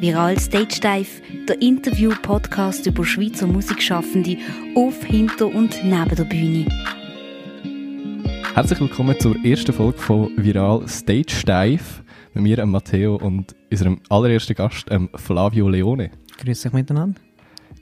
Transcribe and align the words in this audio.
Viral 0.00 0.38
Stage 0.38 0.80
Dive, 0.80 1.20
der 1.46 1.60
Interview-Podcast 1.60 2.86
über 2.86 3.04
Schweizer 3.04 3.46
Musikschaffende 3.46 4.38
auf, 4.74 5.04
hinter 5.04 5.46
und 5.48 5.84
neben 5.84 6.16
der 6.16 6.24
Bühne. 6.24 6.64
Herzlich 8.54 8.80
willkommen 8.80 9.20
zur 9.20 9.36
ersten 9.44 9.74
Folge 9.74 9.98
von 9.98 10.30
Viral 10.38 10.88
Stage 10.88 11.44
Dive 11.46 11.84
mit 12.32 12.44
mir, 12.44 12.64
Matteo, 12.64 13.16
und 13.16 13.54
unserem 13.70 14.00
allerersten 14.08 14.54
Gast, 14.54 14.86
Flavio 15.16 15.68
Leone. 15.68 16.10
Grüß 16.38 16.62
dich 16.62 16.72
miteinander. 16.72 17.20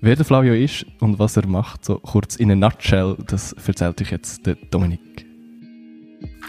Wer 0.01 0.17
der 0.17 0.25
Flavio 0.25 0.55
ist 0.55 0.87
und 0.99 1.21
was 1.21 1.37
er 1.37 1.47
macht, 1.47 1.85
so 1.85 2.01
kurz 2.01 2.35
in 2.35 2.51
a 2.51 2.57
nutshell, 2.57 3.17
das 3.29 3.53
erzählt 3.53 4.01
euch 4.01 4.11
jetzt 4.11 4.45
der 4.45 4.57
Dominik. 4.73 5.28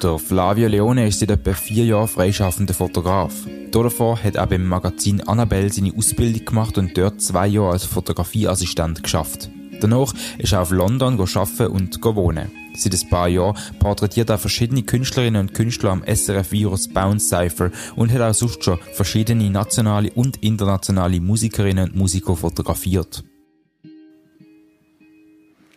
Der 0.02 0.18
Flavio 0.18 0.68
Leone 0.68 1.08
ist 1.08 1.20
seit 1.20 1.32
etwa 1.32 1.54
vier 1.54 1.86
Jahren 1.86 2.08
freischaffender 2.08 2.74
Fotograf. 2.74 3.34
Davor 3.72 4.24
hat 4.24 4.36
er 4.36 4.48
beim 4.48 4.66
Magazin 4.66 5.22
Annabelle 5.28 5.70
seine 5.70 5.94
Ausbildung 5.94 6.46
gemacht 6.46 6.78
und 6.78 6.98
dort 6.98 7.22
zwei 7.22 7.48
Jahre 7.48 7.72
als 7.72 7.84
Fotografieassistent 7.84 9.04
geschafft. 9.04 9.50
Danach 9.82 10.14
ist 10.38 10.54
er 10.54 10.62
auf 10.62 10.72
London 10.72 11.20
arbeiten 11.20 11.68
und 11.68 12.04
wohnen. 12.04 12.52
Seit 12.76 12.94
ein 12.94 13.10
paar 13.10 13.28
Jahren 13.28 13.58
porträtiert 13.80 14.30
er 14.30 14.38
verschiedene 14.38 14.84
Künstlerinnen 14.84 15.42
und 15.42 15.54
Künstler 15.54 15.92
am 15.92 16.04
SRF 16.04 16.52
Virus 16.52 16.88
Bounce 16.88 17.28
Cypher 17.28 17.72
und 17.96 18.12
hat 18.12 18.22
auch 18.22 18.34
sonst 18.34 18.64
schon 18.64 18.80
verschiedene 18.94 19.50
nationale 19.50 20.12
und 20.12 20.38
internationale 20.38 21.20
Musikerinnen 21.20 21.90
und 21.90 21.96
Musiker 21.98 22.36
fotografiert. 22.36 23.24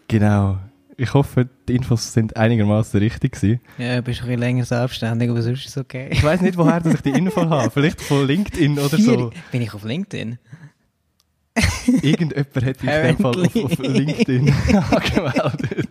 Genau. 0.06 0.58
Ich 0.96 1.14
hoffe, 1.14 1.48
die 1.68 1.74
Infos 1.74 2.12
sind 2.12 2.36
einigermaßen 2.36 3.00
richtig 3.00 3.32
gewesen. 3.32 3.60
Ja, 3.78 3.96
du 3.96 4.02
bist 4.02 4.20
ein 4.20 4.26
bisschen 4.26 4.40
länger 4.40 4.64
selbstständig, 4.64 5.30
aber 5.30 5.42
sonst 5.42 5.60
ist 5.60 5.68
es 5.70 5.78
okay. 5.78 6.08
Ich 6.12 6.22
weiß 6.22 6.40
nicht, 6.42 6.56
woher 6.58 6.84
ich 6.84 7.00
die 7.00 7.10
Info 7.18 7.48
habe. 7.48 7.70
Vielleicht 7.70 8.00
von 8.00 8.26
LinkedIn 8.26 8.78
oder 8.78 8.98
so. 8.98 9.30
Bin 9.50 9.62
ich 9.62 9.72
auf 9.74 9.84
LinkedIn? 9.84 10.38
Irgendjemand 12.02 12.54
hat 12.56 12.82
dich 12.82 12.88
in 12.90 13.02
dem 13.06 13.16
Fall 13.18 13.44
auf, 13.44 13.56
auf 13.56 13.78
LinkedIn 13.78 14.48
angemeldet. 14.90 15.88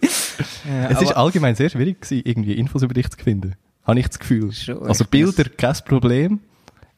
Ja, 0.67 0.89
es 0.89 1.01
ist 1.01 1.11
allgemein 1.11 1.55
sehr 1.55 1.69
schwierig 1.69 2.01
gewesen, 2.01 2.21
irgendwie 2.25 2.53
Infos 2.53 2.81
über 2.81 2.93
dich 2.93 3.09
zu 3.09 3.17
finden. 3.23 3.55
Habe 3.83 3.99
ich 3.99 4.07
das 4.07 4.19
Gefühl. 4.19 4.51
Schon, 4.51 4.81
also 4.83 5.05
Bilder, 5.05 5.45
kein 5.45 5.75
Problem. 5.85 6.39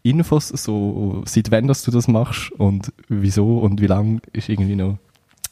Infos, 0.03 0.49
so, 0.49 1.23
seit 1.25 1.49
wann 1.51 1.67
dass 1.67 1.83
du 1.83 1.91
das 1.91 2.07
machst 2.07 2.51
und 2.51 2.91
wieso 3.07 3.59
und 3.59 3.81
wie 3.81 3.87
lange, 3.87 4.19
ist 4.33 4.49
irgendwie 4.49 4.75
noch 4.75 4.97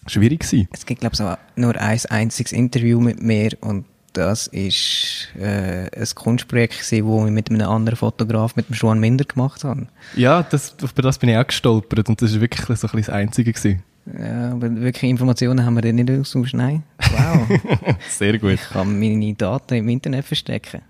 schwierig 0.08 0.42
gewesen. 0.42 0.68
Es 0.72 0.86
gibt, 0.86 1.02
glaube 1.02 1.14
ich, 1.14 1.18
so 1.18 1.36
nur 1.56 1.76
ein 1.76 2.00
einziges 2.10 2.52
Interview 2.52 3.00
mit 3.00 3.22
mir 3.22 3.52
und 3.62 3.86
das 4.14 4.48
ist 4.48 5.30
äh, 5.40 5.90
ein 5.96 6.08
Kunstprojekt 6.16 6.80
gewesen, 6.80 7.08
das 7.08 7.26
ich 7.28 7.32
mit 7.32 7.50
einem 7.50 7.70
anderen 7.70 7.96
Fotograf, 7.96 8.56
mit 8.56 8.68
dem 8.70 8.76
Joan 8.76 9.00
Minder 9.00 9.24
gemacht 9.24 9.64
habe. 9.64 9.88
Ja, 10.16 10.44
das, 10.44 10.76
über 10.82 11.02
das 11.02 11.18
bin 11.18 11.30
ich 11.30 11.38
auch 11.38 11.48
gestolpert 11.48 12.10
und 12.10 12.22
das 12.22 12.32
ist 12.32 12.42
wirklich 12.42 12.66
so 12.66 12.72
ein 12.72 12.76
bisschen 12.76 13.00
das 13.00 13.10
Einzige 13.10 13.54
gewesen. 13.54 13.84
Ja, 14.20 14.52
aber 14.52 14.76
wirklich 14.76 15.10
Informationen 15.10 15.66
haben 15.66 15.76
wir 15.76 15.82
dann 15.82 15.96
nicht 15.96 16.10
austauscht. 16.10 16.56
Nein. 16.56 16.84
Wow. 17.12 17.96
Sehr 18.10 18.38
gut. 18.40 18.54
Ich 18.54 18.70
kann 18.70 19.00
meine 19.00 19.34
Daten 19.36 19.76
im 19.76 19.90
Internet 19.90 20.26
verstecken. 20.26 20.82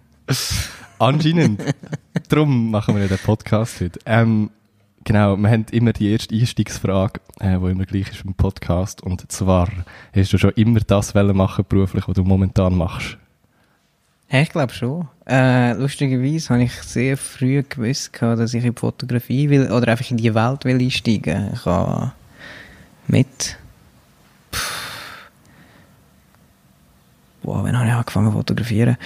Anscheinend. 0.98 1.62
Darum 2.30 2.72
machen 2.72 2.96
wir 2.96 3.02
ja 3.02 3.08
den 3.08 3.18
Podcast 3.18 3.82
heute. 3.82 4.00
Ähm, 4.06 4.50
Genau, 5.04 5.36
wir 5.36 5.50
haben 5.50 5.66
immer 5.72 5.94
die 5.94 6.12
erste 6.12 6.36
Einstiegsfrage, 6.36 7.22
äh, 7.40 7.58
die 7.58 7.72
immer 7.72 7.86
gleich 7.86 8.10
ist 8.12 8.24
im 8.24 8.36
Podcast. 8.36 9.02
Und 9.02 9.32
zwar, 9.32 9.68
hast 10.14 10.32
du 10.32 10.38
schon 10.38 10.52
immer 10.52 10.80
das 10.80 11.14
machen 11.16 11.66
beruflich, 11.68 12.08
was 12.08 12.16
du 12.16 12.24
momentan 12.24 12.78
machst? 12.78 13.18
Ja, 14.30 14.42
ich 14.42 14.50
glaube 14.50 14.74
schon. 14.74 15.08
Äh, 15.28 15.74
lustigerweise 15.74 16.50
habe 16.50 16.64
ich 16.64 16.74
sehr 16.74 17.18
früh 17.18 17.64
gewusst, 17.68 18.12
dass 18.22 18.54
ich 18.54 18.64
in 18.64 18.74
die 18.74 18.80
Fotografie 18.80 19.50
will, 19.50 19.72
oder 19.72 19.90
einfach 19.90 20.10
in 20.12 20.18
die 20.18 20.34
Welt 20.34 20.66
will 20.66 20.80
einsteigen. 20.80 21.50
Ich 21.54 21.66
habe 21.66 22.14
mit, 23.08 23.58
pff, 24.54 25.30
wow, 27.42 27.64
wann 27.64 27.78
habe 27.78 27.88
ich 27.88 27.94
angefangen 27.94 28.32
zu 28.32 28.38
fotografieren? 28.38 28.98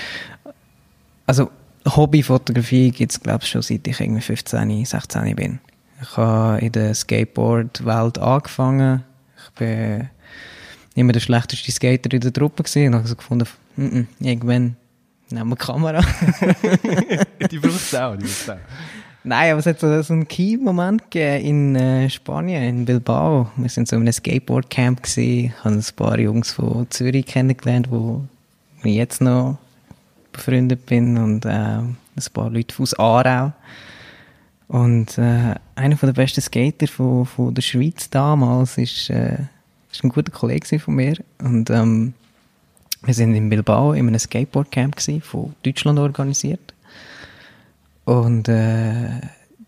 Also, 1.26 1.50
Hobbyfotografie 1.88 2.92
gibt 2.92 3.14
es, 3.14 3.20
glaube 3.22 3.44
ich, 3.44 3.50
schon 3.50 3.62
seit 3.62 3.88
ich 3.88 4.00
irgendwie 4.00 4.22
15, 4.22 4.86
16 4.86 5.36
bin. 5.36 5.60
Ich 6.08 6.18
habe 6.18 6.60
in 6.60 6.72
der 6.72 6.94
Skateboard-Welt 6.94 8.20
angefangen. 8.20 9.04
Ich 9.44 9.52
bin 9.56 10.10
immer 10.94 11.14
der 11.14 11.20
schlechteste 11.20 11.72
Skater 11.72 12.14
in 12.14 12.22
der 12.22 12.32
Truppe 12.32 12.64
gewesen 12.64 12.88
und 12.88 12.96
habe 12.96 13.08
so 13.08 13.16
gefunden, 13.16 13.48
mm 13.76 13.86
-mm, 13.86 14.06
irgendwann 14.20 14.76
nehmen 15.30 15.50
wir 15.50 15.56
die 15.56 15.66
Kamera. 15.66 16.02
die 17.52 17.58
braucht 17.58 17.76
es 17.76 17.96
auch, 17.96 18.16
die 18.16 18.24
braucht's 18.24 18.50
auch. 18.50 18.58
Nein, 19.24 19.52
aber 19.52 19.60
es 19.60 19.66
hat 19.66 19.80
so, 19.80 20.02
so 20.04 20.14
einen 20.14 20.28
Key-Moment 20.28 21.10
gegeben 21.10 21.46
in 21.46 21.76
äh, 21.76 22.10
Spanien, 22.12 22.62
in 22.62 22.86
Bilbao. 22.86 23.50
Wir 23.56 23.70
sind 23.70 23.88
so 23.88 23.96
in 23.96 24.04
einem 24.04 24.14
Skateboard-Camp 24.14 25.02
gewesen, 25.02 25.54
haben 25.64 25.78
ein 25.78 25.96
paar 25.96 26.20
Jungs 26.20 26.52
von 26.52 26.86
Zürich 26.92 27.26
kennengelernt, 27.26 27.90
wo 27.90 28.24
ich 28.84 28.94
jetzt 28.94 29.22
noch 29.22 29.58
befreundet 30.32 30.86
bin 30.86 31.18
und 31.18 31.46
äh, 31.46 31.50
ein 31.50 31.98
paar 32.34 32.52
Leute 32.52 32.76
aus 32.78 32.94
Aarau. 32.94 33.52
Und 34.68 35.18
äh, 35.18 35.56
einer 35.76 35.96
der 35.96 36.14
besten 36.14 36.42
Skater 36.42 36.88
von, 36.88 37.26
von 37.26 37.54
der 37.54 37.62
Schweiz 37.62 38.10
damals 38.10 38.78
ist, 38.78 39.10
äh, 39.10 39.38
ist 39.92 40.04
ein 40.04 40.10
guter 40.10 40.32
Kollege 40.32 40.80
von 40.80 40.96
mir. 40.96 41.18
Und 41.40 41.70
ähm, 41.70 42.14
wir 43.04 43.14
sind 43.14 43.36
in 43.36 43.50
Bilbao 43.50 43.94
in 43.94 44.08
einem 44.08 44.20
Skateboardcamp 44.20 45.00
von 45.22 45.54
Deutschland 45.64 46.00
organisiert. 46.00 46.74
Und 48.06 48.48
äh, 48.50 49.10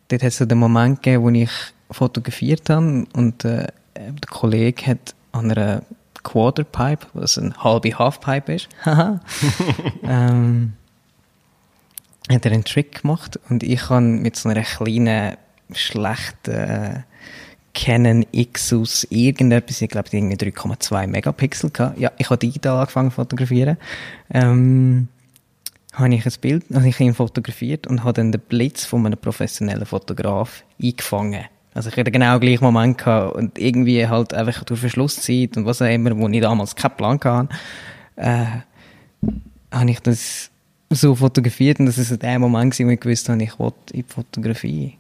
dort 0.08 0.24
hat 0.24 0.30
es 0.30 0.38
so 0.38 0.46
den 0.46 0.58
Moment 0.58 1.02
gegeben, 1.04 1.24
wo 1.24 1.30
ich 1.30 1.52
fotografiert 1.92 2.70
habe 2.70 3.06
und 3.14 3.46
äh, 3.46 3.68
der 3.96 4.30
Kollege 4.30 4.86
hat 4.88 5.16
an 5.32 5.52
einer 5.52 5.84
Quarterpipe, 6.24 7.08
was 7.14 7.38
eine 7.38 7.56
halbe 7.64 7.98
Halfpipe 7.98 8.54
ist, 8.54 8.70
ähm, 10.04 10.74
hat 12.30 12.46
er 12.46 12.52
einen 12.52 12.64
Trick 12.64 13.02
gemacht 13.02 13.40
und 13.50 13.64
ich 13.64 13.90
habe 13.90 14.02
mit 14.02 14.36
so 14.36 14.50
einer 14.50 14.64
kleinen, 14.64 15.38
schlechten 15.74 16.52
äh, 16.52 17.02
Canon 17.74 18.26
Xus 18.54 19.06
irgendetwas, 19.10 19.82
ich 19.82 19.90
glaube, 19.90 20.10
irgendwie 20.12 20.36
3,2 20.36 21.08
Megapixel 21.08 21.70
gehabt. 21.70 22.00
Ja, 22.00 22.12
ich 22.18 22.30
habe 22.30 22.40
digital 22.40 22.80
angefangen 22.80 23.12
zu 23.12 23.16
fotografieren. 23.16 23.78
Ähm, 24.34 25.10
habe 25.94 26.14
ich 26.14 26.26
ein 26.26 26.34
Bild, 26.42 26.66
habe 26.74 26.88
ich 26.88 27.00
ihn 27.00 27.14
fotografiert 27.14 27.86
und 27.88 28.04
habe 28.04 28.14
dann 28.14 28.32
den 28.32 28.42
Blitz 28.42 28.86
von 28.86 29.06
einem 29.06 29.18
professionellen 29.18 29.86
Fotograf 29.86 30.64
eingefangen. 30.82 31.46
Also 31.74 31.90
ich 31.90 31.98
hatte 31.98 32.10
genau 32.10 32.40
gleich 32.40 32.62
Moment 32.62 32.98
gehabt 32.98 33.36
und 33.36 33.60
irgendwie 33.60 34.08
halt 34.08 34.34
einfach 34.34 34.64
durch 34.64 34.80
Verschlusszeit 34.80 35.58
und 35.58 35.66
was 35.66 35.82
auch 35.82 35.86
immer, 35.86 36.18
wo 36.18 36.28
ich 36.28 36.42
damals 36.42 36.76
keinen 36.76 36.98
Plan 36.98 37.20
hatte, 37.24 37.50
äh, 38.16 38.46
habe 39.72 39.92
ich 39.92 40.00
das 40.00 40.50
so 40.90 41.16
fotografiert 41.16 41.80
und 41.80 41.86
das 41.88 41.98
ist 41.98 42.22
der 42.22 42.40
Moment, 42.40 42.78
wo 42.80 42.90
ich 42.90 43.00
gewusst 43.00 43.30
habe, 43.30 43.44
ich 43.44 43.60
wollte 43.60 43.94
in 43.94 44.04
die 44.04 44.14
Fotografie. 44.14 44.98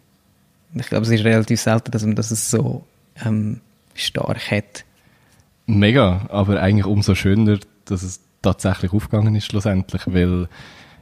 Ich 0.74 0.88
glaube, 0.88 1.06
es 1.06 1.12
ist 1.12 1.24
relativ 1.24 1.62
selten, 1.62 1.92
dass 1.92 2.06
man 2.06 2.16
das 2.16 2.30
so 2.52 2.86
ähm, 3.26 3.62
stark 3.94 4.52
hat. 4.52 4.84
Mega, 5.66 6.26
aber 6.30 6.62
eigentlich 6.62 6.86
umso 6.86 7.16
schöner, 7.16 7.60
dass 7.86 8.04
es 8.04 8.20
tatsächlich 8.42 8.94
aufgegangen 8.94 9.36
ist 9.36 9.46
schlussendlich, 9.46 10.02
weil, 10.08 10.48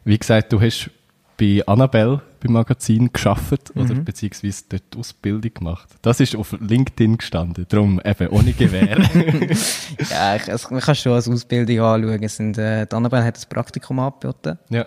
wie 0.03 0.17
gesagt, 0.17 0.53
du 0.53 0.61
hast 0.61 0.89
bei 1.37 1.61
Annabelle 1.65 2.21
beim 2.45 2.53
Magazin 2.53 3.11
geschafft 3.11 3.75
mhm. 3.75 3.81
oder 3.81 3.95
beziehungsweise 3.95 4.63
dort 4.69 4.95
Ausbildung 4.97 5.53
gemacht. 5.53 5.89
Das 6.01 6.19
ist 6.19 6.35
auf 6.35 6.55
LinkedIn 6.59 7.17
gestanden, 7.17 7.65
darum 7.69 8.01
eben 8.03 8.27
ohne 8.29 8.53
Gewehr. 8.53 8.97
ja, 10.09 10.35
ich, 10.35 10.51
also, 10.51 10.69
man 10.71 10.81
kann 10.81 10.95
schon 10.95 11.13
als 11.13 11.27
Ausbildung 11.27 11.79
anschauen. 11.79 12.23
Es 12.23 12.35
sind, 12.37 12.57
äh, 12.57 12.85
die 12.85 12.95
Annabelle 12.95 13.23
hat 13.23 13.37
ein 13.37 13.49
Praktikum 13.49 13.99
angeboten. 13.99 14.59
Ja. 14.69 14.85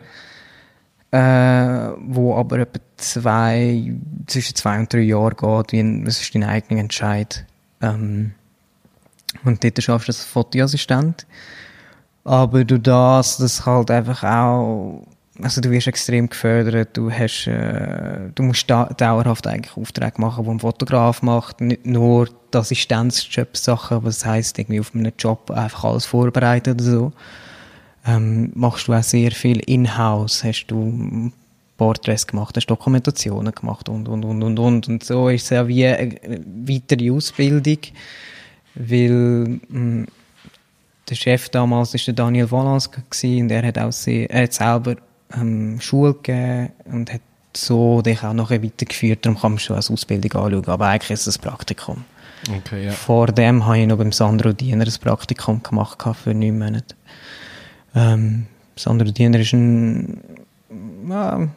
Äh, 1.11 1.95
wo 2.01 2.37
aber 2.37 2.59
etwa 2.59 2.81
zwei, 2.99 3.95
zwischen 4.27 4.55
zwei 4.55 4.79
und 4.79 4.93
drei 4.93 5.01
Jahren 5.01 5.37
geht, 5.37 5.73
wie 5.73 6.05
das 6.05 6.21
ist 6.21 6.35
dein 6.35 6.45
eigener 6.45 6.81
Entscheid. 6.81 7.47
Ähm, 7.81 8.33
und 9.45 9.65
dort 9.65 9.83
schaffst 9.83 10.09
du 10.09 10.11
als 10.11 10.25
Fotoassistent. 10.25 11.27
Aber 12.25 12.65
du 12.65 12.79
das, 12.79 13.39
das 13.39 13.65
halt 13.65 13.91
einfach 13.91 14.23
auch 14.23 15.07
also 15.43 15.61
du 15.61 15.71
wirst 15.71 15.87
extrem 15.87 16.29
gefördert, 16.29 16.97
du 16.97 17.11
hast, 17.11 17.47
äh, 17.47 18.31
du 18.35 18.43
musst 18.43 18.69
da, 18.69 18.87
dauerhaft 18.87 19.47
eigentlich 19.47 19.77
Aufträge 19.77 20.21
machen, 20.21 20.45
die 20.45 20.51
ein 20.51 20.61
Fotograf 20.61 21.23
macht, 21.23 21.61
nicht 21.61 21.87
nur 21.87 22.29
die 22.53 22.59
Assistenzjob-Sachen, 22.59 24.05
was 24.05 24.25
heisst, 24.25 24.59
irgendwie 24.59 24.81
auf 24.81 24.95
einem 24.95 25.13
Job 25.19 25.51
einfach 25.51 25.85
alles 25.85 26.07
vorbereitet 26.07 26.81
oder 26.81 26.91
so. 26.91 27.13
Ähm, 28.07 28.53
machst 28.55 28.89
du 28.89 28.95
auch 28.95 29.03
sehr 29.03 29.31
viel 29.33 29.61
in-house, 29.61 30.43
hast 30.45 30.67
du 30.67 31.31
Porträts 31.77 32.27
gemacht, 32.27 32.57
hast 32.57 32.67
Dokumentationen 32.67 33.55
gemacht 33.55 33.89
und, 33.89 34.09
und, 34.09 34.25
und, 34.25 34.43
und, 34.43 34.59
und. 34.59 34.89
Und 34.89 35.05
so 35.05 35.29
ist 35.29 35.45
es 35.45 35.51
ja 35.51 35.67
wie 35.69 35.87
eine 35.87 36.19
weitere 36.67 37.11
Ausbildung, 37.11 37.79
weil 38.75 39.11
mh, 39.11 39.61
hm, 39.71 40.07
der 41.09 41.15
Chef 41.15 41.49
damals 41.49 41.95
war 41.95 42.15
Daniel 42.15 42.51
Valance 42.51 42.91
und 43.23 43.51
er 43.51 43.67
hat 43.67 43.79
auch 43.79 43.93
sehr, 43.93 44.31
er 44.31 44.43
hat 44.43 44.53
selber 44.53 44.97
ähm, 45.35 45.81
Schule 45.81 46.15
gegeben 46.15 46.71
und 46.87 47.13
hat 47.13 47.21
so 47.57 48.03
dich 48.03 48.23
auch 48.23 48.33
noch 48.33 48.51
weitergeführt, 48.51 49.25
darum 49.25 49.41
kann 49.41 49.53
man 49.53 49.59
schon 49.59 49.77
als 49.77 49.91
Ausbildung 49.91 50.33
anschauen, 50.33 50.67
aber 50.67 50.87
eigentlich 50.87 51.11
ist 51.11 51.27
es 51.27 51.39
ein 51.39 51.43
Praktikum. 51.43 52.05
Okay, 52.49 52.87
ja. 52.87 52.93
Vor 52.93 53.27
dem 53.29 53.67
habe 53.67 53.81
ich 53.81 53.87
noch 53.87 53.99
beim 53.99 54.13
Sandro 54.13 54.53
Diener 54.53 54.87
ein 54.87 54.95
Praktikum 55.01 55.63
gemacht 55.63 55.99
für 56.23 56.35
neun 56.35 56.59
Monate. 56.59 56.95
Ähm, 57.95 58.47
Sandro 58.77 59.11
Diener 59.11 59.41
ist 59.41 59.53
ein, 59.53 60.21
ja, 61.09 61.49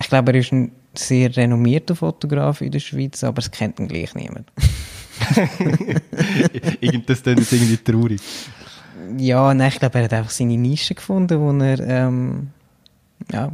ich 0.00 0.08
glaube, 0.08 0.32
er 0.32 0.38
ist 0.38 0.52
ein 0.52 0.72
sehr 0.94 1.34
renommierter 1.34 1.96
Fotograf 1.96 2.60
in 2.60 2.72
der 2.72 2.80
Schweiz, 2.80 3.24
aber 3.24 3.38
es 3.38 3.50
kennt 3.50 3.80
ihn 3.80 3.88
gleich 3.88 4.14
niemand. 4.14 4.50
das 7.06 7.20
ist 7.20 7.52
irgendwie 7.52 7.76
traurig. 7.78 8.20
Ja, 9.16 9.52
nein, 9.54 9.68
ich 9.68 9.78
glaube, 9.78 9.98
er 9.98 10.04
hat 10.04 10.12
einfach 10.12 10.30
seine 10.30 10.56
Nische 10.56 10.94
gefunden, 10.94 11.40
wo 11.40 11.52
er 11.64 11.80
ähm, 11.80 12.50
ja, 13.32 13.52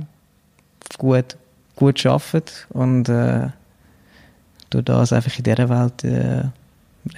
gut, 0.99 1.37
gut 1.77 2.05
arbeitet 2.07 2.67
und 2.71 3.09
äh, 3.09 3.49
durch 4.71 4.85
das 4.85 5.13
einfach 5.13 5.37
in 5.37 5.45
dieser 5.45 5.69
Welt 5.69 6.05
äh, 6.05 6.45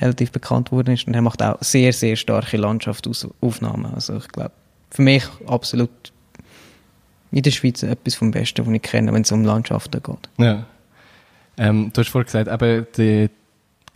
relativ 0.00 0.32
bekannt 0.32 0.72
worden 0.72 0.94
ist. 0.94 1.06
Und 1.06 1.14
er 1.14 1.22
macht 1.22 1.42
auch 1.42 1.58
sehr, 1.60 1.92
sehr 1.92 2.16
starke 2.16 2.56
Landschaftsaufnahmen. 2.56 3.94
Also 3.94 4.16
ich 4.16 4.28
glaube, 4.28 4.52
für 4.90 5.02
mich 5.02 5.24
absolut 5.46 5.90
in 7.32 7.42
der 7.42 7.50
Schweiz 7.50 7.82
etwas 7.82 8.14
vom 8.14 8.30
Besten, 8.30 8.66
was 8.66 8.74
ich 8.74 8.82
kenne, 8.82 9.12
wenn 9.12 9.22
es 9.22 9.32
um 9.32 9.44
Landschaften 9.44 10.02
geht. 10.02 10.28
Ja. 10.38 10.64
Ähm, 11.58 11.90
du 11.92 12.00
hast 12.00 12.10
vorhin 12.10 12.26
gesagt, 12.26 12.62
eben 12.62 12.86
die, 12.96 13.30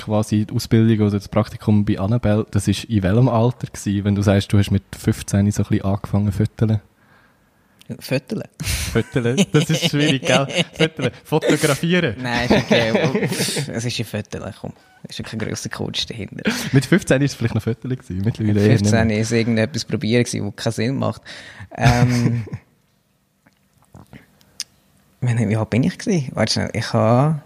quasi 0.00 0.46
die 0.46 0.54
Ausbildung 0.54 1.06
oder 1.06 1.18
das 1.18 1.28
Praktikum 1.28 1.84
bei 1.84 1.98
Annabelle, 1.98 2.46
das 2.50 2.66
war 2.66 2.74
in 2.88 3.02
welchem 3.02 3.28
Alter 3.28 3.66
gewesen, 3.66 4.04
wenn 4.04 4.14
du 4.14 4.22
sagst, 4.22 4.52
du 4.52 4.58
hast 4.58 4.70
mit 4.70 4.82
15 4.96 5.50
so 5.50 5.62
ein 5.62 5.68
bisschen 5.68 5.84
angefangen 5.84 6.32
zu 6.32 6.38
föteln? 6.38 6.80
Föteln. 7.98 8.44
Föteln, 8.62 9.44
das 9.52 9.68
ist 9.68 9.90
schwierig, 9.90 10.22
gell? 10.22 10.46
Föteln. 10.72 11.10
Fotografieren. 11.24 12.14
Nein, 12.22 12.48
ist 12.48 12.64
okay. 12.64 13.28
es 13.72 13.84
ist 13.84 13.98
ein 13.98 14.04
Föteln, 14.04 14.54
komm. 14.60 14.72
Es 15.02 15.18
ist 15.18 15.28
kein 15.28 15.40
grosser 15.40 15.68
Coach 15.68 16.06
dahinter. 16.06 16.50
Mit 16.72 16.86
15 16.86 17.18
war 17.18 17.24
es 17.24 17.34
vielleicht 17.34 17.54
noch 17.54 17.62
Föteln 17.62 17.96
gewesen, 17.96 18.22
mittlerweile 18.24 18.60
Mit 18.60 18.80
15 18.80 18.92
war 18.92 19.16
es 19.16 19.32
irgendetwas 19.32 19.84
probieren 19.84 20.24
was 20.24 20.56
keinen 20.56 20.72
Sinn 20.72 20.96
macht. 20.96 21.22
Ähm, 21.76 22.44
wie 25.48 25.56
alt 25.56 25.70
bin 25.70 25.82
ich 25.82 25.98
gewesen? 25.98 26.30
Warte 26.34 26.52
schnell, 26.52 26.70
ich 26.72 26.92
habe 26.92 27.42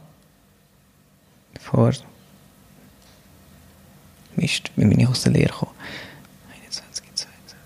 vor 1.61 1.93
Mist, 4.37 4.71
wie 4.77 4.85
bin 4.85 4.99
ich 4.99 5.09
aus 5.09 5.23
der 5.23 5.33
Lehre 5.33 5.53
gekommen? 5.53 5.73
21, 6.63 7.05
22. 7.15 7.59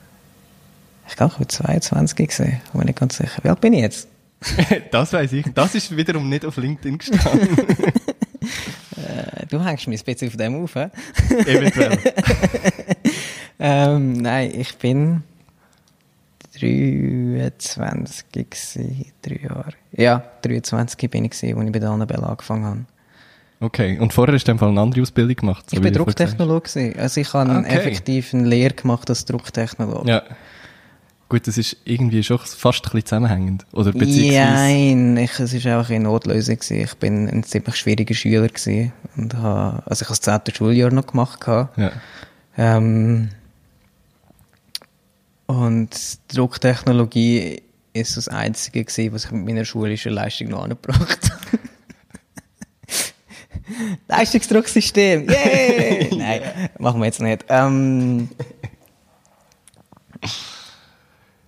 Ich 1.08 1.16
glaube, 1.16 1.32
ich 1.34 1.40
war 1.40 1.48
22 1.48 2.28
gesehen, 2.28 2.60
bin 2.72 2.82
nicht 2.82 2.98
ganz 2.98 3.16
sicher. 3.16 3.42
Wie 3.42 3.48
alt 3.48 3.60
bin 3.60 3.72
ich 3.72 3.80
jetzt? 3.80 4.08
das 4.90 5.12
weiß 5.12 5.32
ich. 5.32 5.46
Das 5.54 5.74
ist 5.74 5.96
wiederum 5.96 6.28
nicht 6.28 6.44
auf 6.44 6.56
LinkedIn 6.56 6.98
gestanden. 6.98 7.58
äh, 8.96 9.46
du 9.48 9.64
hängst 9.64 9.88
mich 9.88 10.02
ein 10.02 10.04
bisschen 10.04 10.28
auf 10.28 10.36
dem 10.36 10.62
auf, 10.62 10.74
he? 10.74 10.86
Eventuell. 11.46 11.98
ähm, 13.58 14.12
nein, 14.12 14.52
ich 14.54 14.76
bin 14.76 15.22
23 16.60 18.32
gewesen, 18.32 19.06
drei 19.22 19.40
Jahre. 19.42 19.72
Ja, 19.92 20.22
23 20.42 21.10
bin 21.10 21.24
ich 21.24 21.30
gewesen, 21.32 21.58
als 21.58 21.66
ich 21.66 21.72
bei 21.72 21.78
der 21.78 21.90
Annabelle 21.90 22.24
angefangen 22.24 22.64
habe. 22.64 22.84
Okay, 23.60 23.98
und 23.98 24.12
vorher 24.12 24.34
hast 24.34 24.44
du 24.44 24.52
eine 24.52 24.80
andere 24.80 25.02
Ausbildung 25.02 25.34
gemacht? 25.34 25.68
So 25.68 25.76
ich 25.76 25.82
bin 25.82 25.92
Drucktechnologe. 25.92 26.94
Also 26.96 27.20
ich 27.20 27.32
habe 27.32 27.50
okay. 27.50 27.68
effektiv 27.68 28.32
eine 28.32 28.46
Lehre 28.46 28.74
gemacht 28.74 29.10
als 29.10 29.24
Drucktechnologe. 29.24 30.08
Ja. 30.08 30.22
Gut, 31.28 31.46
das 31.46 31.58
ist 31.58 31.76
irgendwie 31.84 32.22
schon 32.22 32.38
fast 32.38 32.78
ein 32.78 32.82
bisschen 32.84 33.04
zusammenhängend. 33.04 33.66
Oder 33.72 33.92
Nein, 33.94 35.16
ich, 35.18 35.38
es 35.38 35.64
war 35.64 35.80
auch 35.80 35.90
eine 35.90 36.04
Notlösung. 36.04 36.56
Gewesen. 36.56 36.80
Ich 36.80 36.94
bin 36.94 37.28
ein 37.28 37.42
ziemlich 37.42 37.76
schwieriger 37.76 38.14
Schüler. 38.14 38.48
Gewesen 38.48 38.92
und 39.16 39.34
habe, 39.34 39.82
also 39.86 40.04
ich 40.04 40.08
habe 40.08 40.20
das 40.22 40.44
10. 40.44 40.54
Schuljahr 40.54 40.90
noch 40.90 41.06
gemacht. 41.06 41.40
Ja. 41.46 41.92
Ähm, 42.56 43.30
und 45.46 45.90
Drucktechnologie 46.28 47.62
ist 47.92 48.16
das 48.16 48.28
Einzige 48.28 48.84
gewesen, 48.84 49.12
was 49.12 49.26
ich 49.26 49.30
mit 49.32 49.46
meiner 49.46 49.64
schulischen 49.64 50.12
Leistung 50.12 50.48
noch 50.48 50.62
angebracht 50.62 51.30
habe. 51.30 51.37
Leistungsdrucksystem, 54.08 55.28
yay! 55.28 56.10
Nein, 56.16 56.40
machen 56.78 57.00
wir 57.00 57.06
jetzt 57.06 57.20
nicht. 57.20 57.44
Ähm, 57.48 58.28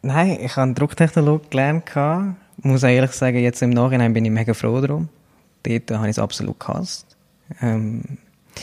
nein, 0.02 0.38
ich 0.40 0.56
habe 0.56 0.72
Drucktechnologie 0.74 1.48
gelernt. 1.50 1.84
Ich 1.88 2.64
muss 2.64 2.84
auch 2.84 2.88
ehrlich 2.88 3.12
sagen, 3.12 3.38
jetzt 3.38 3.62
im 3.62 3.70
Nachhinein 3.70 4.12
bin 4.12 4.24
ich 4.24 4.30
mega 4.30 4.54
froh 4.54 4.80
darum. 4.80 5.08
Dort 5.62 5.90
habe 5.90 6.06
ich 6.06 6.10
es 6.10 6.18
absolut 6.18 6.58
gehasst. 6.60 7.16
Ähm, 7.60 8.02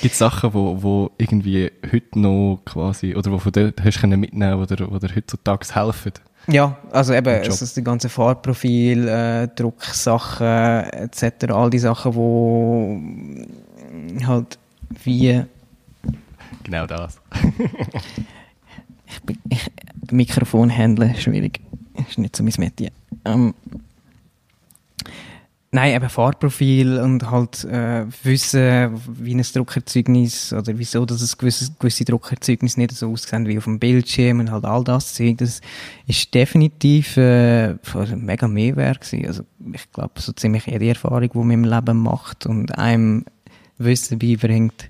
Gibt 0.01 0.13
es 0.13 0.17
Sachen, 0.17 0.53
wo, 0.53 0.81
wo 0.81 1.11
irgendwie 1.17 1.71
heute 1.91 2.19
noch 2.19 2.61
quasi, 2.65 3.15
oder 3.15 3.31
wo 3.31 3.39
von 3.39 3.51
dort 3.51 3.83
hast 3.83 4.01
du 4.01 4.07
mitnehmen 4.07 4.61
oder, 4.61 4.91
oder 4.91 5.09
heutzutage 5.15 5.67
helfen? 5.73 6.13
Ja, 6.47 6.77
also 6.91 7.13
eben, 7.13 7.27
es 7.27 7.61
ist 7.61 7.75
die 7.75 7.83
ganze 7.83 8.07
Fahrprofil, 8.07 9.07
äh, 9.07 9.47
Drucksachen 9.49 10.89
etc., 10.91 11.51
all 11.51 11.69
die 11.69 11.79
Sachen, 11.79 12.15
wo 12.15 13.01
halt 14.25 14.57
wie... 15.03 15.43
Genau 16.63 16.85
das. 16.85 17.19
ich 19.07 19.21
bin, 19.23 19.37
ich, 19.49 19.69
Mikrofonhändler, 20.11 21.15
schwierig. 21.15 21.59
Ist 22.07 22.17
nicht 22.17 22.35
so 22.35 22.43
mein 22.43 22.53
Metier. 22.57 22.91
Ähm, 23.25 23.53
Nein, 25.69 25.93
eben 25.93 26.09
Fahrprofil 26.09 26.97
und 26.99 27.29
halt 27.29 27.65
äh, 27.65 28.05
wissen, 28.23 29.01
wie 29.05 29.35
ein 29.35 29.41
Druckerzeugnis 29.41 30.53
oder 30.53 30.77
wieso, 30.77 31.05
dass 31.05 31.21
es 31.21 31.37
gewisse, 31.37 31.73
gewisse 31.77 32.05
Druckerzeugnis 32.05 32.77
nicht 32.77 32.93
so 32.93 33.11
aussehen 33.11 33.45
wie 33.47 33.57
auf 33.57 33.65
dem 33.65 33.77
Bildschirm 33.77 34.39
und 34.39 34.49
halt 34.49 34.63
all 34.63 34.85
das 34.85 35.21
das 35.37 35.61
ist 36.07 36.33
definitiv 36.33 37.17
äh, 37.17 37.71
ein 37.71 38.25
mega 38.25 38.47
Mehrwert 38.47 39.01
gewesen. 39.01 39.27
Also 39.27 39.43
ich 39.73 39.91
glaube, 39.91 40.21
so 40.21 40.31
ziemlich 40.31 40.67
jede 40.67 40.87
Erfahrung, 40.87 41.29
die 41.33 41.37
man 41.37 41.51
im 41.51 41.63
Leben 41.65 41.97
macht 41.97 42.45
und 42.45 42.77
einem 42.77 43.25
Wissen 43.77 44.19
beibringt, 44.19 44.89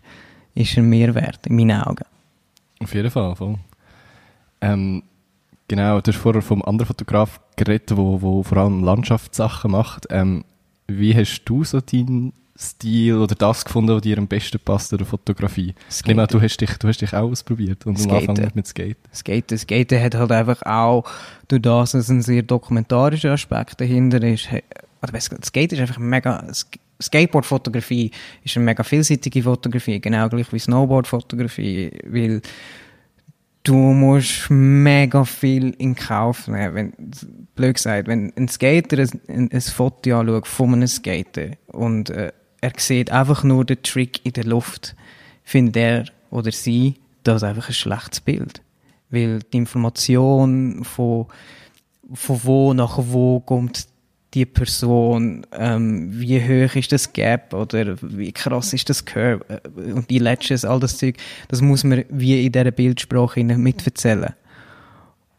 ist 0.53 0.77
ein 0.77 0.87
Mehrwert 0.87 1.47
in 1.47 1.55
meinen 1.55 1.81
Augen. 1.81 2.05
Auf 2.79 2.93
jeden 2.93 3.09
Fall, 3.09 3.35
voll. 3.35 3.55
Ähm, 4.61 5.01
genau, 5.67 6.01
du 6.01 6.11
hast 6.11 6.19
vorher 6.19 6.43
vom 6.43 6.61
anderen 6.61 6.87
Fotograf 6.87 7.39
geredet, 7.55 7.97
wo 7.97 8.43
vor 8.43 8.57
allem 8.59 8.83
Landschaftssachen 8.83 9.71
macht. 9.71 10.05
Ähm, 10.11 10.43
wie 10.87 11.15
hast 11.15 11.43
du 11.45 11.63
so 11.63 11.81
deinen 11.81 12.33
Stil 12.59 13.17
oder 13.17 13.35
das 13.35 13.65
gefunden, 13.65 13.93
was 13.93 14.01
dir 14.01 14.17
am 14.17 14.27
besten 14.27 14.59
passt 14.59 14.91
in 14.91 14.97
der 14.97 15.05
Fotografie? 15.05 15.75
Ich 15.89 16.17
an, 16.17 16.27
du 16.27 16.41
hast 16.41 16.57
dich, 16.57 16.71
du 16.77 16.87
hast 16.87 17.01
dich 17.01 17.13
auch 17.13 17.29
ausprobiert 17.29 17.85
und 17.85 17.99
am 17.99 18.11
Anfang 18.17 18.51
mit 18.55 18.65
Skaten. 18.65 18.95
Skaten. 19.13 19.57
Skaten 19.57 20.01
hat 20.01 20.15
halt 20.15 20.31
einfach 20.31 20.63
auch, 20.63 21.03
durch 21.47 21.61
das 21.61 21.93
es 21.93 22.09
ein 22.09 22.23
sehr 22.23 22.41
dokumentarischer 22.41 23.31
Aspekt 23.31 23.79
dahinter 23.79 24.23
ist, 24.23 24.49
oder 25.03 25.19
Skaten 25.19 25.75
ist 25.75 25.81
einfach 25.81 25.99
mega, 25.99 26.43
Skateboard-Fotografie 27.01 28.09
ist 28.43 28.57
eine 28.57 28.65
mega 28.65 28.81
vielseitige 28.83 29.43
Fotografie, 29.43 29.99
genau 29.99 30.27
gleich 30.29 30.51
wie 30.51 30.59
Snowboard-Fotografie, 30.59 31.91
weil 32.05 32.41
du 33.67 33.75
musst 33.75 34.49
mega 34.49 35.25
viel 35.25 35.71
in 35.77 35.95
Kauf 35.95 36.47
nehmen. 36.47 36.75
Wenn, 36.75 36.93
blöd 37.55 37.75
gesagt, 37.75 38.07
wenn 38.07 38.31
ein 38.35 38.47
Skater 38.47 38.97
ein, 38.99 39.51
ein 39.51 39.61
Foto 39.61 40.19
anschaut 40.19 40.47
von 40.47 40.73
einem 40.73 40.87
Skater 40.87 41.51
und 41.67 42.09
äh, 42.09 42.31
er 42.61 42.71
sieht 42.77 43.11
einfach 43.11 43.43
nur 43.43 43.65
den 43.65 43.83
Trick 43.83 44.25
in 44.25 44.33
der 44.33 44.45
Luft, 44.45 44.95
findet 45.43 45.77
er 45.77 46.05
oder 46.29 46.51
sie 46.51 46.95
das 47.23 47.43
einfach 47.43 47.67
ein 47.67 47.73
schlechtes 47.73 48.21
Bild. 48.21 48.61
Weil 49.09 49.39
die 49.39 49.57
Information 49.57 50.83
von, 50.83 51.27
von 52.13 52.39
wo 52.43 52.73
nach 52.73 52.97
wo 52.97 53.39
kommt 53.41 53.87
die 54.33 54.45
Person, 54.45 55.45
ähm, 55.53 56.09
wie 56.19 56.39
hoch 56.41 56.75
ist 56.75 56.91
das 56.91 57.13
Gap 57.13 57.53
oder 57.53 57.95
wie 58.01 58.31
krass 58.31 58.73
ist 58.73 58.89
das 58.89 59.05
Curve 59.05 59.45
äh, 59.47 59.91
und 59.93 60.09
die 60.09 60.19
Ledges, 60.19 60.65
all 60.65 60.79
das 60.79 60.97
Zeug, 60.97 61.15
das 61.47 61.61
muss 61.61 61.83
man 61.83 62.03
wie 62.09 62.45
in 62.45 62.51
dieser 62.51 62.71
Bildsprache 62.71 63.43
mitverzählen. 63.43 64.33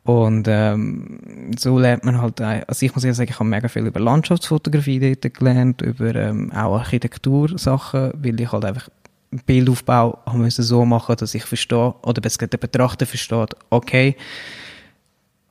Und 0.04 0.48
ähm, 0.48 1.52
so 1.58 1.78
lernt 1.78 2.04
man 2.04 2.22
halt, 2.22 2.40
also 2.40 2.86
ich 2.86 2.94
muss 2.94 3.04
ja 3.04 3.12
sagen, 3.12 3.30
ich 3.30 3.38
habe 3.38 3.48
mega 3.48 3.68
viel 3.68 3.86
über 3.86 4.00
Landschaftsfotografie 4.00 5.14
dort 5.14 5.34
gelernt, 5.34 5.82
über 5.82 6.14
ähm, 6.14 6.50
auch 6.52 6.78
Architektursachen, 6.78 8.12
weil 8.14 8.40
ich 8.40 8.50
halt 8.50 8.64
einfach 8.64 8.88
Bildaufbau 9.44 10.18
haben 10.24 10.40
müssen 10.40 10.64
so 10.64 10.86
machen, 10.86 11.16
dass 11.16 11.34
ich 11.34 11.44
verstehe, 11.44 11.94
oder 12.02 12.22
besser 12.22 12.46
der 12.46 12.56
Betrachter 12.56 13.04
versteht, 13.04 13.54
okay, 13.68 14.16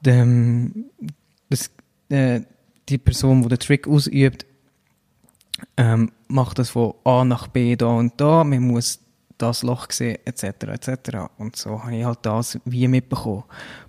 dem, 0.02 0.86
das, 1.52 1.70
äh, 2.10 2.42
die 2.90 2.98
Person, 2.98 3.42
die 3.44 3.50
den 3.50 3.60
Trick 3.60 3.88
ausübt, 3.88 4.46
ähm, 5.76 6.12
macht 6.28 6.60
das 6.60 6.70
von 6.70 6.94
A 7.04 7.24
nach 7.24 7.48
B 7.48 7.76
da 7.76 7.88
und 7.88 8.14
da, 8.18 8.44
man 8.44 8.62
muss 8.62 9.00
das 9.38 9.64
Loch 9.64 9.92
sehen, 9.92 10.18
etc., 10.26 10.44
etc. 10.44 11.18
Und 11.38 11.56
so 11.56 11.84
habe 11.84 11.96
ich 11.96 12.06
halt 12.06 12.20
das 12.24 12.60
wie 12.66 12.88
mitbekommen. 12.88 13.44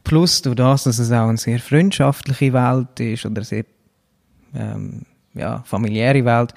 Plus 0.04 0.42
durch 0.42 0.56
das, 0.56 0.84
dass 0.84 0.98
es 0.98 1.10
auch 1.10 1.28
eine 1.28 1.38
sehr 1.38 1.58
freundschaftliche 1.58 2.52
Welt 2.52 3.00
ist 3.00 3.26
oder 3.26 3.42
sehr 3.44 3.64
ähm, 4.54 5.02
ja, 5.34 5.62
familiäre 5.64 6.24
Welt, 6.24 6.54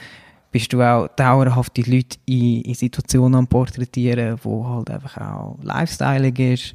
bist 0.51 0.74
du 0.74 0.81
auch 0.81 1.07
dauerhaft 1.15 1.77
die 1.77 1.83
Leute 1.83 2.17
in, 2.25 2.62
in 2.62 2.74
Situationen 2.74 3.36
am 3.36 3.48
Porträtieren, 3.48 4.38
wo 4.43 4.67
halt 4.67 4.89
einfach 4.89 5.17
auch 5.17 5.57
Lifestyling 5.62 6.36
ist 6.36 6.74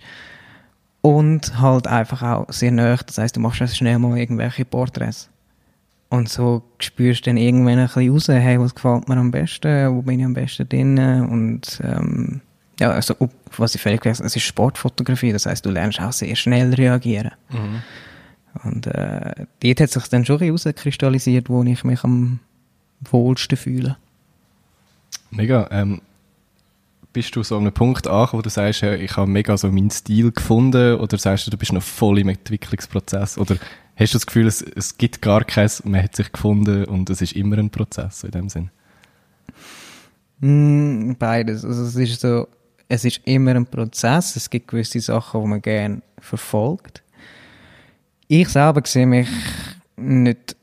und 1.02 1.60
halt 1.60 1.86
einfach 1.86 2.22
auch 2.22 2.52
sehr 2.52 2.70
nah. 2.70 2.96
Das 2.96 3.18
heißt, 3.18 3.36
du 3.36 3.40
machst 3.40 3.76
schnell 3.76 3.98
mal 3.98 4.18
irgendwelche 4.18 4.64
Porträts. 4.64 5.28
Und 6.08 6.28
so 6.28 6.62
spürst 6.78 7.26
du 7.26 7.30
dann 7.30 7.36
irgendwann 7.36 7.78
ein 7.78 7.86
bisschen 7.86 8.12
raus, 8.12 8.28
hey, 8.28 8.60
was 8.60 8.74
gefällt 8.74 9.08
mir 9.08 9.16
am 9.16 9.30
besten, 9.30 9.94
wo 9.94 10.02
bin 10.02 10.20
ich 10.20 10.26
am 10.26 10.34
besten 10.34 10.68
drin 10.68 10.98
und 10.98 11.80
ähm, 11.82 12.40
ja, 12.78 12.90
also 12.90 13.14
was 13.56 13.74
ich 13.74 13.80
völlig 13.80 14.02
vergessen 14.02 14.26
es 14.26 14.36
ist 14.36 14.42
Sportfotografie, 14.42 15.32
das 15.32 15.46
heißt, 15.46 15.64
du 15.64 15.70
lernst 15.70 16.00
auch 16.00 16.12
sehr 16.12 16.36
schnell 16.36 16.74
reagieren. 16.74 17.32
Mhm. 17.50 17.82
Und 18.64 18.86
äh, 18.86 19.46
dort 19.62 19.80
hat 19.80 19.90
sich 19.90 20.06
dann 20.08 20.24
schon 20.24 20.38
herauskristallisiert, 20.38 21.48
wo 21.48 21.62
ich 21.64 21.84
mich 21.84 22.04
am 22.04 22.40
wohlsten 23.10 23.56
fühle. 23.56 23.96
Mega. 25.30 25.68
Ähm, 25.70 26.00
bist 27.12 27.34
du 27.34 27.42
so 27.42 27.56
an 27.56 27.62
einem 27.62 27.72
Punkt 27.72 28.06
angekommen, 28.06 28.40
wo 28.40 28.42
du 28.42 28.50
sagst, 28.50 28.82
ja, 28.82 28.92
ich 28.92 29.16
habe 29.16 29.30
mega 29.30 29.56
so 29.56 29.70
meinen 29.70 29.90
Stil 29.90 30.32
gefunden 30.32 30.96
oder 30.96 31.16
sagst 31.16 31.46
du, 31.46 31.50
du 31.50 31.56
bist 31.56 31.72
noch 31.72 31.82
voll 31.82 32.18
im 32.18 32.28
Entwicklungsprozess 32.28 33.38
oder 33.38 33.56
hast 33.96 34.14
du 34.14 34.16
das 34.18 34.26
Gefühl, 34.26 34.46
es, 34.46 34.62
es 34.62 34.96
gibt 34.98 35.22
gar 35.22 35.44
keins, 35.44 35.84
man 35.84 36.02
hat 36.02 36.14
sich 36.14 36.30
gefunden 36.30 36.84
und 36.84 37.10
es 37.10 37.22
ist 37.22 37.32
immer 37.32 37.58
ein 37.58 37.70
Prozess 37.70 38.24
in 38.24 38.30
dem 38.30 38.48
Sinn? 38.48 38.70
Mm, 40.40 41.14
beides. 41.18 41.64
Also 41.64 41.82
es 41.84 41.96
ist 41.96 42.20
so, 42.20 42.46
es 42.88 43.04
ist 43.04 43.20
immer 43.24 43.54
ein 43.54 43.66
Prozess. 43.66 44.36
Es 44.36 44.50
gibt 44.50 44.68
gewisse 44.68 45.00
Sachen, 45.00 45.42
die 45.42 45.48
man 45.48 45.62
gerne 45.62 46.02
verfolgt. 46.18 47.02
Ich 48.28 48.48
selber 48.48 48.82
sehe 48.84 49.06
mich 49.06 49.28
nicht 49.96 50.56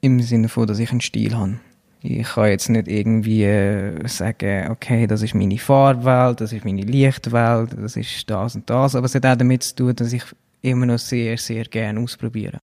im 0.00 0.20
Sinne 0.20 0.48
von, 0.48 0.66
dass 0.66 0.78
ich 0.78 0.90
einen 0.90 1.00
Stil 1.00 1.36
habe. 1.36 1.58
Ich 2.00 2.28
kann 2.28 2.48
jetzt 2.48 2.68
nicht 2.68 2.86
irgendwie 2.86 3.42
äh, 3.42 4.06
sagen, 4.06 4.70
okay, 4.70 5.08
das 5.08 5.22
ist 5.22 5.34
meine 5.34 5.58
Farbwelt, 5.58 6.40
das 6.40 6.52
ist 6.52 6.64
meine 6.64 6.82
Lichtwelt, 6.82 7.76
das 7.76 7.96
ist 7.96 8.30
das 8.30 8.54
und 8.54 8.70
das. 8.70 8.94
Aber 8.94 9.06
es 9.06 9.14
hat 9.16 9.26
auch 9.26 9.36
damit 9.36 9.64
zu 9.64 9.74
tun, 9.74 9.96
dass 9.96 10.12
ich 10.12 10.22
immer 10.62 10.86
noch 10.86 10.98
sehr, 10.98 11.36
sehr 11.38 11.64
gerne 11.64 11.98
ausprobiere. 12.00 12.58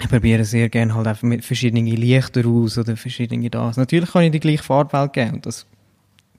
Ich 0.00 0.08
probiere 0.08 0.44
sehr 0.44 0.68
gerne 0.70 0.94
halt 0.94 1.06
einfach 1.06 1.22
mit 1.22 1.44
verschiedenen 1.44 1.86
Lichter 1.86 2.46
aus 2.46 2.78
oder 2.78 2.96
verschiedene 2.96 3.50
das. 3.50 3.76
Natürlich 3.76 4.10
kann 4.12 4.22
ich 4.22 4.32
die 4.32 4.40
gleiche 4.40 4.62
Farbwelt 4.62 5.12
geben 5.12 5.34
und 5.34 5.46
das 5.46 5.66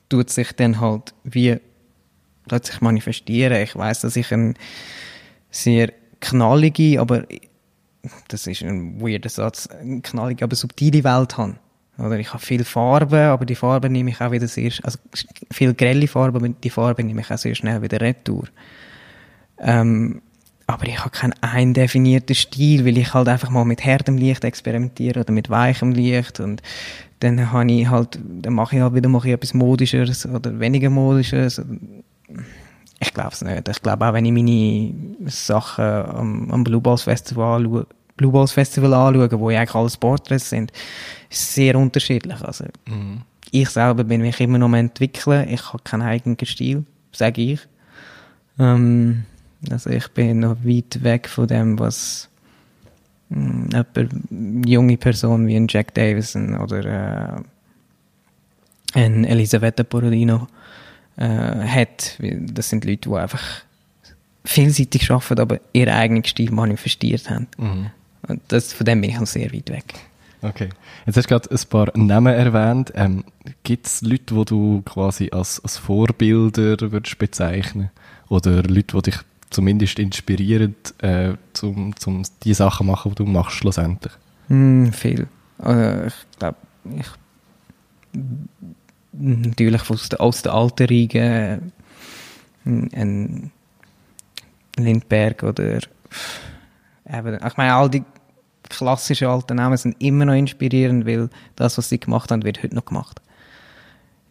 tut 0.09 0.29
sich 0.29 0.51
dann 0.53 0.81
halt 0.81 1.13
wie 1.23 1.57
plötzlich 2.47 2.81
manifestieren. 2.81 3.61
Ich 3.61 3.75
weiß, 3.75 4.01
dass 4.01 4.15
ich 4.15 4.31
ein 4.33 4.55
sehr 5.51 5.91
knallige, 6.19 6.99
aber 6.99 7.25
das 8.29 8.47
ist 8.47 8.63
ein 8.63 8.99
weirder 8.99 9.29
Satz, 9.29 9.67
eine 9.67 10.01
knallige, 10.01 10.43
aber 10.43 10.55
subtile 10.55 11.03
Welt 11.03 11.37
habe. 11.37 11.55
Oder 11.97 12.17
ich 12.17 12.33
habe 12.33 12.43
viel 12.43 12.63
Farbe, 12.63 13.25
aber 13.25 13.45
die 13.45 13.55
Farbe 13.55 13.89
nehme 13.89 14.09
ich 14.09 14.21
auch 14.21 14.31
wieder 14.31 14.47
sehr, 14.47 14.71
also 14.81 14.97
viel 15.51 15.73
grelle 15.75 16.07
Farbe, 16.07 16.39
aber 16.39 16.49
die 16.49 16.69
Farbe 16.69 17.03
nehme 17.03 17.21
ich 17.21 17.29
auch 17.29 17.37
sehr 17.37 17.53
schnell 17.53 17.81
wieder 17.83 18.01
retour. 18.01 18.47
Ähm, 19.59 20.21
aber 20.67 20.87
ich 20.87 20.99
habe 20.99 21.09
keinen 21.09 21.33
eindefinierten 21.41 22.35
Stil, 22.35 22.85
weil 22.85 22.97
ich 22.97 23.13
halt 23.13 23.27
einfach 23.27 23.49
mal 23.49 23.65
mit 23.65 23.83
härtem 23.83 24.17
Licht 24.17 24.43
experimentiere 24.43 25.21
oder 25.21 25.31
mit 25.31 25.49
weichem 25.49 25.91
Licht 25.91 26.39
und 26.39 26.61
dann 27.21 27.51
habe 27.51 27.71
ich 27.71 27.87
halt, 27.87 28.19
dann 28.23 28.53
mache 28.53 28.75
ich 28.75 28.81
halt 28.81 28.95
wieder 28.95 29.09
mache 29.09 29.27
ich 29.27 29.33
etwas 29.33 29.53
Modischeres 29.53 30.25
oder 30.25 30.59
weniger 30.59 30.89
Modisches. 30.89 31.61
Ich 32.99 33.13
glaube 33.13 33.31
es 33.31 33.41
nicht. 33.41 33.67
Ich 33.67 33.81
glaube 33.81 34.07
auch, 34.07 34.13
wenn 34.13 34.25
ich 34.25 34.31
meine 34.31 34.93
Sachen 35.29 35.83
am, 35.83 36.51
am 36.51 36.63
Blue 36.63 36.81
Balls 36.81 37.03
Festival 37.03 37.61
anschaue, 37.61 37.85
Blue 38.17 38.31
Balls 38.31 38.51
Festival 38.51 38.93
anschaue, 38.93 39.39
wo 39.39 39.49
ja 39.49 39.59
eigentlich 39.59 39.75
alles 39.75 39.97
Porträts 39.97 40.49
sind, 40.49 40.71
ist 41.29 41.53
sehr 41.53 41.75
unterschiedlich. 41.75 42.41
Also, 42.41 42.65
mhm. 42.87 43.21
ich 43.51 43.69
selber 43.69 44.03
bin 44.03 44.21
mich 44.21 44.39
immer 44.39 44.57
noch 44.57 44.65
am 44.65 44.75
entwickeln. 44.75 45.47
Ich 45.49 45.73
habe 45.73 45.83
keinen 45.83 46.03
eigenen 46.03 46.37
Stil, 46.43 46.85
sage 47.11 47.41
ich. 47.41 47.59
Ähm, 48.59 49.25
also 49.69 49.89
ich 49.89 50.07
bin 50.09 50.39
noch 50.39 50.57
weit 50.63 51.03
weg 51.03 51.29
von 51.29 51.47
dem, 51.47 51.79
was 51.79 52.29
mh, 53.29 53.85
eine 53.95 54.09
junge 54.65 54.97
Person 54.97 55.47
wie 55.47 55.55
ein 55.55 55.67
Jack 55.69 55.93
Davison 55.93 56.57
oder 56.57 56.85
äh, 57.35 57.41
ein 58.93 59.23
Elisabetta 59.25 59.83
Borodino 59.83 60.47
äh, 61.17 61.27
hat. 61.27 62.17
Das 62.19 62.69
sind 62.69 62.85
Leute, 62.85 63.09
die 63.09 63.15
einfach 63.15 63.43
vielseitig 64.43 65.11
arbeiten, 65.11 65.39
aber 65.39 65.59
ihren 65.73 65.93
eigenen 65.93 66.25
Stil 66.25 66.51
manifestiert 66.51 67.29
haben. 67.29 67.47
Mhm. 67.57 67.91
Und 68.27 68.41
das, 68.47 68.73
von 68.73 68.85
dem 68.85 69.01
bin 69.01 69.09
ich 69.09 69.19
noch 69.19 69.27
sehr 69.27 69.51
weit 69.53 69.69
weg. 69.69 69.93
Okay. 70.41 70.69
Jetzt 71.05 71.17
hast 71.17 71.25
du 71.25 71.29
gerade 71.29 71.51
ein 71.51 71.69
paar 71.69 71.91
Namen 71.95 72.33
erwähnt. 72.33 72.91
Ähm, 72.95 73.23
Gibt 73.63 73.85
es 73.85 74.01
Leute, 74.01 74.33
die 74.33 74.45
du 74.45 74.81
quasi 74.83 75.29
als, 75.31 75.59
als 75.63 75.77
Vorbilder 75.77 76.91
würdest 76.91 77.19
bezeichnen 77.19 77.91
Oder 78.27 78.63
Leute, 78.63 78.97
die 78.97 79.11
dich 79.11 79.19
zumindest 79.51 79.99
inspirieren, 79.99 80.75
äh, 80.99 81.33
zum, 81.53 81.95
zum 81.95 82.23
die 82.43 82.53
Sachen 82.53 82.87
machen, 82.87 83.11
die 83.11 83.23
du 83.23 83.25
machst 83.25 83.57
schlussendlich? 83.57 84.13
Mm, 84.47 84.87
viel. 84.87 85.27
Also 85.59 86.07
ich 86.07 86.39
glaube, 86.39 86.57
ich 86.95 87.07
natürlich 89.13 89.89
aus 89.89 90.09
der, 90.09 90.21
aus 90.21 90.41
der 90.41 90.53
alten 90.53 90.87
Riege 90.87 91.61
ein 92.65 93.51
Lindberg 94.77 95.43
oder 95.43 95.79
eben, 97.11 97.39
ich 97.45 97.57
meine, 97.57 97.73
all 97.73 97.89
die 97.89 98.03
klassischen 98.69 99.27
alten 99.27 99.57
Namen 99.57 99.77
sind 99.77 100.01
immer 100.01 100.25
noch 100.25 100.33
inspirierend, 100.33 101.05
weil 101.05 101.29
das, 101.55 101.77
was 101.77 101.89
sie 101.89 101.99
gemacht 101.99 102.31
haben, 102.31 102.43
wird 102.43 102.63
heute 102.63 102.75
noch 102.75 102.85
gemacht. 102.85 103.21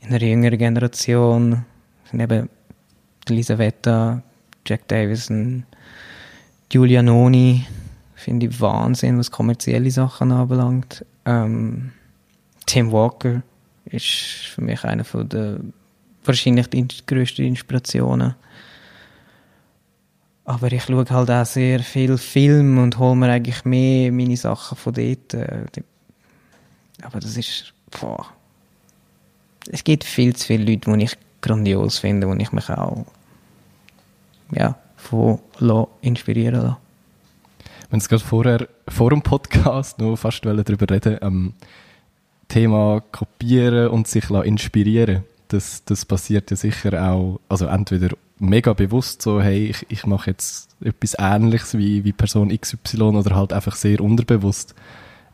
In 0.01 0.11
der 0.11 0.21
jüngeren 0.21 0.59
Generation 0.59 1.65
sind 2.11 2.21
eben 2.21 2.49
Elisabetta, 3.29 4.23
Jack 4.67 4.89
Davison, 4.89 5.65
Giulia 6.69 7.03
Noni, 7.03 7.67
finde 8.15 8.47
ich 8.47 8.61
Wahnsinn, 8.61 9.19
was 9.19 9.31
kommerzielle 9.31 9.91
Sachen 9.91 10.31
anbelangt. 10.33 11.05
Ähm, 11.25 11.93
Tim 12.67 12.93
Walker 12.93 13.43
ist 13.87 14.07
für 14.55 14.63
mich 14.63 14.85
einer 14.85 15.05
von 15.05 15.29
der 15.29 15.61
wahrscheinlich 16.25 16.69
die 16.69 16.87
größten 17.07 17.45
Inspirationen. 17.45 18.35
Aber 20.45 20.73
ich 20.73 20.85
schaue 20.85 21.05
halt 21.09 21.31
auch 21.31 21.47
sehr 21.47 21.81
viel 21.81 22.19
Film 22.19 22.79
und 22.79 22.99
hole 22.99 23.17
mir 23.17 23.31
eigentlich 23.31 23.65
mehr 23.65 24.13
meine 24.13 24.37
Sachen 24.37 24.77
von 24.77 24.93
dort. 24.93 25.35
Äh, 25.35 25.65
aber 27.03 27.21
das 27.21 27.37
ist, 27.37 27.73
boah. 28.01 28.27
Es 29.71 29.85
gibt 29.85 30.05
viel 30.05 30.35
zu 30.35 30.47
viele 30.47 30.65
Leute, 30.65 30.93
die 30.93 31.05
ich 31.05 31.17
grandios 31.41 31.99
finde, 31.99 32.29
wo 32.29 32.35
ich 32.35 32.53
mich 32.53 32.69
auch 32.69 33.07
ja, 34.53 34.77
von 34.97 35.39
inspirieren 36.03 36.63
lasse. 36.63 36.77
Wenn 37.91 37.99
es 37.99 38.09
gerade 38.09 38.23
vorher, 38.23 38.69
vor 38.87 39.11
dem 39.11 39.23
Podcast 39.23 39.99
noch 39.99 40.17
fast 40.17 40.45
darüber 40.45 40.89
reden 40.89 41.19
ähm, 41.23 41.55
Thema 42.49 43.03
kopieren 43.11 43.89
und 43.89 44.07
sich 44.07 44.31
inspirieren 44.31 45.25
das, 45.53 45.85
das 45.85 46.05
passiert 46.05 46.51
ja 46.51 46.57
sicher 46.57 47.11
auch, 47.11 47.41
also 47.49 47.67
entweder 47.67 48.11
mega 48.39 48.73
bewusst 48.73 49.23
so, 49.23 49.41
hey, 49.41 49.67
ich, 49.67 49.87
ich 49.89 50.07
mache 50.07 50.31
jetzt 50.31 50.71
etwas 50.81 51.17
Ähnliches 51.19 51.77
wie, 51.77 52.05
wie 52.05 52.13
Person 52.13 52.57
XY 52.57 53.03
oder 53.03 53.37
halt 53.37 53.53
einfach 53.53 53.77
sehr 53.77 54.01
unterbewusst. 54.01 54.75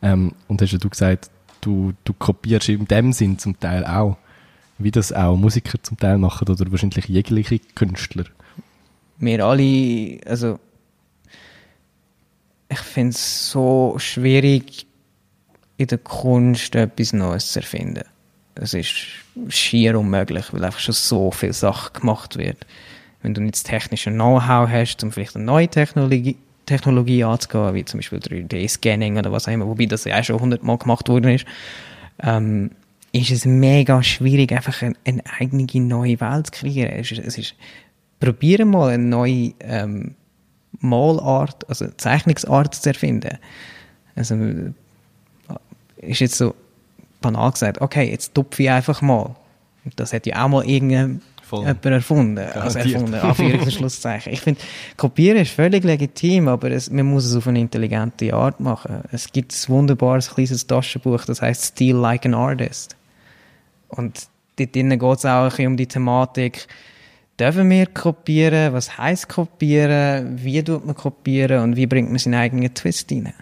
Ähm, 0.01 0.33
und 0.47 0.61
hast 0.61 0.71
ja 0.71 0.77
du 0.77 0.89
gesagt, 0.89 1.29
du, 1.61 1.93
du 2.03 2.13
kopierst 2.13 2.69
in 2.69 2.85
dem 2.85 3.13
Sinn 3.13 3.39
zum 3.39 3.59
Teil 3.59 3.85
auch, 3.85 4.17
wie 4.77 4.91
das 4.91 5.13
auch 5.13 5.37
Musiker 5.37 5.81
zum 5.81 5.97
Teil 5.97 6.17
machen 6.17 6.47
oder 6.49 6.69
wahrscheinlich 6.71 7.07
jegliche 7.07 7.59
Künstler 7.59 8.25
wir 9.19 9.45
alle, 9.45 10.19
also 10.25 10.59
ich 12.69 12.79
finde 12.79 13.11
es 13.11 13.51
so 13.51 13.95
schwierig, 13.97 14.85
in 15.77 15.87
der 15.87 15.97
Kunst 15.99 16.75
etwas 16.75 17.13
Neues 17.13 17.51
zu 17.51 17.59
erfinden. 17.59 18.03
Es 18.55 18.73
ist 18.73 18.95
schier 19.49 19.99
unmöglich, 19.99 20.51
weil 20.51 20.63
einfach 20.63 20.79
schon 20.79 20.93
so 20.93 21.31
viel 21.31 21.53
Sachen 21.53 21.93
gemacht 21.93 22.37
wird. 22.37 22.65
Wenn 23.21 23.33
du 23.33 23.41
nicht 23.41 23.55
das 23.55 23.63
technische 23.63 24.11
Know-how 24.11 24.69
hast, 24.69 25.03
um 25.03 25.11
vielleicht 25.11 25.35
eine 25.35 25.45
neue 25.45 25.67
Technologie, 25.67 26.37
Technologie 26.65 27.23
anzugehen, 27.23 27.73
wie 27.75 27.85
zum 27.85 27.99
Beispiel 27.99 28.19
3D-Scanning 28.19 29.17
oder 29.17 29.31
was 29.31 29.47
auch 29.47 29.51
immer, 29.51 29.67
wobei 29.67 29.85
das 29.85 30.03
ja 30.03 30.19
auch 30.19 30.23
schon 30.23 30.39
hundertmal 30.39 30.77
gemacht 30.77 31.07
worden 31.07 31.31
ist, 31.31 31.45
ähm, 32.21 32.71
ist 33.11 33.31
es 33.31 33.45
mega 33.45 34.03
schwierig, 34.03 34.51
einfach 34.51 34.81
eine, 34.81 34.95
eine 35.05 35.23
eigene 35.39 35.65
neue 35.81 36.19
Welt 36.19 36.47
zu 36.47 36.51
kreieren. 36.51 36.91
Es 36.93 37.11
ist, 37.11 37.19
es 37.19 37.37
ist 37.37 37.55
probieren 38.19 38.69
mal 38.69 38.89
eine 38.89 39.03
neue 39.03 39.53
ähm, 39.59 40.15
Malart, 40.79 41.67
also 41.69 41.87
Zeichnungsart 41.97 42.75
zu 42.75 42.89
erfinden. 42.89 43.37
Also 44.15 44.35
ist 45.97 46.19
jetzt 46.19 46.35
so 46.35 46.55
banal 47.21 47.51
gesagt, 47.51 47.81
okay, 47.81 48.09
jetzt 48.09 48.33
tupfe 48.33 48.63
ich 48.63 48.69
einfach 48.69 49.01
mal. 49.01 49.35
Das 49.95 50.13
hat 50.13 50.25
ja 50.25 50.43
auch 50.43 50.49
mal 50.49 50.65
irgendeine 50.65 51.21
Voll. 51.43 51.61
jemand 51.61 51.85
erfunden. 51.85 52.37
Also 52.39 52.79
erfunden, 52.79 53.15
Anführungs- 53.15 53.71
Schlusszeichen. 53.71 54.33
Ich 54.33 54.41
finde, 54.41 54.59
kopieren 54.97 55.37
ist 55.37 55.51
völlig 55.51 55.83
legitim, 55.83 56.47
aber 56.47 56.71
es, 56.71 56.89
man 56.89 57.05
muss 57.05 57.25
es 57.25 57.35
auf 57.35 57.47
eine 57.47 57.59
intelligente 57.59 58.33
Art 58.33 58.59
machen. 58.59 59.01
Es 59.11 59.31
gibt 59.31 59.53
ein 59.53 59.69
wunderbares 59.69 60.29
kleines 60.31 60.67
Taschenbuch, 60.67 61.25
das 61.25 61.41
heißt 61.41 61.63
Steal 61.63 61.97
Like 61.97 62.25
an 62.25 62.33
Artist. 62.33 62.95
Und 63.87 64.27
dort 64.57 64.73
geht 64.73 64.91
es 64.93 65.25
auch 65.25 65.43
ein 65.43 65.49
bisschen 65.49 65.67
um 65.67 65.77
die 65.77 65.87
Thematik, 65.87 66.67
dürfen 67.39 67.69
wir 67.69 67.85
kopieren, 67.87 68.73
was 68.73 68.97
heißt 68.97 69.29
kopieren, 69.29 70.43
wie 70.43 70.63
tut 70.63 70.85
man 70.85 70.95
kopieren 70.95 71.63
und 71.63 71.75
wie 71.75 71.85
bringt 71.85 72.09
man 72.09 72.19
seinen 72.19 72.35
eigenen 72.35 72.73
Twist 72.73 73.11
rein. 73.11 73.33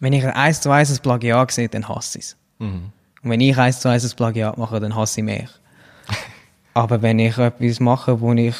Wenn 0.00 0.12
ich 0.12 0.24
eins 0.24 0.60
zu 0.60 0.70
eins 0.70 0.90
ein 0.90 1.02
Plagiat 1.02 1.50
sehe, 1.50 1.68
dann 1.68 1.88
hasse 1.88 2.18
ich 2.18 2.24
es. 2.24 2.36
Mhm. 2.58 2.92
Und 3.22 3.30
wenn 3.30 3.40
ich 3.40 3.58
eins 3.58 3.80
zu 3.80 3.88
eins 3.88 4.04
ein 4.04 4.16
Plagiat 4.16 4.56
mache, 4.56 4.80
dann 4.80 4.94
hasse 4.94 5.20
ich 5.20 5.24
mich. 5.24 5.48
Aber 6.74 7.02
wenn 7.02 7.18
ich 7.18 7.36
etwas 7.36 7.80
mache, 7.80 8.20
wo 8.20 8.32
ich 8.32 8.54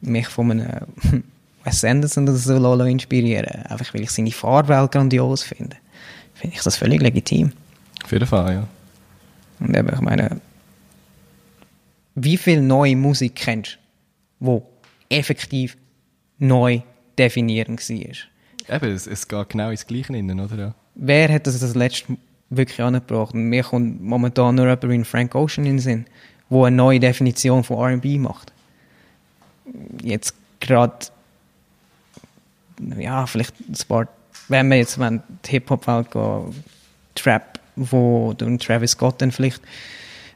mich 0.00 0.28
von 0.28 0.50
einem 0.50 0.86
Wes 1.64 1.84
Anderson 1.84 2.28
oder 2.28 2.38
so 2.38 2.84
inspirieren 2.84 3.64
einfach 3.64 3.92
weil 3.92 4.02
ich 4.02 4.10
seine 4.10 4.30
Farbwelt 4.30 4.92
grandios 4.92 5.42
finde, 5.42 5.76
finde 6.34 6.56
ich 6.56 6.62
das 6.62 6.76
völlig 6.76 7.02
legitim. 7.02 7.52
Auf 8.04 8.12
jeden 8.12 8.26
Fall, 8.26 8.54
ja. 8.54 8.68
Und 9.60 9.76
eben, 9.76 9.88
ich 9.92 10.00
meine, 10.00 10.40
wie 12.24 12.36
viel 12.36 12.60
neue 12.60 12.96
Musik 12.96 13.36
kennst 13.36 13.78
du, 14.40 14.46
wo 14.46 14.66
effektiv 15.08 15.76
neu 16.38 16.80
definierend 17.18 17.80
war? 17.88 18.76
Eben, 18.76 18.94
es, 18.94 19.06
es 19.06 19.26
geht 19.26 19.48
genau 19.48 19.70
ins 19.70 19.86
Gleiche 19.86 20.12
rein, 20.12 20.38
oder? 20.38 20.56
Ja. 20.56 20.74
Wer 20.94 21.32
hat 21.32 21.46
das 21.46 21.58
das 21.58 21.74
letzte 21.74 22.16
wirklich 22.50 22.80
angebracht? 22.80 23.34
Und 23.34 23.44
mir 23.44 23.62
kommt 23.62 24.02
momentan 24.02 24.54
nur 24.56 24.66
jemand 24.66 24.84
in 24.84 25.04
Frank 25.04 25.34
Ocean 25.34 25.64
in 25.64 25.74
den 25.74 25.78
Sinn, 25.78 26.06
wo 26.48 26.64
eine 26.64 26.76
neue 26.76 27.00
Definition 27.00 27.64
von 27.64 27.92
R&B 27.92 28.18
macht. 28.18 28.52
Jetzt 30.02 30.34
gerade, 30.60 31.06
ja, 32.98 33.26
vielleicht 33.26 33.54
ein 33.60 33.76
paar, 33.86 34.08
wenn 34.48 34.68
wir 34.68 34.78
jetzt 34.78 34.98
wenn 34.98 35.22
die 35.44 35.50
Hip-Hop-Welt 35.50 36.10
gehen, 36.10 36.64
Trap, 37.14 37.58
wo 37.76 38.32
durch 38.32 38.58
Travis 38.58 38.92
Scott 38.92 39.20
dann 39.20 39.32
vielleicht 39.32 39.60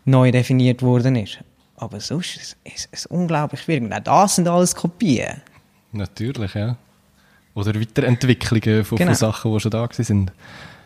neu 0.05 0.31
definiert 0.31 0.83
worden 0.83 1.17
ist. 1.17 1.39
Aber 1.83 1.99
sonst 1.99 2.37
ist 2.37 2.57
es, 2.63 2.89
ist 2.93 3.07
unglaublich 3.07 3.63
schwierig. 3.63 3.93
Auch 3.93 3.99
das 3.99 4.37
sind 4.37 4.47
alles 4.47 4.73
Kopien. 4.77 5.43
Natürlich, 5.91 6.55
ja. 6.55 6.77
Oder 7.55 7.75
Weiterentwicklungen 7.75 8.85
von, 8.85 8.99
genau. 8.99 9.11
von 9.11 9.17
Sachen, 9.17 9.53
die 9.53 9.61
schon 9.61 9.71
da 9.73 9.89
waren. 9.89 10.31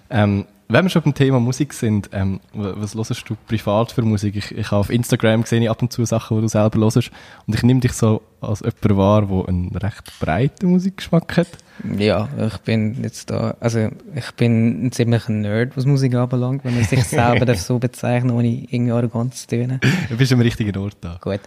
Ähm, 0.08 0.46
wenn 0.68 0.84
wir 0.86 0.88
schon 0.88 1.02
beim 1.02 1.12
Thema 1.12 1.38
Musik 1.38 1.74
sind, 1.74 2.08
ähm, 2.12 2.40
was 2.54 2.94
hörst 2.94 3.28
du 3.28 3.36
privat 3.46 3.92
für 3.92 4.00
Musik? 4.00 4.36
Ich, 4.36 4.52
ich 4.52 4.70
habe 4.70 4.80
auf 4.80 4.88
Instagram 4.88 5.42
gesehen 5.42 5.68
ab 5.68 5.82
und 5.82 5.92
zu 5.92 6.02
Sachen, 6.06 6.38
die 6.38 6.40
du 6.40 6.48
selber 6.48 6.78
hörst. 6.78 7.10
Und 7.46 7.54
ich 7.54 7.62
nehme 7.62 7.80
dich 7.80 7.92
so 7.92 8.22
als 8.40 8.60
jemand 8.60 8.96
wahr, 8.96 9.26
der 9.26 9.48
einen 9.48 9.76
recht 9.76 10.18
breiten 10.18 10.70
Musikgeschmack 10.70 11.36
hat. 11.36 11.58
Ja, 11.98 12.28
ich 12.46 12.58
bin 12.58 13.02
jetzt 13.02 13.30
da, 13.30 13.56
also 13.60 13.90
ich 14.14 14.30
bin 14.32 14.86
ein 14.86 14.92
ziemlicher 14.92 15.32
Nerd, 15.32 15.76
was 15.76 15.84
Musik 15.84 16.14
anbelangt, 16.14 16.64
wenn 16.64 16.74
man 16.74 16.84
sich 16.84 17.04
selber 17.04 17.54
so 17.54 17.78
bezeichnet, 17.78 18.32
ohne 18.32 18.48
irgendwie 18.48 18.92
arrogant 18.92 19.34
zu 19.34 19.46
tun. 19.46 19.80
Du 20.08 20.16
bist 20.16 20.32
am 20.32 20.40
richtigen 20.40 20.76
Ort 20.78 20.96
da. 21.00 21.18
Gut. 21.20 21.40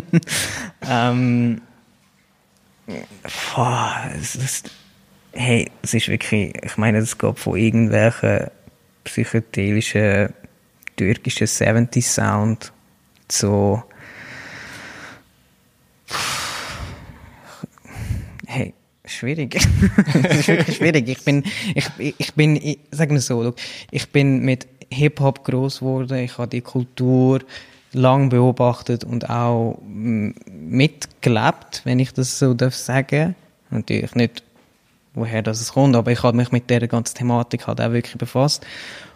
ähm, 0.88 1.60
boah, 3.54 4.10
es 4.18 4.36
ist 4.36 4.70
hey, 5.34 5.70
es 5.82 5.94
ist 5.94 6.08
wirklich, 6.08 6.54
ich 6.62 6.76
meine, 6.76 6.98
es 6.98 7.18
geht 7.18 7.38
von 7.38 7.56
irgendwelchen 7.56 8.50
psychedelischen 9.04 10.32
türkischen 10.96 11.46
70 11.46 12.06
Sound 12.06 12.72
zu 13.28 13.82
hey, 18.46 18.74
schwierig. 19.04 19.56
Es 20.14 20.40
ist 20.40 20.48
wirklich 20.48 20.76
schwierig. 20.76 21.08
Ich 21.08 21.24
bin, 21.24 21.44
ich, 21.74 21.86
ich 22.18 22.34
bin, 22.34 22.56
ich, 22.56 22.78
sag 22.90 23.10
mal 23.10 23.20
so, 23.20 23.54
ich 23.90 24.10
bin 24.10 24.40
mit 24.40 24.66
Hip-Hop 24.90 25.44
groß 25.44 25.80
geworden. 25.80 26.18
Ich 26.18 26.38
habe 26.38 26.48
die 26.48 26.60
Kultur 26.60 27.40
lang 27.92 28.28
beobachtet 28.28 29.04
und 29.04 29.30
auch 29.30 29.78
mitgelebt, 29.84 31.82
wenn 31.84 31.98
ich 31.98 32.12
das 32.12 32.38
so 32.38 32.54
darf 32.54 32.74
sagen. 32.74 33.34
Natürlich 33.70 34.14
nicht 34.14 34.42
woher 35.14 35.42
das 35.42 35.72
kommt. 35.72 35.96
Aber 35.96 36.12
ich 36.12 36.22
habe 36.22 36.36
mich 36.36 36.52
mit 36.52 36.68
der 36.70 36.86
ganzen 36.86 37.16
Thematik 37.16 37.66
halt 37.66 37.80
auch 37.80 37.92
wirklich 37.92 38.16
befasst. 38.18 38.66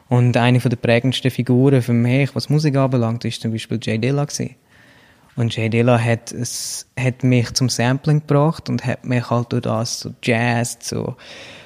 Und 0.09 0.37
eine 0.37 0.61
von 0.61 0.71
der 0.71 0.79
prägendsten 0.79 1.31
Figuren 1.31 1.83
für 1.83 1.93
mich, 1.93 2.35
was 2.35 2.49
Musik 2.49 2.77
anbelangt, 2.77 3.25
ist 3.25 3.43
zum 3.43 3.53
Beispiel 3.53 3.79
Jay 3.83 3.99
Dilla 3.99 4.25
gewesen. 4.25 4.55
Und 5.39 5.55
Jay 5.55 5.69
Dilla 5.69 5.97
hat, 6.01 6.33
es, 6.33 6.85
hat 6.99 7.23
mich 7.23 7.55
zum 7.55 7.69
Sampling 7.69 8.19
gebracht 8.27 8.69
und 8.69 8.85
hat 8.85 9.05
mich 9.05 9.31
halt 9.31 9.53
durch 9.53 9.63
das 9.63 10.01
zu 10.01 10.13
Jazz, 10.21 10.81
zu 10.81 11.15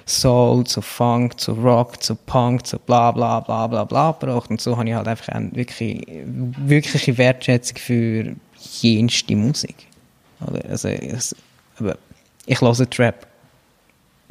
Soul, 0.04 0.64
zu 0.64 0.82
Funk, 0.82 1.40
zu 1.40 1.52
Rock, 1.52 2.02
zu 2.02 2.14
Punk, 2.14 2.66
zu 2.66 2.78
bla 2.78 3.12
bla 3.12 3.40
bla 3.40 3.66
bla 3.66 3.84
bla 3.84 4.12
gebracht. 4.12 4.50
Und 4.50 4.60
so 4.60 4.76
habe 4.76 4.90
ich 4.90 4.94
halt 4.94 5.08
einfach 5.08 5.28
eine 5.28 5.50
wirklich, 5.54 6.06
wirkliche 6.06 7.16
Wertschätzung 7.16 7.78
für 7.78 8.36
jenste 8.58 9.36
Musik. 9.36 9.86
Also, 10.68 10.90
aber 11.78 11.96
ich 12.44 12.60
höre 12.60 12.90
Trap 12.90 13.26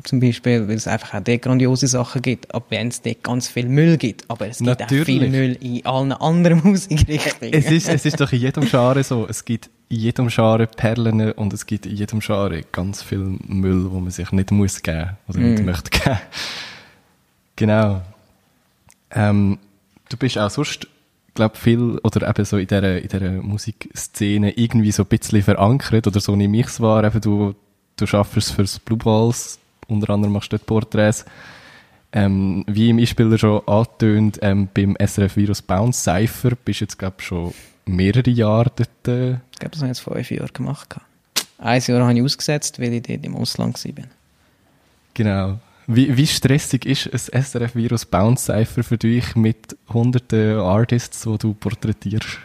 zum 0.03 0.19
Beispiel, 0.19 0.67
weil 0.67 0.75
es 0.75 0.87
einfach 0.87 1.13
auch 1.13 1.23
dort 1.23 1.41
grandiose 1.41 1.87
Sachen 1.87 2.21
gibt, 2.21 2.53
auch 2.53 2.63
wenn 2.69 2.89
es 2.89 3.01
dort 3.01 3.23
ganz 3.23 3.47
viel 3.47 3.67
Müll 3.67 3.97
gibt. 3.97 4.29
Aber 4.29 4.47
es 4.47 4.59
gibt 4.59 4.79
Natürlich. 4.79 5.01
auch 5.01 5.05
viel 5.05 5.29
Müll 5.29 5.57
in 5.61 5.85
allen 5.85 6.11
anderen 6.11 6.61
Musikrichtungen. 6.63 7.53
Es 7.53 7.69
ist, 7.69 7.89
es 7.89 8.05
ist 8.05 8.19
doch 8.19 8.31
in 8.31 8.39
jedem 8.39 8.65
Genre 8.65 9.03
so. 9.03 9.27
Es 9.27 9.45
gibt 9.45 9.69
in 9.89 9.97
jedem 9.97 10.27
Genre 10.29 10.67
Perlen 10.67 11.31
und 11.33 11.53
es 11.53 11.65
gibt 11.65 11.85
in 11.85 11.95
jedem 11.95 12.19
Genre 12.19 12.63
ganz 12.71 13.03
viel 13.03 13.37
Müll, 13.45 13.91
wo 13.91 13.99
man 13.99 14.11
sich 14.11 14.31
nicht 14.31 14.51
muss 14.51 14.81
geben 14.81 15.17
oder 15.27 15.39
mm. 15.39 15.43
nicht 15.43 15.65
möchte 15.65 15.89
geben. 15.89 16.19
Genau. 17.57 18.01
Ähm, 19.11 19.59
du 20.09 20.17
bist 20.17 20.37
auch 20.37 20.49
sonst, 20.49 20.87
glaube 21.33 21.57
viel, 21.57 21.99
oder 22.03 22.27
eben 22.27 22.45
so 22.45 22.57
in 22.57 22.67
dieser, 22.67 23.01
in 23.01 23.07
dieser 23.07 23.31
Musikszene 23.31 24.51
irgendwie 24.57 24.91
so 24.91 25.03
ein 25.03 25.07
bisschen 25.07 25.43
verankert, 25.43 26.07
oder 26.07 26.19
so 26.19 26.35
nehme 26.35 26.59
ich 26.59 26.67
es 26.67 26.79
wahr, 26.79 27.03
eben 27.03 27.21
du, 27.21 27.55
du 27.97 28.07
schaffst 28.07 28.53
fürs 28.53 28.79
Blue 28.79 28.97
Balls 28.97 29.60
unter 29.91 30.11
anderem 30.11 30.33
machst 30.33 30.51
du 30.51 30.57
dort 30.57 30.65
Porträts. 30.65 31.25
Ähm, 32.13 32.65
wie 32.67 32.89
im 32.89 32.99
Einspieler 32.99 33.37
schon 33.37 33.65
angetönt, 33.67 34.39
ähm, 34.41 34.67
beim 34.73 34.97
SRF 34.99 35.37
Virus 35.37 35.61
Bounce 35.61 36.01
Cypher 36.01 36.51
bist 36.65 36.81
du 36.81 36.85
jetzt, 36.85 36.99
glaube 36.99 37.15
ich, 37.19 37.25
schon 37.25 37.53
mehrere 37.85 38.29
Jahre 38.29 38.71
dort. 38.75 39.07
Äh 39.07 39.31
ich 39.51 39.59
glaube, 39.59 39.71
das 39.71 39.81
habe 39.81 39.91
ich 39.91 39.97
jetzt 39.97 39.99
fünf 40.01 40.31
Jahre 40.31 40.51
gemacht. 40.51 40.95
Ein 41.57 41.81
Jahr 41.81 42.01
habe 42.01 42.17
ich 42.17 42.23
ausgesetzt, 42.23 42.79
weil 42.79 42.93
ich 42.93 43.03
dort 43.03 43.23
im 43.23 43.35
Ausland 43.35 43.83
war. 43.85 44.05
Genau. 45.13 45.59
Wie, 45.87 46.15
wie 46.15 46.27
stressig 46.27 46.85
ist 46.85 47.33
ein 47.33 47.43
SRF 47.43 47.75
Virus 47.75 48.05
Bounce 48.05 48.45
Cypher 48.45 48.83
für 48.83 48.97
dich 48.97 49.35
mit 49.35 49.77
hunderten 49.89 50.57
Artists, 50.57 51.23
die 51.23 51.37
du 51.37 51.53
porträtierst? 51.53 52.39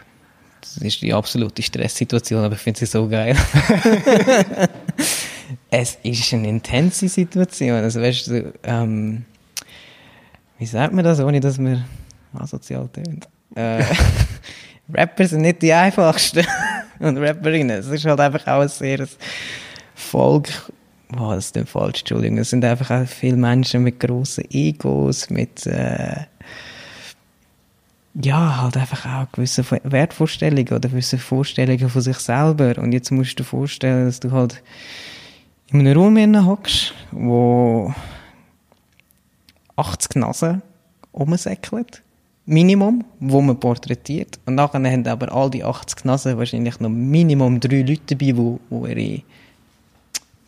Das 0.61 0.77
ist 0.77 1.01
die 1.01 1.13
absolute 1.13 1.61
Stresssituation, 1.61 2.43
aber 2.43 2.55
ich 2.55 2.61
finde 2.61 2.79
sie 2.79 2.85
so 2.85 3.07
geil. 3.07 3.37
es 5.69 5.97
ist 6.03 6.33
eine 6.33 6.47
intense 6.47 7.07
Situation. 7.07 7.77
Also, 7.77 8.01
weißt 8.01 8.27
du, 8.27 8.53
ähm, 8.63 9.25
wie 10.57 10.65
sagt 10.65 10.93
man 10.93 11.03
das, 11.03 11.19
ohne 11.19 11.39
dass 11.39 11.57
man 11.57 11.85
asozial 12.33 12.89
tönt? 12.89 13.27
Äh, 13.55 13.83
Rapper 14.93 15.27
sind 15.27 15.41
nicht 15.41 15.61
die 15.61 15.73
einfachsten. 15.73 16.45
Und 16.99 17.17
Rapperinnen. 17.17 17.77
Es 17.77 17.87
ist 17.87 18.05
halt 18.05 18.19
einfach 18.19 18.47
auch 18.47 18.61
ein 18.61 18.69
sehr 18.69 19.07
Volk. 19.93 20.71
Boah, 21.09 21.35
das 21.35 21.45
ist 21.45 21.55
dann 21.55 21.65
falsch, 21.65 21.99
Entschuldigung. 21.99 22.37
Es 22.37 22.49
sind 22.49 22.65
einfach 22.65 22.91
auch 22.91 23.07
viele 23.07 23.37
Menschen 23.37 23.83
mit 23.83 23.99
grossen 23.99 24.45
Egos, 24.49 25.29
mit, 25.29 25.65
äh, 25.65 26.25
ja, 28.15 28.61
halt 28.61 28.77
einfach 28.77 29.05
auch 29.05 29.31
gewisse 29.31 29.63
Wertvorstellungen 29.83 30.67
oder 30.69 30.89
gewisse 30.89 31.17
Vorstellungen 31.17 31.89
von 31.89 32.01
sich 32.01 32.17
selber. 32.17 32.75
Und 32.77 32.91
jetzt 32.91 33.11
musst 33.11 33.33
du 33.33 33.43
dir 33.43 33.47
vorstellen, 33.47 34.05
dass 34.05 34.19
du 34.19 34.31
halt 34.31 34.61
in 35.71 35.79
einem 35.79 35.97
Raum 35.97 36.45
hockst, 36.45 36.93
wo 37.11 37.93
80 39.75 40.15
Nasen 40.15 40.61
rumsäckeln. 41.13 41.85
Minimum, 42.45 43.03
wo 43.19 43.41
man 43.41 43.59
porträtiert. 43.59 44.39
Und 44.45 44.55
nachher 44.55 44.79
haben 44.79 45.05
aber 45.05 45.33
all 45.33 45.49
die 45.49 45.65
80 45.65 46.05
Nasen 46.05 46.37
wahrscheinlich 46.37 46.79
noch 46.79 46.89
Minimum 46.89 47.59
drei 47.59 47.81
Leute 47.81 48.15
dabei, 48.15 48.37
wo, 48.37 48.59
wo 48.69 48.85
ihre 48.85 49.21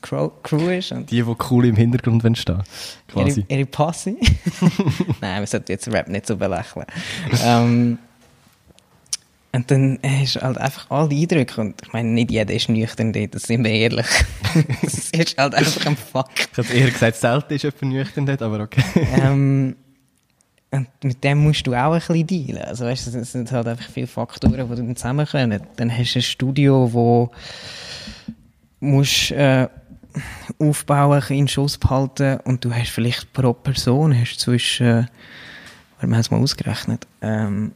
Crew, 0.01 0.29
Crew 0.41 0.69
ist. 0.69 0.93
Und 0.93 1.12
die, 1.12 1.21
die 1.21 1.36
cool 1.49 1.65
im 1.65 1.75
Hintergrund 1.75 2.38
stehen. 2.38 2.63
Quasi. 3.10 3.43
Ihre, 3.49 3.60
ihre 3.60 3.65
Passe. 3.65 4.15
Nein, 5.21 5.39
man 5.39 5.45
sollte 5.45 5.73
jetzt 5.73 5.91
Rap 5.91 6.08
nicht 6.08 6.25
so 6.25 6.38
belächeln. 6.38 6.86
ähm, 7.43 7.97
und 9.51 9.71
dann 9.71 9.99
hast 10.03 10.35
du 10.35 10.41
halt 10.41 10.57
einfach 10.57 10.91
all 10.91 11.09
die 11.09 11.23
Eindrücke. 11.23 11.62
Und 11.62 11.81
ich 11.81 11.93
meine, 11.93 12.09
nicht 12.09 12.31
jeder 12.31 12.53
ist 12.53 12.69
nüchtern 12.69 13.13
dort, 13.13 13.35
das 13.35 13.43
sind 13.43 13.63
wir 13.63 13.71
ehrlich. 13.71 14.07
das 14.81 15.09
ist 15.09 15.38
halt 15.38 15.55
einfach 15.55 15.85
ein 15.85 15.97
Fakt. 15.97 16.49
Ich 16.51 16.57
hätte 16.57 16.73
eher 16.73 16.91
gesagt, 16.91 17.15
selten 17.17 17.53
ist 17.53 17.63
jemand 17.63 17.83
nüchtern 17.83 18.25
dort, 18.25 18.41
aber 18.41 18.62
okay. 18.62 18.83
ähm, 19.21 19.75
Und 20.71 20.88
mit 21.03 21.23
dem 21.23 21.39
musst 21.39 21.65
du 21.65 21.73
auch 21.73 21.93
ein 21.93 21.99
bisschen 21.99 22.27
dealen. 22.27 22.62
Also 22.62 22.85
weißt 22.85 23.07
du, 23.07 23.19
es 23.19 23.31
sind 23.31 23.51
halt 23.51 23.67
einfach 23.67 23.89
viele 23.89 24.07
Faktoren, 24.07 24.69
die 24.69 24.75
dann 24.75 24.95
zusammenkommen. 24.95 25.62
Dann 25.77 25.91
hast 25.91 26.13
du 26.13 26.19
ein 26.19 26.21
Studio, 26.21 26.93
wo 26.93 27.31
musst 28.79 29.31
äh, 29.31 29.67
aufbauen, 30.59 31.23
in 31.29 31.47
Schuss 31.47 31.77
behalten 31.77 32.39
und 32.43 32.63
du 32.63 32.73
hast 32.73 32.89
vielleicht 32.89 33.33
pro 33.33 33.53
Person 33.53 34.15
hast 34.17 34.39
zwischen, 34.39 35.07
wir 35.99 36.01
haben 36.01 36.13
es 36.13 36.29
mal 36.29 36.39
ausgerechnet, 36.39 37.07
ähm, 37.21 37.71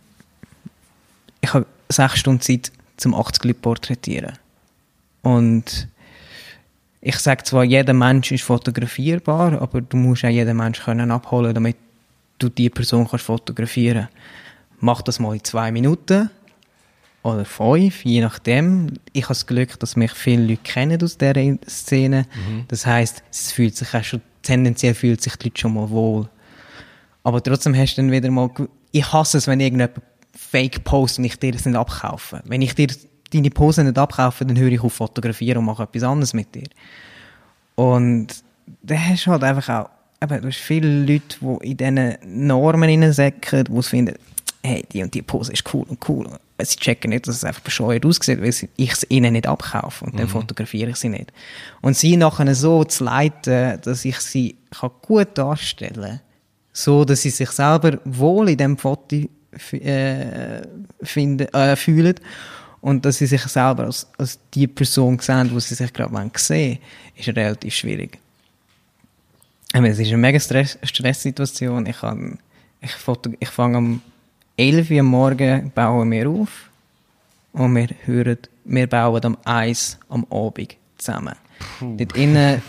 ich 1.43 1.53
habe 1.53 1.65
sechs 1.89 2.19
Stunden 2.19 2.41
Zeit 2.41 2.71
zum 2.95 3.13
80 3.13 3.43
Leute 3.43 3.60
porträtieren. 3.60 4.34
Und 5.21 5.89
ich 7.01 7.17
sage 7.17 7.43
zwar, 7.43 7.65
jeder 7.65 7.93
Mensch 7.93 8.32
ist 8.32 8.45
fotografierbar, 8.45 9.62
aber 9.62 9.82
du 9.82 9.97
musst 9.97 10.23
auch 10.23 10.29
jeden 10.29 10.56
Mensch 10.56 10.82
können 10.82 11.12
abholen, 11.12 11.53
damit 11.53 11.75
du 12.39 12.47
die 12.47 12.69
Person 12.69 13.08
kannst 13.10 13.25
fotografieren. 13.25 14.08
Mach 14.79 15.01
das 15.01 15.19
mal 15.19 15.34
in 15.34 15.43
zwei 15.43 15.69
Minuten 15.71 16.29
oder 17.23 17.43
fünf, 17.43 18.06
je 18.06 18.21
nachdem. 18.21 18.93
Ich 19.12 19.23
habe 19.23 19.34
das 19.34 19.45
Glück, 19.45 19.77
dass 19.79 19.97
mich 19.97 20.12
viele 20.13 20.43
Leute 20.43 20.62
kennen 20.63 21.03
aus 21.03 21.17
dieser 21.17 21.58
Szene. 21.67 22.25
Mhm. 22.34 22.65
Das 22.69 22.86
heißt, 22.86 23.21
es 23.29 23.51
fühlt 23.51 23.75
sich 23.75 23.93
auch 23.93 24.03
schon, 24.03 24.21
tendenziell 24.43 24.93
fühlt 24.93 25.21
sich 25.21 25.36
die 25.36 25.49
Leute 25.49 25.60
schon 25.60 25.73
mal 25.73 25.89
wohl. 25.89 26.29
Aber 27.23 27.43
trotzdem 27.43 27.75
hast 27.75 27.95
du 27.97 28.01
dann 28.01 28.12
wieder 28.12 28.32
mal, 28.32 28.49
ich 28.93 29.12
hasse 29.12 29.39
es, 29.39 29.47
wenn 29.47 29.60
irgendjemand 29.60 30.01
Fake 30.35 30.83
post 30.83 31.19
und 31.19 31.25
ich 31.25 31.37
dir 31.37 31.51
das 31.51 31.65
nicht 31.65 31.75
abkaufe. 31.75 32.41
Wenn 32.45 32.61
ich 32.61 32.75
dir 32.75 32.87
deine 33.31 33.49
Pose 33.49 33.83
nicht 33.83 33.97
abkaufe, 33.97 34.45
dann 34.45 34.57
höre 34.57 34.71
ich 34.71 34.81
auf 34.81 34.93
fotografieren 34.93 35.59
und 35.59 35.65
mache 35.65 35.83
etwas 35.83 36.03
anderes 36.03 36.33
mit 36.33 36.53
dir. 36.53 36.67
Und 37.75 38.27
da 38.81 38.95
hast 38.95 39.25
du 39.25 39.31
halt 39.31 39.43
einfach 39.43 39.69
auch, 39.69 39.89
eben, 40.23 40.41
du 40.41 40.47
hast 40.47 40.57
viele 40.57 41.05
Leute, 41.05 41.37
die 41.41 41.71
in 41.71 41.77
diesen 41.77 42.47
Normen 42.47 42.89
hineinsäcken, 42.89 43.65
die 43.65 43.83
finden, 43.83 44.15
hey, 44.63 44.85
die 44.91 45.03
und 45.03 45.13
die 45.13 45.21
Pose 45.21 45.51
ist 45.51 45.73
cool 45.73 45.85
und 45.87 46.07
cool. 46.07 46.27
Sie 46.61 46.77
checken 46.77 47.09
nicht, 47.09 47.27
dass 47.27 47.35
es 47.35 47.43
einfach 47.43 47.61
bescheuert 47.61 48.05
aussieht, 48.05 48.39
weil 48.39 48.49
ich 48.49 48.91
es 48.91 49.05
ihnen 49.09 49.33
nicht 49.33 49.47
abkaufe 49.47 50.05
und 50.05 50.13
mhm. 50.13 50.19
dann 50.19 50.27
fotografiere 50.29 50.91
ich 50.91 50.95
sie 50.97 51.09
nicht. 51.09 51.33
Und 51.81 51.97
sie 51.97 52.15
nachher 52.15 52.53
so 52.55 52.83
zu 52.83 53.03
leiten, 53.03 53.81
dass 53.81 54.05
ich 54.05 54.19
sie 54.19 54.55
kann 54.71 54.91
gut 55.01 55.37
darstellen 55.37 56.01
kann, 56.01 56.19
so 56.71 57.03
dass 57.03 57.21
sie 57.23 57.31
sich 57.31 57.49
selber 57.49 57.99
wohl 58.05 58.49
in 58.49 58.57
dem 58.57 58.77
Foto 58.77 59.27
äh, 59.71 60.61
finden, 61.01 61.47
äh, 61.53 61.75
fühlen 61.75 62.15
und 62.81 63.05
dass 63.05 63.17
sie 63.17 63.27
sich 63.27 63.41
selber 63.43 63.85
als, 63.85 64.07
als 64.17 64.39
die 64.53 64.67
Person 64.67 65.17
sehen, 65.19 65.49
wo 65.51 65.59
sie 65.59 65.75
sich 65.75 65.91
gerade 65.93 66.31
sehen 66.35 66.79
ist 67.15 67.29
relativ 67.29 67.73
schwierig. 67.73 68.19
Es 69.73 69.99
ist 69.99 70.07
eine 70.09 70.17
mega 70.17 70.39
Stress 70.39 70.77
Stresssituation. 70.83 71.85
Ich, 71.87 71.97
ich, 72.81 72.91
ich 73.39 73.49
fange 73.49 73.77
am 73.77 74.01
11 74.57 74.91
Uhr 74.91 75.03
morgen 75.03 75.71
bauen 75.73 76.11
wir 76.11 76.29
auf 76.29 76.69
und 77.53 77.75
wir 77.75 77.89
hören, 78.05 78.37
wir 78.65 78.87
bauen 78.87 79.23
am 79.23 79.37
1 79.45 79.97
am 80.09 80.25
Abend 80.29 80.75
zusammen. 80.97 81.35
Puh. 81.79 81.95
Dort 81.97 82.15
innen 82.15 82.61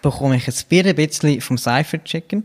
bekomme 0.00 0.36
ich 0.36 0.46
ein 0.46 0.94
bisschen 0.94 1.40
vom 1.40 1.58
Cypher 1.58 2.02
Chicken, 2.04 2.44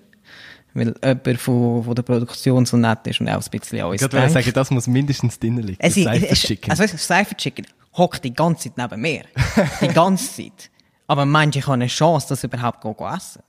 weil 0.74 0.94
jemand 1.04 1.40
von, 1.40 1.84
von 1.84 1.96
der 1.96 2.04
Produktion 2.04 2.66
so 2.66 2.78
nett 2.78 3.00
ist 3.06 3.20
und 3.22 3.30
auch 3.30 3.42
ein 3.42 3.60
bisschen 3.60 3.82
alles 3.82 4.02
Ich 4.02 4.12
würde 4.12 4.30
sagen, 4.30 4.52
das 4.54 4.72
muss 4.72 4.88
mindestens 4.88 5.40
drinnen 5.40 5.64
liegen. 5.64 5.80
Es, 5.80 5.96
Cypher 5.96 6.36
Chicken. 6.36 6.72
Also 6.72 6.84
weißt 6.84 6.94
du, 6.94 6.98
Cypher 6.98 7.38
Chicken 7.38 7.66
hockt 7.98 8.24
die 8.24 8.34
ganze 8.34 8.70
Zeit 8.74 8.78
neben 8.78 9.02
mir. 9.02 9.24
die 9.82 9.88
ganze 9.88 10.32
Zeit. 10.32 10.70
Aber 11.08 11.26
meinst 11.26 11.56
du, 11.56 11.60
ich 11.60 11.66
habe 11.66 11.74
eine 11.74 11.88
Chance, 11.88 12.28
das 12.30 12.44
überhaupt 12.44 12.84
zu 12.84 12.96
essen? 13.06 13.42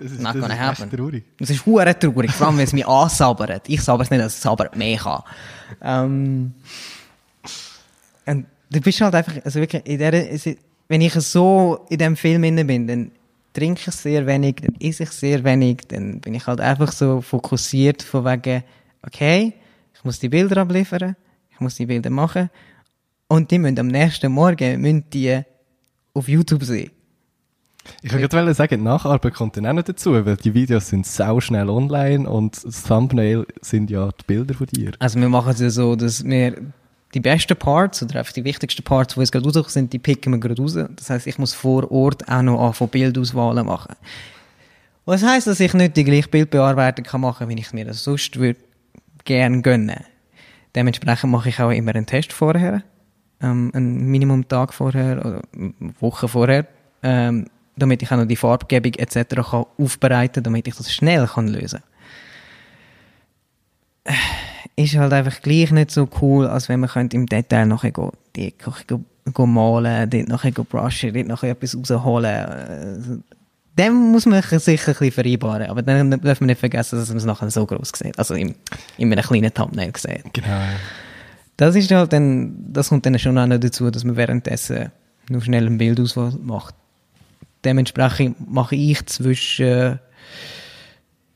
Das 0.00 0.12
ist, 0.12 0.20
Not 0.20 0.36
das 0.36 0.50
ist 0.50 0.58
happen. 0.58 0.90
traurig. 0.90 1.24
Das 1.38 1.50
ist 1.50 1.64
hure 1.64 1.98
traurig, 1.98 2.30
vor 2.32 2.48
allem, 2.48 2.58
wenn 2.58 2.64
es 2.64 2.72
mich 2.72 2.86
ansabbert. 2.86 3.68
Ich 3.68 3.80
sabber 3.80 4.02
es 4.02 4.10
nicht, 4.10 4.22
dass 4.22 4.36
es 4.36 4.44
aber 4.44 4.70
mehr 4.74 4.98
kann. 4.98 5.22
Ähm, 5.80 6.54
und 8.26 8.46
du 8.70 8.80
bist 8.80 9.00
halt 9.00 9.14
einfach, 9.14 9.34
also 9.44 9.60
wirklich, 9.60 9.86
in 9.86 9.98
der, 9.98 10.12
wenn 10.88 11.00
ich 11.00 11.14
so 11.14 11.86
in 11.88 11.98
diesem 11.98 12.16
Film 12.16 12.44
inne 12.44 12.64
bin, 12.64 12.86
dann 12.86 13.12
trinke 13.56 13.80
ich 13.86 13.94
sehr 13.94 14.26
wenig, 14.26 14.56
dann 14.56 14.76
esse 14.80 15.04
ich 15.04 15.10
sehr 15.10 15.42
wenig, 15.42 15.88
dann 15.88 16.20
bin 16.20 16.34
ich 16.34 16.46
halt 16.46 16.60
einfach 16.60 16.92
so 16.92 17.22
fokussiert 17.22 18.02
von 18.02 18.24
wegen, 18.26 18.62
okay, 19.02 19.54
ich 19.94 20.04
muss 20.04 20.18
die 20.18 20.28
Bilder 20.28 20.60
abliefern, 20.60 21.16
ich 21.50 21.58
muss 21.60 21.76
die 21.76 21.86
Bilder 21.86 22.10
machen 22.10 22.50
und 23.28 23.50
die 23.50 23.58
müssen 23.58 23.78
am 23.78 23.86
nächsten 23.86 24.30
Morgen 24.30 24.80
müssen 24.82 25.08
die 25.10 25.40
auf 26.12 26.28
YouTube 26.28 26.64
sehen. 26.64 26.90
Ich 28.02 28.12
wollte 28.12 28.28
gerade 28.28 28.52
sagen, 28.52 28.78
die 28.78 28.84
Nacharbeit 28.84 29.32
kommt 29.32 29.56
dann 29.56 29.66
auch 29.66 29.72
noch 29.72 29.84
dazu, 29.84 30.12
weil 30.12 30.36
die 30.36 30.52
Videos 30.52 30.88
sind 30.88 31.06
sau 31.06 31.40
schnell 31.40 31.70
online 31.70 32.28
und 32.28 32.62
das 32.62 32.82
Thumbnail 32.82 33.46
sind 33.62 33.90
ja 33.90 34.10
die 34.10 34.24
Bilder 34.26 34.54
von 34.54 34.66
dir. 34.66 34.92
Also 34.98 35.18
wir 35.18 35.28
machen 35.28 35.52
es 35.52 35.60
ja 35.60 35.70
so, 35.70 35.96
dass 35.96 36.24
wir 36.24 36.56
die 37.14 37.20
besten 37.20 37.56
Parts 37.56 38.02
oder 38.02 38.18
einfach 38.18 38.32
die 38.32 38.44
wichtigsten 38.44 38.82
Parts, 38.82 39.14
die 39.14 39.20
es 39.20 39.32
gerade 39.32 39.44
rauskommen, 39.44 39.70
sind, 39.70 39.92
die 39.92 39.98
picken 39.98 40.32
wir 40.32 40.40
gerade 40.40 40.60
raus. 40.60 40.76
Das 40.96 41.10
heißt, 41.10 41.26
ich 41.26 41.38
muss 41.38 41.54
vor 41.54 41.90
Ort 41.90 42.28
auch 42.28 42.42
noch 42.42 42.74
von 42.74 42.88
Bildauswahlen 42.88 43.66
machen. 43.66 43.94
Was 45.04 45.22
heißt, 45.22 45.46
dass 45.46 45.60
ich 45.60 45.72
nicht 45.72 45.96
die 45.96 46.04
gleiche 46.04 46.28
Bildbearbeitung 46.28 47.04
kann 47.04 47.20
machen, 47.20 47.48
wie 47.48 47.58
ich 47.58 47.72
mir 47.72 47.84
das 47.84 48.02
sonst 48.02 48.36
würde 48.36 48.58
gerne 49.24 49.62
gönnen. 49.62 50.04
Dementsprechend 50.74 51.30
mache 51.30 51.48
ich 51.48 51.60
auch 51.60 51.70
immer 51.70 51.94
einen 51.94 52.06
Test 52.06 52.32
vorher, 52.32 52.82
ähm, 53.40 53.70
einen 53.72 54.10
Minimum-Tag 54.10 54.74
vorher 54.74 55.24
oder 55.24 55.42
Woche 56.00 56.28
vorher. 56.28 56.66
Ähm, 57.02 57.46
damit 57.76 58.02
ich 58.02 58.10
auch 58.10 58.16
noch 58.16 58.24
die 58.24 58.36
Farbgebung 58.36 58.94
etc. 58.94 59.34
kann 59.34 59.66
aufbereiten 59.78 60.42
damit 60.42 60.66
ich 60.66 60.74
das 60.74 60.92
schnell 60.92 61.26
kann 61.26 61.48
lösen 61.48 61.82
kann. 64.04 64.16
Ist 64.76 64.96
halt 64.96 65.12
einfach 65.12 65.40
gleich 65.40 65.70
nicht 65.70 65.90
so 65.90 66.08
cool, 66.20 66.46
als 66.46 66.68
wenn 66.68 66.80
man 66.80 66.90
könnte 66.90 67.16
im 67.16 67.26
Detail 67.26 67.66
nachher 67.66 67.92
go, 67.92 68.12
die, 68.36 68.54
go, 68.86 69.00
go 69.32 69.46
malen, 69.46 70.10
dort 70.10 70.28
nachher 70.28 70.52
go 70.52 70.64
brushen, 70.64 71.14
dort 71.14 71.26
nachher 71.26 71.50
etwas 71.50 71.76
rausholen. 71.76 73.24
Dem 73.78 73.94
muss 74.12 74.26
man 74.26 74.42
sich 74.42 74.60
sicher 74.60 74.88
ein 74.88 74.94
bisschen 74.94 75.12
vereinbaren. 75.12 75.70
Aber 75.70 75.82
dann 75.82 76.10
darf 76.10 76.40
man 76.40 76.46
nicht 76.46 76.60
vergessen, 76.60 76.98
dass 76.98 77.08
man 77.08 77.18
es 77.18 77.24
nachher 77.24 77.50
so 77.50 77.66
groß 77.66 77.92
sieht. 77.94 78.18
Also 78.18 78.34
in, 78.34 78.54
in 78.96 79.12
einem 79.12 79.24
kleinen 79.24 79.52
Thumbnail 79.52 79.92
sieht. 79.96 80.32
Genau. 80.32 80.62
Das 81.56 81.74
ist 81.74 81.90
halt 81.90 82.12
dann, 82.12 82.54
das 82.72 82.90
kommt 82.90 83.06
dann 83.06 83.18
schon 83.18 83.36
auch 83.38 83.46
noch 83.46 83.58
dazu, 83.58 83.90
dass 83.90 84.04
man 84.04 84.16
währenddessen 84.16 84.92
nur 85.28 85.42
schnell 85.42 85.66
ein 85.66 85.78
Bildauswahl 85.78 86.32
macht. 86.42 86.74
Dementsprechend 87.64 88.50
mache 88.50 88.76
ich 88.76 89.04
zwischen 89.06 89.98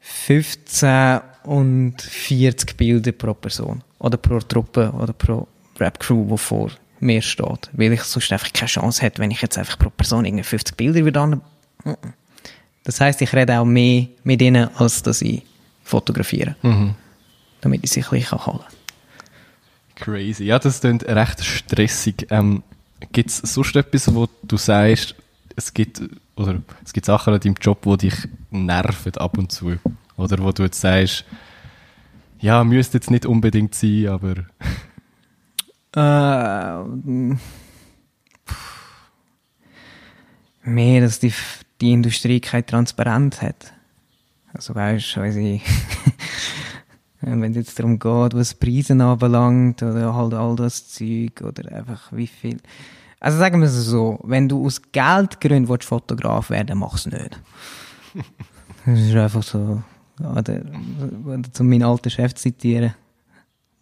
15 0.01 1.21
und 1.45 2.01
40 2.01 2.77
Bilder 2.77 3.13
pro 3.13 3.35
Person. 3.35 3.83
Oder 3.99 4.17
pro 4.17 4.39
Truppe 4.41 4.93
oder 4.93 5.13
pro 5.13 5.47
Rap-Crew, 5.79 6.27
die 6.31 6.39
vor 6.39 6.71
mir 7.01 7.23
steht. 7.23 7.71
Weil 7.73 7.93
ich 7.93 8.03
sonst 8.03 8.33
einfach 8.33 8.53
keine 8.53 8.69
Chance 8.69 9.03
hätte, 9.03 9.21
wenn 9.21 9.31
ich 9.31 9.43
jetzt 9.43 9.59
einfach 9.59 9.79
pro 9.79 9.91
Person 9.91 10.25
irgendwie 10.25 10.45
50 10.45 10.77
Bilder 10.77 11.05
würde. 11.05 11.41
Das 12.85 13.01
heisst, 13.01 13.23
ich 13.23 13.33
rede 13.33 13.59
auch 13.59 13.65
mehr 13.65 14.09
mit 14.25 14.43
ihnen, 14.43 14.69
als 14.77 15.03
dass 15.03 15.23
ich 15.23 15.43
fotografiere. 15.85 16.57
Mhm. 16.63 16.95
Damit 17.61 17.85
ich 17.85 17.91
sie 17.91 18.03
ein 18.03 18.11
bisschen 18.11 18.47
holen 18.47 18.61
kann. 18.61 18.61
Crazy. 19.97 20.45
Ja, 20.45 20.59
das 20.59 20.81
klingt 20.81 21.05
recht 21.05 21.45
stressig. 21.45 22.27
Ähm, 22.31 22.63
Gibt 23.13 23.31
es 23.31 23.39
sonst 23.39 23.77
etwas, 23.77 24.15
wo 24.15 24.29
du 24.43 24.57
sagst, 24.57 25.15
es 25.57 25.73
gibt, 25.73 26.03
oder 26.37 26.61
es 26.85 26.93
gibt 26.93 27.07
Sachen 27.07 27.35
an 27.35 27.41
deinem 27.41 27.55
Job, 27.61 27.83
die 27.83 28.09
dich 28.09 28.15
nerven 28.51 29.15
ab 29.17 29.37
und 29.37 29.53
zu. 29.53 29.77
Oder 30.21 30.39
wo 30.43 30.53
du 30.53 30.63
jetzt 30.65 30.81
sagst, 30.81 31.25
ja, 32.39 32.65
müsste 32.65 32.99
jetzt 32.99 33.11
nicht 33.11 33.27
unbedingt 33.27 33.75
sein, 33.75 34.09
aber. 34.09 34.35
äh, 35.97 36.85
mehr, 40.63 41.01
dass 41.01 41.19
die, 41.19 41.33
die 41.81 41.93
Industrie 41.93 42.41
keine 42.41 42.67
Transparenz 42.67 43.43
hat. 43.43 43.73
Also 44.53 44.75
weißt 44.75 45.17
du, 45.17 45.21
wenn 47.21 47.51
es 47.51 47.57
jetzt 47.57 47.79
darum 47.79 47.99
geht, 47.99 48.35
was 48.35 48.55
Preise 48.55 48.93
anbelangt 48.93 49.83
oder 49.83 50.15
halt 50.15 50.35
all 50.35 50.57
das 50.57 50.89
Zeug 50.89 51.41
oder 51.43 51.71
einfach 51.73 52.13
wie 52.13 52.27
viel 52.27 52.59
also 53.21 53.37
sagen 53.37 53.61
wir 53.61 53.67
es 53.67 53.75
so, 53.75 54.19
wenn 54.23 54.49
du 54.49 54.65
aus 54.65 54.81
Geldgründen 54.93 55.69
willst, 55.69 55.87
Fotograf 55.87 56.49
werden 56.49 56.79
mach 56.79 56.95
es 56.95 57.07
nicht. 57.07 57.39
Das 58.87 58.99
ist 58.99 59.15
einfach 59.15 59.43
so, 59.43 59.83
oder, 60.25 60.63
oder 61.25 61.53
zu 61.53 61.65
meinen 61.65 61.83
alten 61.83 62.11
Chef 62.11 62.35
zitieren. 62.35 62.95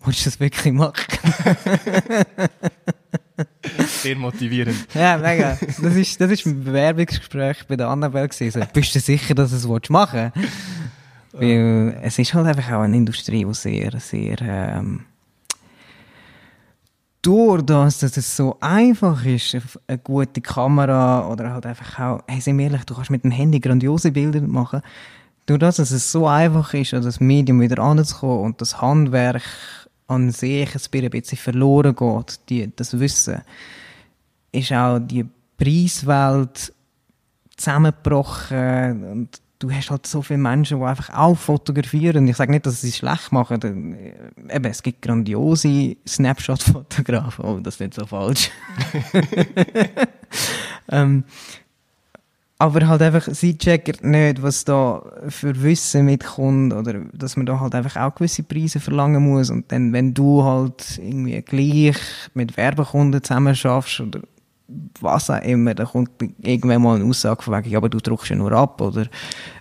Willst 0.04 0.20
du 0.20 0.30
das 0.30 0.40
wirklich 0.40 0.72
machen? 0.72 1.04
Sehr 3.86 4.16
motivierend. 4.16 4.76
Ja, 4.94 5.16
mega. 5.18 5.58
Das 5.82 5.94
ist, 5.94 6.20
das 6.20 6.30
ist 6.30 6.46
ein 6.46 6.64
Bewerbungsgespräch 6.64 7.66
bei 7.66 7.76
der 7.76 7.88
Annabelle 7.88 8.28
gewesen. 8.28 8.64
Bist 8.72 8.94
du 8.94 9.00
sicher, 9.00 9.34
dass 9.34 9.50
du 9.50 9.56
es 9.56 9.88
machen 9.90 10.32
willst? 10.34 10.52
Weil 11.32 11.98
es 12.02 12.18
ist 12.18 12.34
halt 12.34 12.46
einfach 12.46 12.72
auch 12.72 12.82
eine 12.82 12.96
Industrie, 12.96 13.44
die 13.44 13.54
sehr, 13.54 14.00
sehr, 14.00 14.40
ähm, 14.40 15.04
durch 17.22 17.62
das, 17.62 17.98
dass 17.98 18.16
es 18.16 18.36
so 18.36 18.56
einfach 18.60 19.24
ist, 19.24 19.56
eine 19.86 19.98
gute 19.98 20.40
Kamera 20.40 21.28
oder 21.28 21.52
halt 21.52 21.66
einfach 21.66 21.98
auch, 21.98 22.22
hey, 22.26 22.40
sind 22.40 22.58
wir 22.58 22.66
ehrlich, 22.66 22.84
du 22.84 22.94
kannst 22.94 23.10
mit 23.10 23.24
dem 23.24 23.30
Handy 23.30 23.60
grandiose 23.60 24.12
Bilder 24.12 24.40
machen, 24.40 24.80
durch 25.48 25.60
das, 25.60 25.76
dass 25.76 25.90
es 25.90 26.12
so 26.12 26.26
einfach 26.26 26.74
ist, 26.74 26.92
an 26.92 27.02
das 27.02 27.20
Medium 27.20 27.60
wieder 27.60 27.82
anzukommen 27.82 28.44
und 28.44 28.60
das 28.60 28.80
Handwerk 28.80 29.42
an 30.06 30.30
sich 30.30 30.68
ein 30.74 31.10
bisschen 31.10 31.38
verloren 31.38 31.96
geht, 31.96 32.40
die, 32.48 32.70
das 32.74 32.98
Wissen, 32.98 33.42
ist 34.52 34.72
auch 34.72 34.98
die 34.98 35.24
Preiswelt 35.56 36.72
zusammengebrochen 37.56 39.04
und 39.04 39.40
du 39.58 39.72
hast 39.72 39.90
halt 39.90 40.06
so 40.06 40.22
viele 40.22 40.38
Menschen, 40.38 40.78
die 40.78 40.84
einfach 40.84 41.10
auch 41.14 41.36
fotografieren. 41.36 42.28
Ich 42.28 42.36
sage 42.36 42.52
nicht, 42.52 42.66
dass 42.66 42.82
sie 42.82 42.90
es 42.90 42.98
schlecht 42.98 43.32
machen. 43.32 43.94
Äh, 43.94 44.54
eben, 44.54 44.64
es 44.66 44.82
gibt 44.82 45.02
grandiose 45.02 45.96
Snapshot-Fotografen. 46.06 47.44
Oh, 47.44 47.58
das 47.60 47.74
ist 47.74 47.80
nicht 47.80 47.94
so 47.94 48.06
falsch. 48.06 48.50
ähm, 50.90 51.24
aber 52.60 52.88
halt 52.88 53.02
einfach, 53.02 53.28
sie 53.32 53.56
checken 53.56 54.10
nicht, 54.10 54.42
was 54.42 54.64
da 54.64 55.02
für 55.28 55.62
Wissen 55.62 56.06
mitkommt 56.06 56.72
oder 56.72 57.04
dass 57.12 57.36
man 57.36 57.46
da 57.46 57.60
halt 57.60 57.74
einfach 57.74 57.96
auch 57.96 58.14
gewisse 58.16 58.42
Preise 58.42 58.80
verlangen 58.80 59.22
muss 59.22 59.50
und 59.50 59.70
dann, 59.70 59.92
wenn 59.92 60.12
du 60.12 60.42
halt 60.42 60.98
irgendwie 60.98 61.40
gleich 61.42 61.96
mit 62.34 62.56
Werbekunden 62.56 63.22
zusammen 63.22 63.54
schaffst 63.54 64.00
oder 64.00 64.20
was 65.00 65.30
auch 65.30 65.40
immer, 65.42 65.74
da 65.74 65.84
kommt 65.84 66.10
irgendwann 66.42 66.82
mal 66.82 66.96
eine 66.96 67.04
Aussage 67.04 67.42
von 67.42 67.54
wegen, 67.54 67.70
ja, 67.70 67.78
aber 67.78 67.88
du 67.88 67.98
druckst 67.98 68.30
ja 68.30 68.36
nur 68.36 68.52
ab 68.52 68.80
oder 68.80 69.06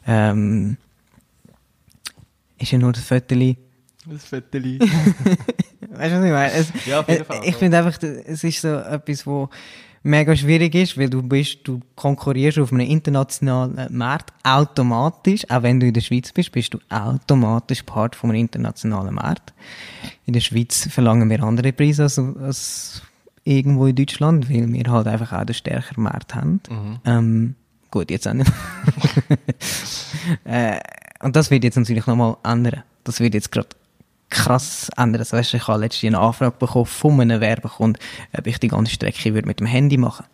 ähm, 0.07 0.77
ist 2.57 2.71
ja 2.71 2.79
nur 2.79 2.93
das 2.93 3.03
Föteli. 3.03 3.57
Das 4.07 4.25
Föteli. 4.25 4.79
weißt 5.91 6.13
du, 6.13 6.17
was 6.17 6.25
ich 6.25 6.31
meine? 6.31 6.51
Es, 6.51 6.73
ja, 6.85 7.01
auf 7.01 7.09
jeden 7.09 7.25
Fall. 7.25 7.41
Ich 7.43 7.55
finde 7.55 7.77
einfach, 7.77 8.01
es 8.01 8.43
ist 8.43 8.61
so 8.61 8.69
etwas, 8.69 9.27
wo 9.27 9.49
mega 10.03 10.35
schwierig 10.35 10.75
ist, 10.75 10.97
weil 10.97 11.09
du 11.09 11.21
bist, 11.21 11.59
du 11.63 11.81
konkurrierst 11.95 12.59
auf 12.59 12.71
einem 12.71 12.87
internationalen 12.87 13.95
Markt 13.95 14.33
automatisch, 14.43 15.49
auch 15.49 15.63
wenn 15.63 15.79
du 15.79 15.87
in 15.87 15.93
der 15.93 16.01
Schweiz 16.01 16.31
bist, 16.31 16.51
bist 16.51 16.73
du 16.73 16.79
automatisch 16.89 17.83
Part 17.83 18.15
von 18.15 18.29
einem 18.29 18.41
internationalen 18.41 19.15
Markt. 19.15 19.53
In 20.25 20.33
der 20.33 20.41
Schweiz 20.41 20.87
verlangen 20.89 21.29
wir 21.29 21.43
andere 21.43 21.73
Preise 21.73 22.03
als, 22.03 22.19
als 22.19 23.01
irgendwo 23.43 23.87
in 23.87 23.95
Deutschland, 23.95 24.49
weil 24.49 24.71
wir 24.71 24.91
halt 24.91 25.07
einfach 25.07 25.33
auch 25.33 25.45
den 25.45 25.55
stärkeren 25.55 26.03
Markt 26.03 26.35
haben. 26.35 26.61
Mhm. 26.69 26.99
Ähm, 27.05 27.55
gut, 27.91 28.11
jetzt 28.11 28.27
auch 28.27 28.33
nicht. 28.33 28.51
äh, 30.43 30.79
und 31.21 31.35
das 31.35 31.49
wird 31.49 31.63
jetzt 31.63 31.77
natürlich 31.77 32.05
nochmal 32.05 32.37
ändern. 32.43 32.83
Das 33.03 33.19
wird 33.19 33.33
jetzt 33.33 33.51
gerade 33.51 33.69
krass 34.29 34.89
ändern. 34.97 35.25
Weißt, 35.29 35.53
ich 35.53 35.67
habe 35.67 35.79
letztens 35.79 36.15
eine 36.15 36.23
Anfrage 36.23 36.55
bekommen 36.57 36.85
von 36.85 37.19
einem 37.21 37.41
Werbekunden, 37.41 38.01
ob 38.37 38.47
ich 38.47 38.59
die 38.59 38.67
ganze 38.67 38.93
Strecke 38.93 39.33
würde 39.33 39.47
mit 39.47 39.59
dem 39.59 39.67
Handy 39.67 39.97
machen 39.97 40.25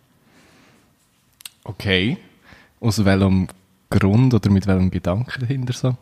Okay. 1.64 2.18
Aus 2.80 3.02
welchem 3.04 3.48
Grund 3.88 4.34
oder 4.34 4.50
mit 4.50 4.66
welchem 4.66 4.90
Gedanken 4.90 5.40
dahinter 5.40 5.72
so? 5.72 5.96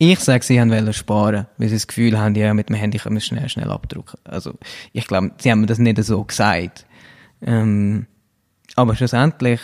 Ich 0.00 0.20
sage, 0.20 0.44
sie 0.44 0.58
wollen 0.58 0.92
sparen, 0.92 1.46
weil 1.56 1.68
sie 1.68 1.74
das 1.74 1.88
Gefühl 1.88 2.16
haben, 2.16 2.36
ja, 2.36 2.54
mit 2.54 2.68
dem 2.68 2.76
Handy 2.76 2.98
können 2.98 3.16
wir 3.16 3.20
schnell, 3.20 3.48
schnell 3.48 3.70
abdrucken. 3.72 4.20
Also, 4.22 4.54
ich 4.92 5.08
glaube, 5.08 5.32
sie 5.38 5.50
haben 5.50 5.60
mir 5.60 5.66
das 5.66 5.78
nicht 5.78 6.00
so 6.04 6.22
gesagt. 6.22 6.86
Ähm, 7.42 8.06
aber 8.76 8.94
schlussendlich, 8.94 9.60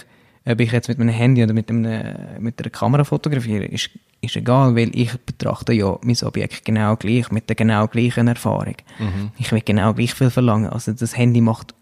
ob 0.47 0.61
ich 0.61 0.73
jetzt 0.73 0.89
mit 0.89 0.99
meinem 0.99 1.15
Handy 1.15 1.43
oder 1.43 1.55
mit, 1.55 1.71
einem, 1.71 2.43
mit 2.43 2.61
einer 2.61 2.71
Kamera 2.71 3.05
fotografiere, 3.05 3.65
ist, 3.65 3.91
ist 4.21 4.37
egal, 4.37 4.77
weil 4.77 4.91
ich 4.95 5.17
betrachte 5.21 5.73
ja 5.73 5.99
mein 6.03 6.17
Objekt 6.23 6.65
genau 6.65 6.97
gleich, 6.97 7.31
mit 7.31 7.49
der 7.49 7.57
genau 7.57 7.89
gleichen 7.89 8.29
Erfahrung. 8.29 8.77
Mhm. 8.99 9.31
Ich 9.39 9.51
will 9.53 9.63
genau 9.65 9.95
gleich 9.95 10.13
viel 10.15 10.31
verlangen. 10.31 10.69
Also 10.69 10.93
das 10.93 11.17
Handy 11.17 11.41
macht 11.41 11.75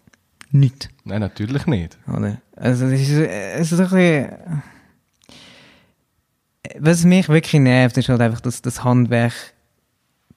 nichts. 0.51 0.87
Nein, 1.03 1.19
natürlich 1.19 1.65
nicht. 1.65 1.97
Oder? 2.07 2.37
Also 2.55 2.85
es 2.85 3.01
ist, 3.01 3.09
es 3.09 3.71
ist 3.71 3.79
ein 3.79 3.89
bisschen... 3.89 4.63
Was 6.79 7.03
mich 7.03 7.27
wirklich 7.27 7.61
nervt, 7.61 7.97
ist 7.97 8.07
halt 8.07 8.21
einfach, 8.21 8.39
dass 8.39 8.61
das 8.61 8.85
Handwerk 8.85 9.33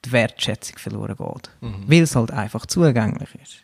die 0.03 0.11
Wertschätzung 0.11 0.77
verloren 0.77 1.15
geht. 1.15 1.49
Mhm. 1.61 1.85
Weil 1.87 2.03
es 2.03 2.15
halt 2.15 2.31
einfach 2.31 2.65
zugänglich 2.65 3.29
ist. 3.41 3.63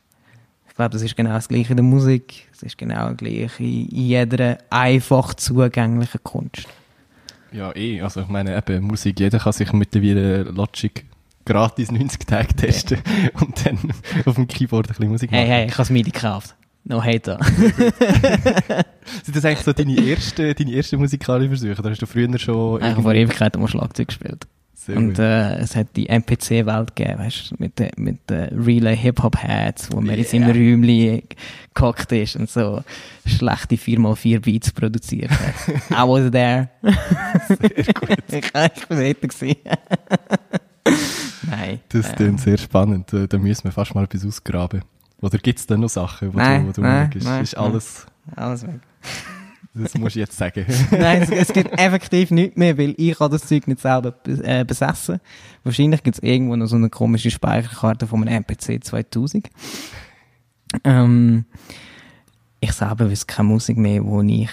Ich 0.69 0.75
glaube, 0.75 0.91
das 0.91 1.01
ist 1.01 1.15
genau 1.17 1.31
das 1.31 1.49
Gleiche 1.49 1.71
in 1.71 1.77
der 1.77 1.83
Musik. 1.83 2.47
Ist 2.63 2.77
genau 2.77 3.09
das 3.09 3.17
Gleiche 3.17 3.63
in 3.63 3.87
jeder 3.89 4.57
einfach 4.69 5.33
zugänglichen 5.33 6.23
Kunst. 6.23 6.67
Ja, 7.51 7.75
eh. 7.75 8.01
Also 8.01 8.21
ich 8.21 8.27
meine, 8.27 8.57
eben 8.57 8.83
Musik, 8.83 9.19
jeder 9.19 9.39
kann 9.39 9.53
sich 9.53 9.71
mittlerweile 9.73 10.43
Logic 10.43 11.05
gratis 11.45 11.91
90 11.91 12.25
Tage 12.25 12.53
testen 12.55 12.99
ja. 13.05 13.41
und 13.41 13.65
dann 13.65 13.77
auf 14.25 14.35
dem 14.35 14.47
Keyboard 14.47 14.87
ein 14.87 14.89
bisschen 14.89 15.09
Musik 15.09 15.31
machen. 15.31 15.41
Hey, 15.41 15.49
hey, 15.49 15.65
ich 15.67 15.73
habe 15.73 15.83
es 15.83 15.89
MIDI 15.89 16.11
gekauft. 16.11 16.55
No 16.85 17.01
hater. 17.01 17.39
Sind 19.23 19.35
das 19.35 19.45
eigentlich 19.45 19.59
so 19.59 19.71
deine 19.71 19.95
ersten, 20.05 20.53
deine 20.53 20.75
ersten 20.75 20.99
musikalischen 20.99 21.55
Versuche? 21.55 21.79
Oder 21.79 21.91
hast 21.91 22.01
du 22.01 22.05
früher 22.05 22.37
schon... 22.37 22.81
Ich 22.81 22.87
habe 22.87 23.01
vor 23.01 23.13
Ewigkeiten 23.13 23.61
mal 23.61 23.69
Schlagzeug 23.69 24.07
gespielt. 24.07 24.47
Sehr 24.85 24.97
und 24.97 25.17
äh, 25.17 25.55
es 25.59 25.77
hat 25.77 25.95
die 25.95 26.09
MPC-Welt 26.09 26.93
gegeben, 26.95 27.19
weißt 27.19 27.51
du, 27.51 27.55
mit 27.57 27.79
den 27.79 27.91
mit 27.95 28.29
de 28.29 28.49
Relay 28.53 28.97
Hip-Hop-Hats, 28.97 29.89
wo 29.91 29.97
man 29.97 30.07
yeah. 30.07 30.17
in 30.17 30.23
seinem 30.25 30.49
Räumchen 30.49 31.23
gehockt 31.73 32.11
ist 32.11 32.35
und 32.35 32.49
so 32.49 32.83
schlechte 33.25 33.75
4x4 33.75 34.39
Beats 34.41 34.71
produziert 34.71 35.31
hat. 35.31 35.55
I 35.89 36.07
was 36.07 36.29
there. 36.31 36.69
Sehr 37.47 37.93
gut. 37.93 38.09
ich, 38.27 38.45
ich 38.45 38.53
war 38.53 38.69
dort. 38.69 39.57
Nein. 41.49 41.79
Das 41.87 42.07
ist 42.07 42.19
ähm. 42.19 42.37
sehr 42.37 42.57
spannend. 42.57 43.13
Da 43.13 43.37
müssen 43.37 43.63
wir 43.63 43.71
fast 43.71 43.95
mal 43.95 44.03
etwas 44.03 44.25
ausgraben. 44.25 44.83
Oder 45.21 45.37
gibt 45.37 45.59
es 45.59 45.65
da 45.65 45.77
noch 45.77 45.87
Sachen, 45.87 46.33
wo 46.33 46.37
nein, 46.37 46.63
du, 46.63 46.67
wo 46.67 46.71
du 46.73 46.81
nein, 46.81 47.09
nein, 47.23 47.43
Ist 47.43 47.55
alles... 47.55 48.05
Alles 48.35 48.67
weg. 48.67 48.81
Das 49.75 49.95
musst 49.95 50.15
du 50.15 50.19
jetzt 50.19 50.37
sagen. 50.37 50.65
Nein, 50.91 51.23
es, 51.23 51.29
es, 51.31 51.53
gibt 51.53 51.71
effektiv 51.79 52.29
nichts 52.29 52.57
mehr, 52.57 52.77
weil 52.77 52.93
ich 52.97 53.19
habe 53.19 53.31
das 53.31 53.47
Zeug 53.47 53.67
nicht 53.67 53.81
selber 53.81 54.13
äh, 54.25 54.63
besessen. 54.63 55.19
Wahrscheinlich 55.63 56.03
gibt 56.03 56.17
es 56.17 56.23
irgendwo 56.23 56.55
noch 56.55 56.67
so 56.67 56.75
eine 56.75 56.89
komische 56.89 57.31
Speicherkarte 57.31 58.05
von 58.05 58.27
einem 58.27 58.43
MPC 58.43 58.83
2000. 58.83 59.49
Ähm, 60.83 61.45
ich 62.59 62.71
selber 62.71 63.09
weiß 63.09 63.25
keine 63.25 63.49
Musik 63.49 63.77
mehr, 63.77 64.05
wo 64.05 64.21
ich 64.21 64.49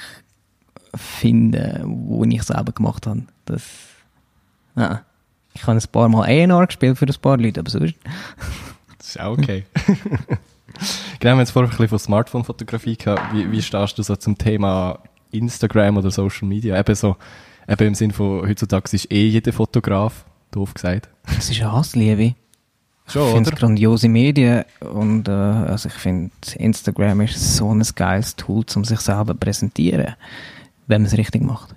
finde, 0.95 1.83
wo 1.85 2.25
ich 2.25 2.43
selber 2.43 2.73
gemacht 2.73 3.07
habe. 3.07 3.25
Das, 3.45 3.63
ah. 4.77 5.01
Ich 5.53 5.67
habe 5.67 5.77
ein 5.77 5.85
paar 5.93 6.09
Mal 6.09 6.25
A&R 6.25 6.67
gespielt 6.67 6.97
für 6.97 7.07
ein 7.07 7.15
paar 7.21 7.37
Leute, 7.37 7.61
aber 7.61 7.71
sonst. 7.71 7.95
das 8.99 9.09
ist 9.09 9.21
auch 9.21 9.33
okay. 9.33 9.65
genau, 9.87 10.39
wir 11.21 11.31
haben 11.31 11.39
jetzt 11.41 11.51
vorher 11.51 11.69
ein 11.69 11.71
bisschen 11.71 11.89
von 11.89 11.99
Smartphone-Fotografie 11.99 12.97
gehabt. 12.97 13.35
Wie, 13.35 13.51
wie 13.51 13.61
stehst 13.61 13.99
du 13.99 14.03
so 14.03 14.17
zum 14.17 14.39
Thema 14.39 15.01
Instagram 15.33 15.97
oder 15.97 16.11
Social 16.11 16.49
Media. 16.49 16.79
Eben 16.79 16.95
so, 16.95 17.17
eben 17.69 17.89
im 17.89 17.95
Sinne 17.95 18.13
von, 18.13 18.47
heutzutage 18.49 18.91
ist 18.93 19.11
eh 19.11 19.29
jeder 19.29 19.53
Fotograf, 19.53 20.25
doof 20.51 20.75
gesagt. 20.75 21.09
Das 21.27 21.51
ist 21.51 21.61
eine 21.61 21.73
Hassliebe. 21.73 22.35
Schon, 23.07 23.27
ich 23.27 23.35
finde 23.35 23.51
es 23.51 23.57
grandiose 23.57 24.09
Medien 24.09 24.65
und 24.79 25.27
äh, 25.27 25.33
also 25.33 25.89
ich 25.89 25.95
finde 25.95 26.31
Instagram 26.55 27.23
ist 27.23 27.57
so 27.57 27.75
ein 27.75 27.83
geiles 27.97 28.37
Tool, 28.37 28.65
um 28.77 28.85
sich 28.85 29.01
selber 29.01 29.33
zu 29.33 29.39
präsentieren, 29.39 30.15
wenn 30.87 31.03
man 31.03 31.07
es 31.11 31.19
richtig 31.19 31.43
macht. 31.43 31.75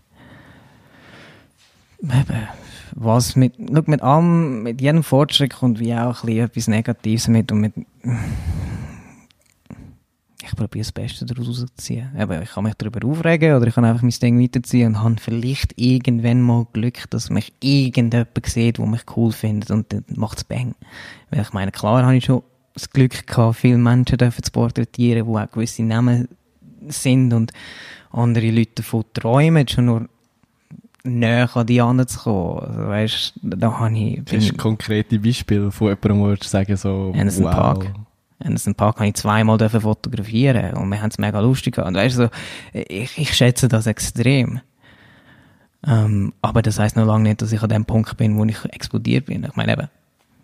Eben, 2.03 2.47
was 2.95 3.35
mit, 3.35 3.53
schau, 3.57 3.81
mit 3.87 4.01
allem, 4.03 4.61
mit 4.61 4.79
jedem 4.79 5.03
Fortschritt 5.03 5.55
kommt 5.55 5.79
wie 5.79 5.95
auch 5.95 6.23
ein 6.23 6.27
bisschen 6.27 6.43
etwas 6.43 6.67
Negatives 6.67 7.27
mit 7.27 7.51
und 7.51 7.61
mit 7.61 7.73
ich 10.45 10.55
probiere 10.55 10.83
das 10.83 10.91
Beste 10.91 11.25
daraus 11.25 11.47
rauszuziehen. 11.47 12.09
Aber 12.17 12.41
ich 12.41 12.51
kann 12.51 12.65
mich 12.65 12.73
darüber 12.75 13.07
aufregen 13.07 13.55
oder 13.55 13.67
ich 13.67 13.75
kann 13.75 13.85
einfach 13.85 14.01
mein 14.01 14.11
Ding 14.11 14.41
weiterziehen 14.41 14.87
und 14.87 15.03
habe 15.03 15.15
vielleicht 15.19 15.73
irgendwann 15.77 16.41
mal 16.41 16.67
Glück, 16.73 17.09
dass 17.09 17.29
mich 17.29 17.53
irgendjemand 17.61 18.45
sieht, 18.45 18.77
der 18.77 18.85
mich 18.85 19.03
cool 19.15 19.31
findet 19.31 19.71
und 19.71 19.91
dann 19.93 20.03
macht 20.15 20.39
es 20.39 20.43
Bang. 20.43 20.75
Weil 21.29 21.41
ich 21.41 21.53
meine, 21.53 21.71
klar 21.71 22.03
habe 22.03 22.17
ich 22.17 22.25
schon 22.25 22.43
das 22.73 22.89
Glück 22.89 23.25
gehabt, 23.25 23.57
viele 23.57 23.77
Menschen 23.77 24.17
dürfen 24.17 24.43
zu 24.43 24.51
porträtieren, 24.51 25.25
die 25.25 25.37
auch 25.37 25.51
gewisse 25.51 25.83
Namen 25.83 26.27
sind 26.87 27.33
und 27.33 27.53
andere 28.11 28.51
Leute 28.51 28.75
davon 28.75 29.05
träumen, 29.13 29.67
schon 29.67 29.85
nur 29.85 30.09
näher 31.03 31.49
an 31.55 31.67
die 31.67 31.81
anzukommen. 31.81 32.65
Also, 32.65 32.87
weißt, 32.87 33.33
da 33.43 33.79
habe 33.79 33.97
ich... 33.97 34.21
Hast 34.31 34.49
du 34.49 34.55
konkrete 34.55 35.19
Beispiele 35.19 35.71
von 35.71 35.89
jemandem, 35.89 36.19
wo 36.19 36.35
sagen 36.43 36.75
so, 36.75 37.13
Anderson 37.15 37.45
wow. 37.45 37.51
Park. 37.53 37.93
Anderson 38.43 38.75
Park 38.75 38.97
habe 38.97 39.07
ich 39.07 39.15
zweimal 39.15 39.57
fotografieren 39.69 40.73
und 40.73 40.89
wir 40.89 41.01
haben 41.01 41.09
es 41.09 41.17
mega 41.17 41.39
lustig 41.39 41.75
gehabt. 41.75 41.89
Und 41.89 41.95
weißt 41.95 42.17
du, 42.17 42.23
so, 42.23 42.29
ich, 42.73 43.17
ich 43.17 43.33
schätze 43.33 43.67
das 43.67 43.87
extrem. 43.87 44.61
Ähm, 45.85 46.33
aber 46.41 46.61
das 46.61 46.79
heißt 46.79 46.95
noch 46.95 47.05
lange 47.05 47.23
nicht, 47.23 47.41
dass 47.41 47.51
ich 47.51 47.61
an 47.61 47.69
dem 47.69 47.85
Punkt 47.85 48.15
bin, 48.17 48.37
wo 48.37 48.45
ich 48.45 48.63
explodiert 48.65 49.25
bin. 49.25 49.43
Ich 49.43 49.55
meine 49.55 49.73
eben, 49.73 49.89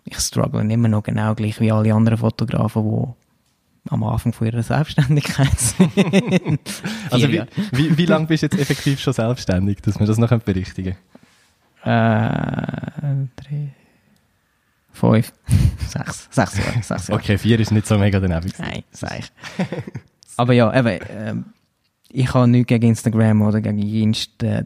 ich 0.04 0.18
struggle 0.18 0.60
immer 0.60 0.88
noch 0.88 1.02
genau 1.02 1.34
gleich 1.34 1.60
wie 1.60 1.72
alle 1.72 1.94
anderen 1.94 2.18
Fotografen, 2.18 2.82
die 2.84 3.90
am 3.90 4.02
Anfang 4.04 4.32
von 4.32 4.46
ihrer 4.46 4.62
Selbstständigkeit 4.62 5.58
sind. 5.58 5.94
also 7.10 7.28
wie, 7.28 7.42
wie, 7.72 7.96
wie 7.96 8.06
lange 8.06 8.26
bist 8.26 8.42
du 8.42 8.46
jetzt 8.46 8.58
effektiv 8.58 9.00
schon 9.00 9.14
selbstständig, 9.14 9.80
dass 9.82 9.98
wir 9.98 10.06
das 10.06 10.18
noch 10.18 10.30
berichtigen 10.40 10.96
können? 11.82 13.28
Äh, 13.32 13.42
drei, 13.42 13.72
Fünf. 15.00 15.32
sechs. 15.88 16.28
Sechs 16.30 16.58
Jahre. 16.58 16.82
Sechs 16.82 17.08
Jahre. 17.08 17.20
Okay, 17.20 17.38
vier 17.38 17.58
ist 17.58 17.72
nicht 17.72 17.86
so 17.86 17.96
mega 17.98 18.20
daneben. 18.20 18.52
Nein, 18.58 18.82
sag 18.92 19.18
ich. 19.18 19.32
Aber 20.36 20.52
ja, 20.52 20.78
eben, 20.78 20.98
ähm, 21.10 21.44
ich 22.10 22.34
habe 22.34 22.48
nichts 22.48 22.68
gegen 22.68 22.88
Instagram 22.88 23.42
oder 23.42 23.60
gegen 23.60 23.78
jeden 23.78 24.14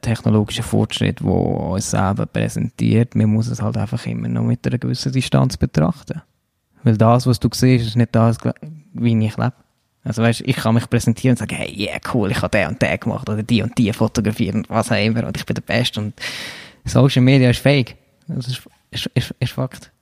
technologischen 0.01 0.65
Fortschritt, 0.65 1.21
der 1.21 1.27
uns 1.27 1.91
selber 1.91 2.27
präsentiert. 2.27 3.15
Man 3.15 3.31
muss 3.31 3.49
es 3.49 3.63
halt 3.63 3.77
einfach 3.77 4.05
immer 4.07 4.29
noch 4.29 4.43
mit 4.43 4.67
einer 4.67 4.79
gewissen 4.79 5.13
Distanz 5.13 5.57
betrachten. 5.57 6.23
Weil 6.83 6.97
das, 6.97 7.27
was 7.27 7.39
du 7.39 7.49
siehst, 7.53 7.87
ist 7.87 7.97
nicht 7.97 8.15
das, 8.15 8.39
wie 8.93 9.27
ich 9.27 9.37
lebe. 9.37 9.53
Also 10.03 10.23
weißt, 10.23 10.43
ich 10.43 10.57
kann 10.57 10.75
mich 10.75 10.89
präsentieren 10.91 11.33
und 11.33 11.39
sagen, 11.39 11.57
hey, 11.57 11.75
yeah, 11.75 11.99
cool, 12.13 12.31
ich 12.31 12.43
habe 12.43 12.51
den 12.51 12.69
und 12.69 12.83
den 12.83 13.01
gemacht 13.01 13.29
oder 13.29 13.43
die 13.43 13.63
und 13.63 13.77
die 13.79 13.91
fotografiert 13.93 14.55
und 14.55 14.69
was 14.69 14.93
auch 14.93 15.03
immer 15.03 15.27
und 15.27 15.35
ich 15.37 15.47
bin 15.47 15.55
der 15.55 15.63
Beste 15.63 15.99
und 15.99 16.13
Social 16.85 17.23
Media 17.23 17.49
ist 17.49 17.61
fake. 17.61 17.97
Das 18.29 18.47
ist, 18.49 18.63
ist, 18.91 19.07
ist, 19.15 19.35
ist 19.41 19.53
Fakt. 19.53 19.94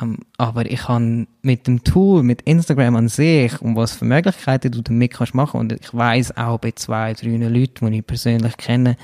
Ähm, 0.00 0.18
aber 0.36 0.66
ich 0.70 0.80
kann 0.80 1.28
mit 1.42 1.66
dem 1.66 1.84
Tool, 1.84 2.22
mit 2.22 2.42
Instagram 2.42 2.96
an 2.96 3.08
sich 3.08 3.60
und 3.62 3.76
was 3.76 3.92
für 3.92 4.04
Möglichkeiten 4.04 4.72
du 4.72 4.82
damit 4.82 5.12
kannst 5.12 5.34
machen 5.34 5.60
und 5.60 5.72
ich 5.72 5.94
weiß 5.94 6.36
auch 6.36 6.58
bei 6.58 6.72
zwei, 6.72 7.12
drei 7.14 7.36
Leuten, 7.36 7.92
die 7.92 7.98
ich 7.98 8.06
persönlich 8.06 8.56
kenne, 8.56 8.96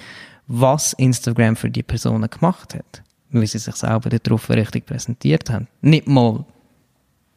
was 0.49 0.93
Instagram 0.95 1.55
für 1.55 1.71
die 1.71 1.85
Personen 1.85 2.29
gemacht 2.29 2.75
hat, 2.75 3.03
weil 3.31 3.47
sie 3.47 3.59
sich 3.59 3.77
selber 3.77 4.11
darauf 4.11 4.51
richtig 4.51 4.87
präsentiert 4.87 5.51
haben. 5.51 5.69
Nicht 5.83 6.09
mal 6.09 6.45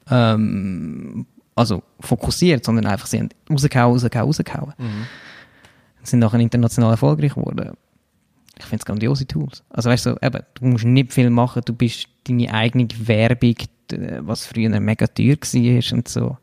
ähm, 0.10 1.28
also 1.56 1.84
fokussiert, 2.00 2.66
sondern 2.66 2.88
einfach 2.88 3.08
sie 3.08 3.20
haben 3.20 3.30
rausgehauen, 3.50 3.94
rausgehauen, 3.94 4.28
rausgehauen. 4.28 4.74
Mhm. 4.78 5.06
Sind 6.04 6.20
nachher 6.20 6.40
international 6.40 6.92
erfolgreich 6.92 7.34
geworden. 7.34 7.76
Ich 8.58 8.66
finde 8.66 8.82
es 8.82 8.86
grandiose 8.86 9.28
Tools. 9.28 9.64
Also 9.70 9.90
weißt 9.90 10.06
du, 10.06 10.18
eben, 10.22 10.42
du 10.54 10.66
musst 10.66 10.86
nicht 10.86 11.14
viel 11.14 11.30
machen, 11.30 11.62
du 11.66 11.74
bist 11.74 12.08
deine 12.28 12.54
eigene 12.54 12.88
Werbung, 12.98 13.56
was 14.20 14.46
früher 14.46 14.80
mega 14.80 15.08
teuer 15.08 15.36
war 15.36 15.94
und 15.94 16.08
so. 16.08 16.38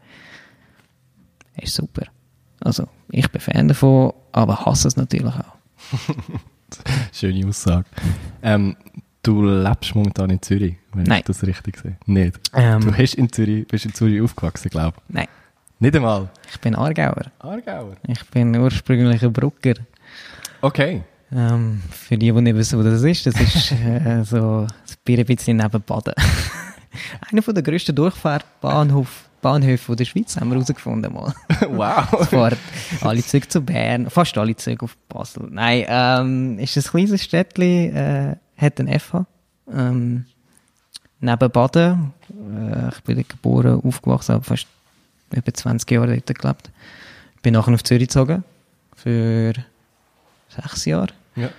Ist 1.56 1.74
super. 1.74 2.06
Also, 2.60 2.88
ich 3.10 3.28
bin 3.30 3.40
Fan 3.40 3.68
davon, 3.68 4.12
aber 4.32 4.64
hasse 4.64 4.88
es 4.88 4.96
natürlich 4.96 5.34
auch. 5.34 5.58
Schöne 7.12 7.46
Aussage. 7.46 7.86
Ähm, 8.42 8.76
du 9.22 9.44
lebst 9.44 9.94
momentan 9.94 10.30
in 10.30 10.40
Zürich, 10.40 10.76
wenn 10.94 11.04
Nein. 11.04 11.18
ich 11.20 11.24
das 11.24 11.44
richtig 11.44 11.78
sehe. 11.78 11.96
Nicht. 12.06 12.40
Ähm, 12.54 12.80
du 12.80 12.96
hast 12.96 13.14
in 13.14 13.30
Zürich, 13.30 13.66
bist 13.66 13.84
in 13.84 13.94
Zürich 13.94 14.20
aufgewachsen, 14.20 14.70
glaube 14.70 14.96
ich. 15.08 15.14
Nein. 15.14 15.26
Nicht 15.80 15.96
einmal? 15.96 16.30
Ich 16.48 16.60
bin 16.60 16.76
Aargauer. 16.76 17.24
Aargauer? 17.40 17.96
Ich 18.06 18.24
bin 18.30 18.56
ursprünglich 18.56 19.22
ein 19.22 19.32
Brucker. 19.32 19.74
Okay. 20.60 21.02
Ähm, 21.34 21.82
für 21.90 22.16
die, 22.16 22.30
die 22.30 22.40
nicht 22.40 22.56
wissen, 22.56 22.78
wo 22.78 22.82
das 22.82 23.02
ist, 23.02 23.26
das 23.26 23.40
ist 23.40 23.72
äh, 23.84 24.22
so 24.24 24.66
ein 25.08 25.24
bisschen 25.24 25.56
neben 25.56 25.82
Baden. 25.82 26.14
Einer 27.30 27.40
der 27.40 27.62
grössten 27.62 27.94
Durchfahrtbahnhof 27.94 29.30
Bahnhöfe 29.42 29.96
der 29.96 30.04
Schweiz 30.04 30.36
haben 30.36 30.50
wir 30.50 30.54
herausgefunden 30.54 31.12
mal. 31.12 31.34
wow. 31.68 32.06
Es 32.20 32.28
fahren 32.28 32.56
alle 33.00 33.22
Züge 33.22 33.48
zu 33.48 33.60
Bern, 33.60 34.08
fast 34.08 34.38
alle 34.38 34.54
Züge 34.54 34.84
auf 34.84 34.96
Basel. 35.08 35.48
Nein, 35.50 35.84
ähm, 35.88 36.58
ist 36.60 36.76
ein 36.76 36.82
kleines 36.84 37.24
Städtchen, 37.24 37.94
äh, 37.94 38.36
hat 38.56 38.78
einen 38.78 39.00
FH. 39.00 39.26
Ähm, 39.70 40.26
neben 41.20 41.50
Baden. 41.50 42.12
Äh, 42.30 42.88
ich 42.90 43.00
bin 43.02 43.24
geboren, 43.26 43.82
aufgewachsen, 43.82 44.34
habe 44.34 44.44
fast 44.44 44.68
über 45.32 45.52
20 45.52 45.90
Jahre 45.90 46.20
dort 46.20 46.38
gelebt. 46.38 46.70
Bin 47.42 47.54
nachher 47.54 47.74
auf 47.74 47.82
Zürich 47.82 48.08
gezogen. 48.08 48.44
Für 48.94 49.54
sechs 50.48 50.84
Jahre. 50.84 51.08
Ja. 51.36 51.50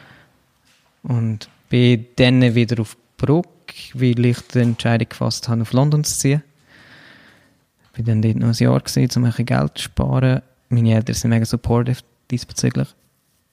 Und 1.03 1.49
bin 1.69 2.05
dann 2.15 2.55
wieder 2.55 2.81
auf 2.81 2.97
Bruck, 3.17 3.47
weil 3.93 4.25
ich 4.25 4.39
die 4.53 4.59
Entscheidung 4.59 5.09
gefasst 5.09 5.47
habe, 5.47 5.61
auf 5.61 5.73
London 5.73 6.03
zu 6.03 6.17
ziehen. 6.17 6.43
Ich 7.93 7.99
war 7.99 8.05
dann 8.05 8.21
dort 8.21 8.35
noch 8.35 8.47
ein 8.47 8.53
Jahr, 8.53 8.79
gewesen, 8.79 9.09
um 9.17 9.23
ein 9.23 9.29
bisschen 9.29 9.45
Geld 9.45 9.77
zu 9.77 9.83
sparen. 9.83 10.41
Meine 10.69 10.95
Eltern 10.95 11.15
sind 11.15 11.29
mega 11.29 11.45
supportive 11.45 11.99
diesbezüglich. 12.31 12.87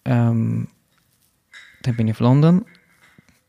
Ähm, 0.04 0.68
dann 1.82 1.96
bin 1.96 2.08
ich 2.08 2.14
auf 2.14 2.20
London. 2.20 2.64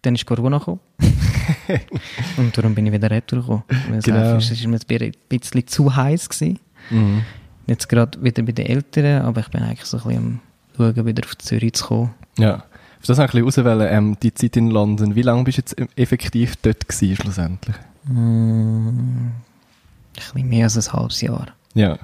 Dann 0.01 0.15
ist 0.15 0.25
Corona 0.25 0.57
gekommen. 0.57 0.79
und 2.37 2.57
darum 2.57 2.75
bin 2.75 2.87
ich 2.87 2.93
wieder 2.93 3.09
retour 3.09 3.39
gekommen. 3.39 3.63
Genau. 4.03 4.37
Es 4.37 4.63
war 4.63 4.69
mir 4.69 4.79
ein 4.79 5.13
bisschen 5.29 5.67
zu 5.67 5.95
heiß. 5.95 6.29
Gewesen. 6.29 6.59
Mhm. 6.89 7.23
Jetzt 7.67 7.87
gerade 7.87 8.21
wieder 8.21 8.43
bei 8.43 8.51
den 8.51 8.65
Eltern, 8.65 9.21
aber 9.21 9.41
ich 9.41 9.47
bin 9.49 9.61
eigentlich 9.61 9.85
so 9.85 9.97
ein 9.97 10.03
bisschen 10.03 10.17
am 10.17 10.39
schauen, 10.75 11.05
wieder 11.05 11.23
auf 11.25 11.37
Zürich 11.37 11.73
zu 11.73 11.85
kommen. 11.85 12.13
Ja. 12.41 12.55
Auf 12.55 13.07
das 13.07 13.19
ein 13.19 13.25
bisschen 13.27 13.45
auswählen, 13.45 13.87
ähm, 13.89 14.17
die 14.21 14.33
Zeit 14.33 14.57
in 14.57 14.69
London. 14.69 15.15
Wie 15.15 15.23
lange 15.23 15.43
bist 15.43 15.57
du 15.57 15.61
jetzt 15.61 15.97
effektiv 15.97 16.55
dort 16.57 16.87
gewesen, 16.87 17.15
schlussendlich? 17.15 17.75
Mm, 18.05 18.87
ein 18.87 19.33
bisschen 20.13 20.49
mehr 20.49 20.65
als 20.65 20.77
ein 20.77 20.93
halbes 20.93 21.21
Jahr. 21.21 21.47
Ja. 21.73 21.97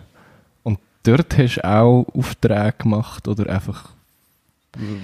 Und 0.63 0.79
dort 1.03 1.37
hast 1.37 1.57
du 1.57 1.65
auch 1.65 2.07
Aufträge 2.13 2.73
gemacht 2.79 3.27
oder 3.27 3.47
einfach 3.51 3.91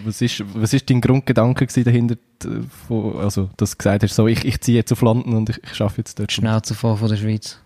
was 0.06 0.22
ist, 0.22 0.44
was 0.54 0.74
ist 0.74 0.90
dein 0.90 1.02
Grundgedanke 1.02 1.66
dahinter, 1.66 2.16
also, 3.20 3.50
dass 3.58 3.72
du 3.72 3.78
gesagt 3.78 4.04
hast, 4.04 4.16
so, 4.16 4.28
ich, 4.28 4.46
ich 4.46 4.62
ziehe 4.62 4.78
jetzt 4.78 4.92
auf 4.92 5.02
London 5.02 5.34
und 5.34 5.50
ich, 5.50 5.60
ich 5.64 5.82
arbeite 5.82 6.02
jetzt 6.02 6.20
dort? 6.20 6.32
Schnauze 6.32 6.76
voll 6.76 6.98
von 6.98 7.10
der 7.10 7.18
Schweiz. 7.18 7.60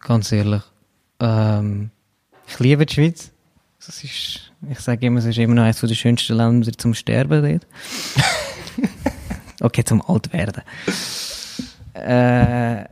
Ganz 0.00 0.32
ehrlich. 0.32 0.62
Ähm, 1.20 1.90
ich 2.46 2.58
liebe 2.58 2.86
die 2.86 2.94
Schweiz. 2.94 3.32
Das 3.86 4.02
ist, 4.02 4.52
ich 4.68 4.80
sage 4.80 5.06
immer, 5.06 5.20
es 5.20 5.26
ist 5.26 5.38
immer 5.38 5.54
noch 5.54 5.62
eines 5.62 5.80
der 5.80 5.94
schönsten 5.94 6.36
Länder 6.36 6.72
zum 6.76 6.92
Sterben 6.92 7.40
dort. 7.40 7.66
okay, 9.60 9.84
zum 9.84 10.02
Altwerden. 10.02 10.62
Äh, 11.94 12.84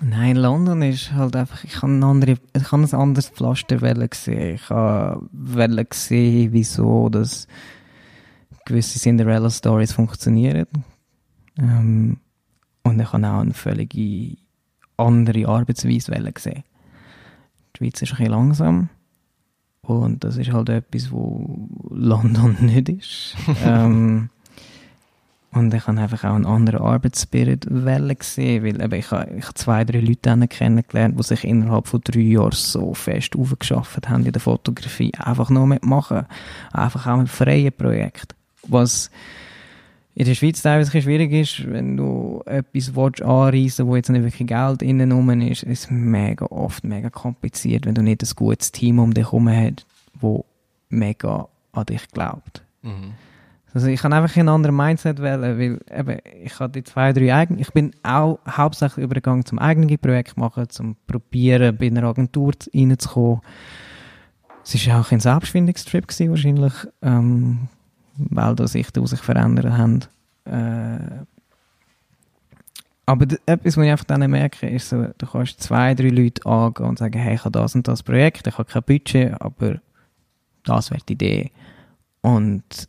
nein, 0.00 0.36
London 0.36 0.80
ist 0.80 1.12
halt 1.12 1.36
einfach, 1.36 1.62
ich 1.64 1.76
habe, 1.82 1.92
eine 1.92 2.06
andere, 2.06 2.38
ich 2.54 2.72
habe 2.72 2.82
ein 2.82 2.94
anderes 2.94 3.28
Pflaster 3.28 3.76
gesehen. 4.08 4.54
Ich 4.54 4.70
habe 4.70 5.28
gesehen, 5.84 6.52
wieso 6.52 7.10
das 7.10 7.46
gewisse 8.64 8.98
Cinderella-Stories 8.98 9.92
funktionieren. 9.92 10.66
Ähm, 11.58 12.16
und 12.84 13.00
ich 13.00 13.12
habe 13.12 13.26
auch 13.26 13.40
eine 13.40 13.52
völlig 13.52 14.38
andere 14.96 15.46
Arbeitsweise 15.46 16.12
gesehen. 16.32 16.64
Die 17.74 17.78
Schweiz 17.78 18.00
ist 18.00 18.12
ein 18.12 18.16
bisschen 18.16 18.32
langsam. 18.32 18.88
Und 19.86 20.24
das 20.24 20.36
ist 20.36 20.52
halt 20.52 20.68
etwas, 20.68 21.12
wo 21.12 21.68
London 21.90 22.56
nicht 22.60 22.88
ist. 22.88 23.36
ähm, 23.64 24.30
und 25.52 25.72
ich 25.72 25.86
habe 25.86 25.98
einfach 25.98 26.24
auch 26.24 26.34
einen 26.34 26.44
anderen 26.44 26.82
Arbeitsspirit 26.82 27.66
gesehen, 27.66 28.64
weil 28.64 28.82
eben 28.82 28.94
ich 28.94 29.10
habe, 29.10 29.30
ich 29.38 29.44
habe 29.44 29.54
zwei, 29.54 29.84
drei 29.84 30.00
Leute 30.00 30.48
kennengelernt, 30.48 31.18
die 31.18 31.22
sich 31.22 31.44
innerhalb 31.44 31.86
von 31.86 32.02
drei 32.04 32.20
Jahren 32.20 32.52
so 32.52 32.92
fest 32.92 33.34
aufgeschafft 33.36 34.08
haben 34.08 34.26
in 34.26 34.32
der 34.32 34.42
Fotografie. 34.42 35.12
Einfach 35.16 35.48
nur 35.48 35.66
mitmachen. 35.66 36.26
Einfach 36.72 37.06
auch 37.06 37.16
mit 37.16 37.30
freien 37.30 37.72
Projekten. 37.72 38.34
Was 38.68 39.10
in 40.18 40.24
der 40.24 40.34
Schweiz 40.34 40.62
teilweise 40.62 41.02
schwierig 41.02 41.30
ist, 41.30 41.70
wenn 41.70 41.98
du 41.98 42.42
etwas 42.46 42.96
willst 42.96 43.20
anreissen 43.20 43.86
wo 43.86 43.96
jetzt 43.96 44.08
nicht 44.08 44.22
wirklich 44.22 44.48
Geld 44.48 44.80
innen 44.80 45.42
ist, 45.42 45.62
ist 45.62 45.84
es 45.84 45.90
mega 45.90 46.46
oft 46.46 46.84
mega 46.84 47.10
kompliziert, 47.10 47.84
wenn 47.84 47.94
du 47.94 48.02
nicht 48.02 48.22
ein 48.22 48.30
gutes 48.34 48.72
Team 48.72 48.98
um 48.98 49.12
dich 49.12 49.26
herum 49.26 49.46
hast, 49.46 49.86
wo 50.18 50.46
mega 50.88 51.48
an 51.72 51.84
dich 51.84 52.08
glaubt. 52.08 52.64
Mhm. 52.80 53.12
Also 53.74 53.88
ich 53.88 54.00
kann 54.00 54.14
einfach 54.14 54.34
ein 54.34 54.48
anderes 54.48 54.74
Mindset 54.74 55.20
wählen, 55.20 55.58
weil 55.58 55.80
eben, 55.94 56.18
ich 56.42 56.58
habe 56.60 56.72
die 56.72 56.82
zwei, 56.82 57.12
drei 57.12 57.34
eigene, 57.34 57.60
ich 57.60 57.70
bin 57.72 57.90
auch 58.02 58.38
hauptsächlich 58.48 59.04
übergegangen 59.04 59.44
zum 59.44 59.58
eigenen 59.58 59.98
Projekt 59.98 60.38
machen, 60.38 60.70
zum 60.70 60.96
probieren, 61.06 61.76
bei 61.76 61.88
einer 61.88 62.04
Agentur 62.04 62.54
reinzukommen. 62.74 63.42
Es 64.64 64.86
war 64.88 65.00
auch 65.02 65.12
ein 65.12 65.20
Selbstfindungstrip 65.20 66.06
wahrscheinlich. 66.08 66.72
Ähm, 67.02 67.68
weil 68.16 68.54
da 68.54 68.66
Sichten, 68.66 69.02
die 69.02 69.08
sich 69.08 69.20
verändern 69.20 69.76
haben. 69.76 70.00
Äh, 70.44 71.24
aber 73.06 73.26
etwas, 73.46 73.76
was 73.76 73.84
ich 73.84 73.90
einfach 73.90 74.04
dann 74.04 74.28
merke, 74.28 74.68
ist 74.68 74.88
so, 74.88 75.06
du 75.16 75.26
kannst 75.26 75.62
zwei, 75.62 75.94
drei 75.94 76.08
Leute 76.08 76.44
angehen 76.44 76.86
und 76.86 76.98
sagen, 76.98 77.18
hey, 77.18 77.36
ich 77.36 77.44
habe 77.44 77.52
das 77.52 77.76
und 77.76 77.86
das 77.86 78.02
Projekt, 78.02 78.48
ich 78.48 78.58
habe 78.58 78.68
kein 78.68 78.82
Budget, 78.82 79.40
aber 79.40 79.80
das 80.64 80.90
wäre 80.90 81.02
die 81.08 81.12
Idee. 81.12 81.50
Und 82.20 82.88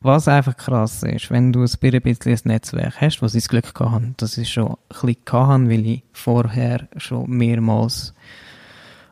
was 0.00 0.26
einfach 0.26 0.56
krass 0.56 1.04
ist, 1.04 1.30
wenn 1.30 1.52
du 1.52 1.60
ein 1.60 2.02
bisschen 2.02 2.32
ein 2.32 2.40
Netzwerk 2.44 3.00
hast, 3.00 3.22
was 3.22 3.34
ich 3.34 3.44
das 3.44 3.48
Glück 3.48 3.74
gehabt 3.74 3.92
habe, 3.92 4.14
das 4.16 4.36
ist 4.36 4.50
schon 4.50 4.70
ein 4.70 4.76
bisschen 4.88 5.16
gehabt, 5.24 5.68
weil 5.68 5.86
ich 5.86 6.02
vorher 6.12 6.88
schon 6.96 7.30
mehrmals, 7.30 8.14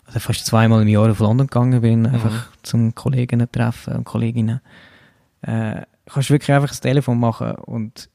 also 0.06 0.18
fast 0.18 0.46
zweimal 0.46 0.82
im 0.82 0.88
Jahr 0.88 1.10
auf 1.10 1.20
London 1.20 1.46
gegangen 1.46 1.80
bin, 1.82 2.06
einfach 2.06 2.48
mhm. 2.48 2.52
zum 2.62 2.94
Kollegen 2.94 3.46
treffen 3.52 3.96
und 3.96 4.04
Kolleginnen 4.04 4.60
äh, 5.42 5.82
kannst 6.06 6.30
wirklich 6.30 6.52
einfach 6.52 6.68
das 6.68 6.80
Telefon 6.80 7.18
machen 7.18 7.52
und 7.52 8.08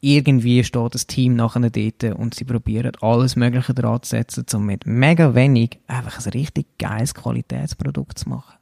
irgendwie 0.00 0.62
steht 0.62 0.94
das 0.94 1.06
Team 1.06 1.34
nachher 1.36 1.70
dort 1.70 2.04
und 2.16 2.34
sie 2.34 2.44
probieren 2.44 2.92
alles 3.00 3.34
Mögliche 3.34 3.74
dran 3.74 4.02
zu 4.02 4.10
setzen, 4.10 4.44
um 4.54 4.66
mit 4.66 4.86
mega 4.86 5.34
wenig 5.34 5.78
einfach 5.86 6.24
ein 6.24 6.30
richtig 6.32 6.78
geiles 6.78 7.14
Qualitätsprodukt 7.14 8.18
zu 8.18 8.28
machen. 8.28 8.54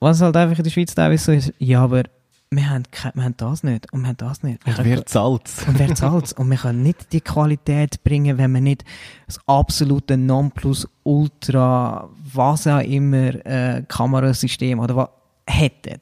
Was 0.00 0.20
halt 0.20 0.36
einfach 0.36 0.58
in 0.58 0.64
der 0.64 0.70
Schweiz 0.70 0.94
teilweise 0.94 1.24
so 1.24 1.32
ist, 1.32 1.52
ja, 1.58 1.82
aber 1.82 2.04
wir 2.50 2.70
haben, 2.70 2.84
wir 3.14 3.24
haben 3.24 3.36
das 3.36 3.62
nicht 3.62 3.92
und 3.92 4.00
wir 4.02 4.08
haben 4.08 4.16
das 4.16 4.42
nicht. 4.42 4.66
und 4.66 4.84
wer 4.84 5.04
zahlt 5.06 5.50
Und 5.66 5.78
wer 5.78 5.94
zahlt 5.94 6.32
Und 6.32 6.50
wir 6.50 6.56
können 6.56 6.82
nicht 6.82 7.12
die 7.12 7.20
Qualität 7.20 8.02
bringen, 8.04 8.38
wenn 8.38 8.52
wir 8.52 8.60
nicht 8.60 8.84
das 9.26 9.38
absolute 9.46 10.16
Nonplusultra, 10.16 12.08
was 12.32 12.66
auch 12.66 12.80
immer, 12.80 13.44
äh, 13.46 13.82
Kamerasystem 13.86 14.78
oder 14.78 14.96
was 14.96 15.08
hätten. 15.46 16.00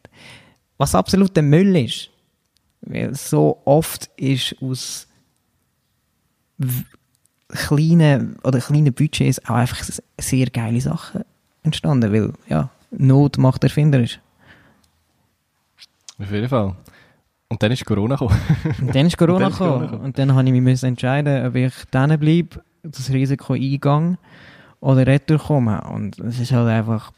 Was 0.78 0.94
absolut 0.94 1.34
der 1.36 1.42
Müll 1.42 1.76
ist. 1.76 2.10
Weil 2.82 3.14
so 3.14 3.60
oft 3.64 4.10
ist 4.16 4.56
aus 4.60 5.08
kleinen 7.48 8.36
oder 8.42 8.60
kleinen 8.60 8.92
Budgets 8.92 9.44
auch 9.46 9.54
einfach 9.54 9.82
sehr 10.18 10.46
geile 10.46 10.80
Sachen 10.80 11.24
entstanden, 11.62 12.12
weil 12.12 12.32
ja, 12.48 12.70
Not 12.90 13.38
macht 13.38 13.64
erfinderisch. 13.64 14.20
Auf 16.18 16.30
jeden 16.30 16.48
Fall. 16.48 16.74
Und 17.48 17.62
dann 17.62 17.72
ist 17.72 17.84
Corona 17.84 18.16
gekommen. 18.16 18.40
und 18.80 18.94
dann 18.94 19.06
ist 19.06 19.16
Corona, 19.16 19.48
gekommen. 19.48 19.88
Und 20.00 20.18
dann 20.18 20.34
habe 20.34 20.48
ich 20.48 20.60
mich 20.60 20.82
entscheiden, 20.82 21.46
ob 21.46 21.54
ich 21.54 21.74
drinnen 21.90 22.18
bleibe, 22.18 22.62
das 22.82 23.10
Risiko 23.10 23.52
eingehe 23.52 24.18
oder 24.80 25.06
retour 25.06 25.38
komme. 25.38 25.80
Und 25.82 26.18
es 26.20 26.40
ist 26.40 26.52
halt 26.52 26.68
einfach... 26.68 27.12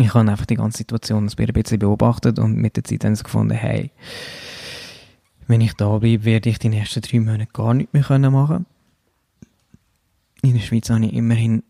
Ich 0.00 0.14
habe 0.14 0.30
einfach 0.30 0.46
die 0.46 0.56
ganze 0.56 0.78
Situation 0.78 1.28
ein 1.28 1.52
bisschen 1.52 1.78
beobachtet 1.78 2.38
und 2.38 2.56
mit 2.56 2.76
der 2.76 2.84
Zeit 2.84 3.04
haben 3.04 3.14
sie 3.14 3.22
gefunden, 3.22 3.54
hey, 3.54 3.90
wenn 5.46 5.60
ich 5.60 5.74
da 5.74 5.98
bleibe, 5.98 6.24
werde 6.24 6.48
ich 6.48 6.58
die 6.58 6.68
nächsten 6.68 7.02
drei 7.02 7.20
Monate 7.20 7.48
gar 7.52 7.74
nichts 7.74 7.92
mehr 7.92 8.30
machen 8.30 8.46
können. 8.46 8.66
In 10.42 10.54
der 10.54 10.60
Schweiz 10.60 10.88
habe 10.88 11.04
ich 11.04 11.12
immerhin 11.12 11.62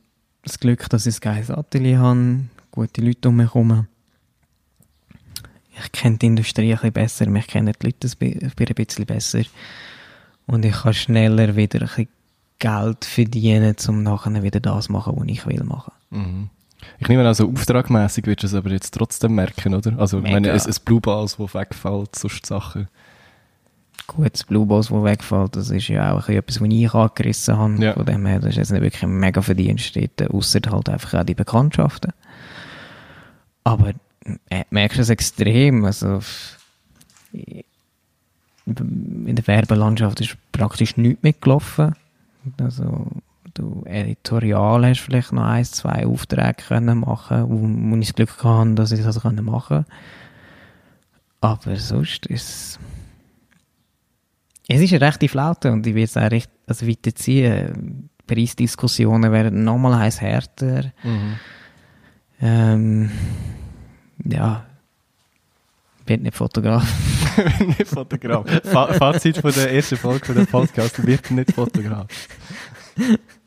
das 0.42 0.60
Glück, 0.60 0.88
dass 0.90 1.06
ich 1.06 1.16
ein 1.16 1.20
geiles 1.20 1.50
Atelier 1.50 1.98
habe, 1.98 2.44
gute 2.70 3.00
Leute 3.00 3.28
um 3.28 3.36
mich 3.36 3.52
herum 3.52 3.86
ich 5.84 5.92
kenne 5.92 6.18
die 6.18 6.26
Industrie 6.26 6.72
ein 6.72 6.76
bisschen 6.76 6.92
besser, 6.92 7.26
mich 7.30 7.46
kennen 7.46 7.74
die 7.80 7.86
Leute 7.86 8.08
ein 8.08 8.74
bisschen 8.74 9.06
besser 9.06 9.42
und 10.46 10.64
ich 10.64 10.74
kann 10.74 10.94
schneller 10.94 11.56
wieder 11.56 11.80
ein 11.80 11.86
bisschen 11.86 12.08
Geld 12.58 13.04
verdienen, 13.04 13.76
um 13.88 14.02
nachher 14.02 14.42
wieder 14.42 14.60
das 14.60 14.88
machen, 14.88 15.14
was 15.16 15.28
ich 15.28 15.46
will 15.46 15.64
machen. 15.64 15.92
Mhm. 16.10 16.50
Ich 16.98 17.08
nehme 17.08 17.22
an, 17.22 17.28
also 17.28 17.50
auftragmässig 17.50 18.26
wirst 18.26 18.42
du 18.42 18.46
es 18.46 18.54
aber 18.54 18.70
jetzt 18.70 18.94
trotzdem 18.94 19.34
merken, 19.34 19.74
oder? 19.74 19.98
Also, 19.98 20.18
Mega. 20.18 20.28
ich 20.28 20.34
meine, 20.34 20.52
ein, 20.52 20.74
Blue 20.84 21.00
Balls, 21.00 21.36
das 21.36 21.54
wegfällt, 21.54 22.16
sonst 22.16 22.46
Sachen. 22.46 22.88
Gut, 24.06 24.32
das 24.32 24.44
Blue 24.44 24.66
Balls, 24.66 24.88
das 24.88 25.04
wegfällt, 25.04 25.56
das 25.56 25.70
ist 25.70 25.88
ja 25.88 26.12
auch 26.12 26.28
etwas, 26.28 26.60
was 26.60 26.68
ich 26.68 26.94
angerissen 26.94 27.56
habe. 27.56 27.84
Ja. 27.84 27.92
Von 27.94 28.06
dem 28.06 28.26
her, 28.26 28.40
das 28.40 28.50
ist 28.50 28.56
jetzt 28.56 28.72
nicht 28.72 28.82
wirklich 28.82 29.02
ein 29.02 29.18
mega 29.18 29.42
Verdienst 29.42 29.96
dort, 29.96 30.30
ausser 30.30 30.60
halt 30.70 30.88
einfach 30.88 31.20
auch 31.20 31.24
die 31.24 31.34
Bekanntschaften. 31.34 32.12
Aber 33.64 33.92
äh, 34.48 34.64
merkst 34.70 34.98
du 34.98 35.02
es 35.02 35.10
extrem. 35.10 35.84
Also, 35.84 36.20
in 37.32 39.36
der 39.36 39.46
Werbelandschaft 39.46 40.20
ist 40.20 40.36
praktisch 40.52 40.96
nichts 40.96 41.22
mitgelaufen. 41.22 41.94
Also, 42.58 43.06
du 43.54 43.82
Editorial 43.84 44.86
hast 44.86 45.00
vielleicht 45.00 45.32
noch 45.32 45.44
ein, 45.44 45.64
zwei 45.64 46.06
Aufträge 46.06 46.62
können 46.68 47.00
machen, 47.00 47.44
wo, 47.48 47.90
wo 47.90 47.96
ich 47.96 48.08
das 48.08 48.14
Glück 48.14 48.44
hatte, 48.44 48.74
dass 48.74 48.92
ich 48.92 49.02
das 49.02 49.22
machen 49.22 49.44
konnte. 49.46 49.84
Aber 51.40 51.76
sonst 51.76 52.26
ist 52.26 52.78
es 54.72 54.80
ist 54.80 54.92
eine 54.92 55.00
rechte 55.00 55.28
Flaute 55.28 55.72
und 55.72 55.84
ich 55.84 55.96
will 55.96 56.04
es 56.04 56.16
auch 56.16 56.30
recht, 56.30 56.50
also 56.66 56.86
weiterziehen. 56.86 58.08
Preisdiskussionen 58.24 59.32
werden 59.32 59.64
nochmal 59.64 59.98
heiß 59.98 60.20
härter. 60.20 60.92
Mhm. 61.02 61.36
Ähm, 62.40 63.10
ja, 64.24 64.64
wird 66.06 66.22
nicht 66.22 66.36
Fotograf. 66.36 66.86
nicht 67.66 67.88
Fotograf. 67.88 68.46
Fa 68.62 68.92
Fazit 68.92 69.38
von 69.38 69.52
der 69.52 69.72
ersten 69.72 69.96
Folge 69.96 70.26
von 70.26 70.36
dem 70.36 70.46
Podcast, 70.46 71.04
wird 71.04 71.32
nicht 71.32 71.52
Fotograf. 71.52 72.06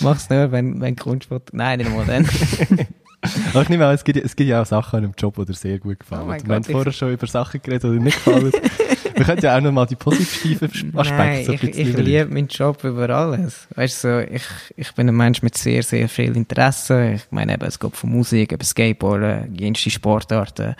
Mach's 0.00 0.28
nur, 0.30 0.52
wenn, 0.52 0.80
wenn 0.80 0.96
Kunstfoto... 0.96 1.56
Nein, 1.56 1.78
nicht 1.78 1.94
mal 1.94 2.04
dann. 2.04 2.28
Aber 3.52 3.62
ich 3.62 3.68
nehme 3.68 3.86
an, 3.86 3.94
es 3.94 4.04
gibt, 4.04 4.16
es 4.24 4.36
gibt 4.36 4.48
ja 4.48 4.62
auch 4.62 4.66
Sachen 4.66 4.96
an 4.96 5.04
einem 5.04 5.14
Job, 5.18 5.34
die 5.36 5.44
dir 5.46 5.54
sehr 5.54 5.78
gut 5.78 5.98
gefallen. 5.98 6.22
Oh 6.28 6.46
Wir 6.46 6.54
haben 6.54 6.64
vorher 6.64 6.92
schon 6.92 7.12
über 7.12 7.26
Sachen 7.26 7.60
geredet, 7.60 7.84
die 7.84 7.98
dir 7.98 8.02
nicht 8.02 8.24
gefallen. 8.24 8.52
Wir 8.52 9.24
können 9.24 9.40
ja 9.42 9.56
auch 9.56 9.60
noch 9.60 9.72
mal 9.72 9.86
die 9.86 9.96
positiven 9.96 10.68
Aspekte 10.96 11.14
Nein, 11.16 11.44
so 11.44 11.52
ein 11.52 11.58
ich, 11.60 11.78
ich 11.78 11.96
liebe 11.96 12.26
meinen 12.26 12.46
Job 12.46 12.84
über 12.84 13.10
alles. 13.10 13.66
Weißt 13.74 14.04
du, 14.04 14.08
so, 14.08 14.32
ich, 14.32 14.44
ich 14.76 14.94
bin 14.94 15.08
ein 15.08 15.16
Mensch 15.16 15.42
mit 15.42 15.58
sehr, 15.58 15.82
sehr 15.82 16.08
viel 16.08 16.36
Interesse. 16.36 17.14
Ich 17.14 17.22
meine 17.30 17.54
eben, 17.54 17.64
es 17.64 17.80
geht 17.80 17.96
von 17.96 18.10
Musik, 18.10 18.52
über 18.52 18.64
Skateboarden, 18.64 19.52
jenste 19.56 19.90
Sportarten. 19.90 20.76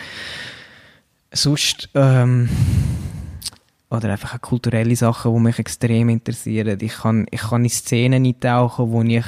Sonst, 1.33 1.89
ähm, 1.95 2.49
oder 3.91 4.11
einfach 4.11 4.35
auch 4.35 4.41
kulturelle 4.41 4.97
Sachen, 4.97 5.35
die 5.35 5.41
mich 5.41 5.59
extrem 5.59 6.09
interessieren. 6.09 6.79
Ich 6.81 6.99
kann, 6.99 7.27
ich 7.31 7.41
kann 7.41 7.65
in 7.65 7.71
Szenen 7.71 8.27
eintauchen, 8.27 8.91
wo 8.91 9.03
ich 9.03 9.25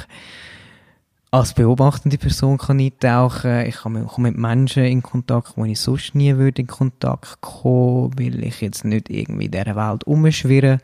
als 1.31 1.53
beobachtende 1.53 2.17
Person 2.17 2.57
kann 2.57 2.79
eintauchen. 2.79 3.65
Ich 3.65 3.77
komme 3.77 4.07
mit 4.17 4.37
Menschen 4.37 4.83
in 4.83 5.01
Kontakt, 5.01 5.53
wo 5.55 5.65
ich 5.65 5.79
sonst 5.79 6.13
nie 6.13 6.35
würde 6.35 6.61
in 6.61 6.67
Kontakt 6.67 7.39
kommen, 7.39 8.19
weil 8.19 8.43
ich 8.43 8.61
jetzt 8.61 8.83
nicht 8.83 9.09
irgendwie 9.09 9.45
in 9.45 9.51
dieser 9.51 9.75
Welt 9.75 10.03
umschwirre. 10.03 10.79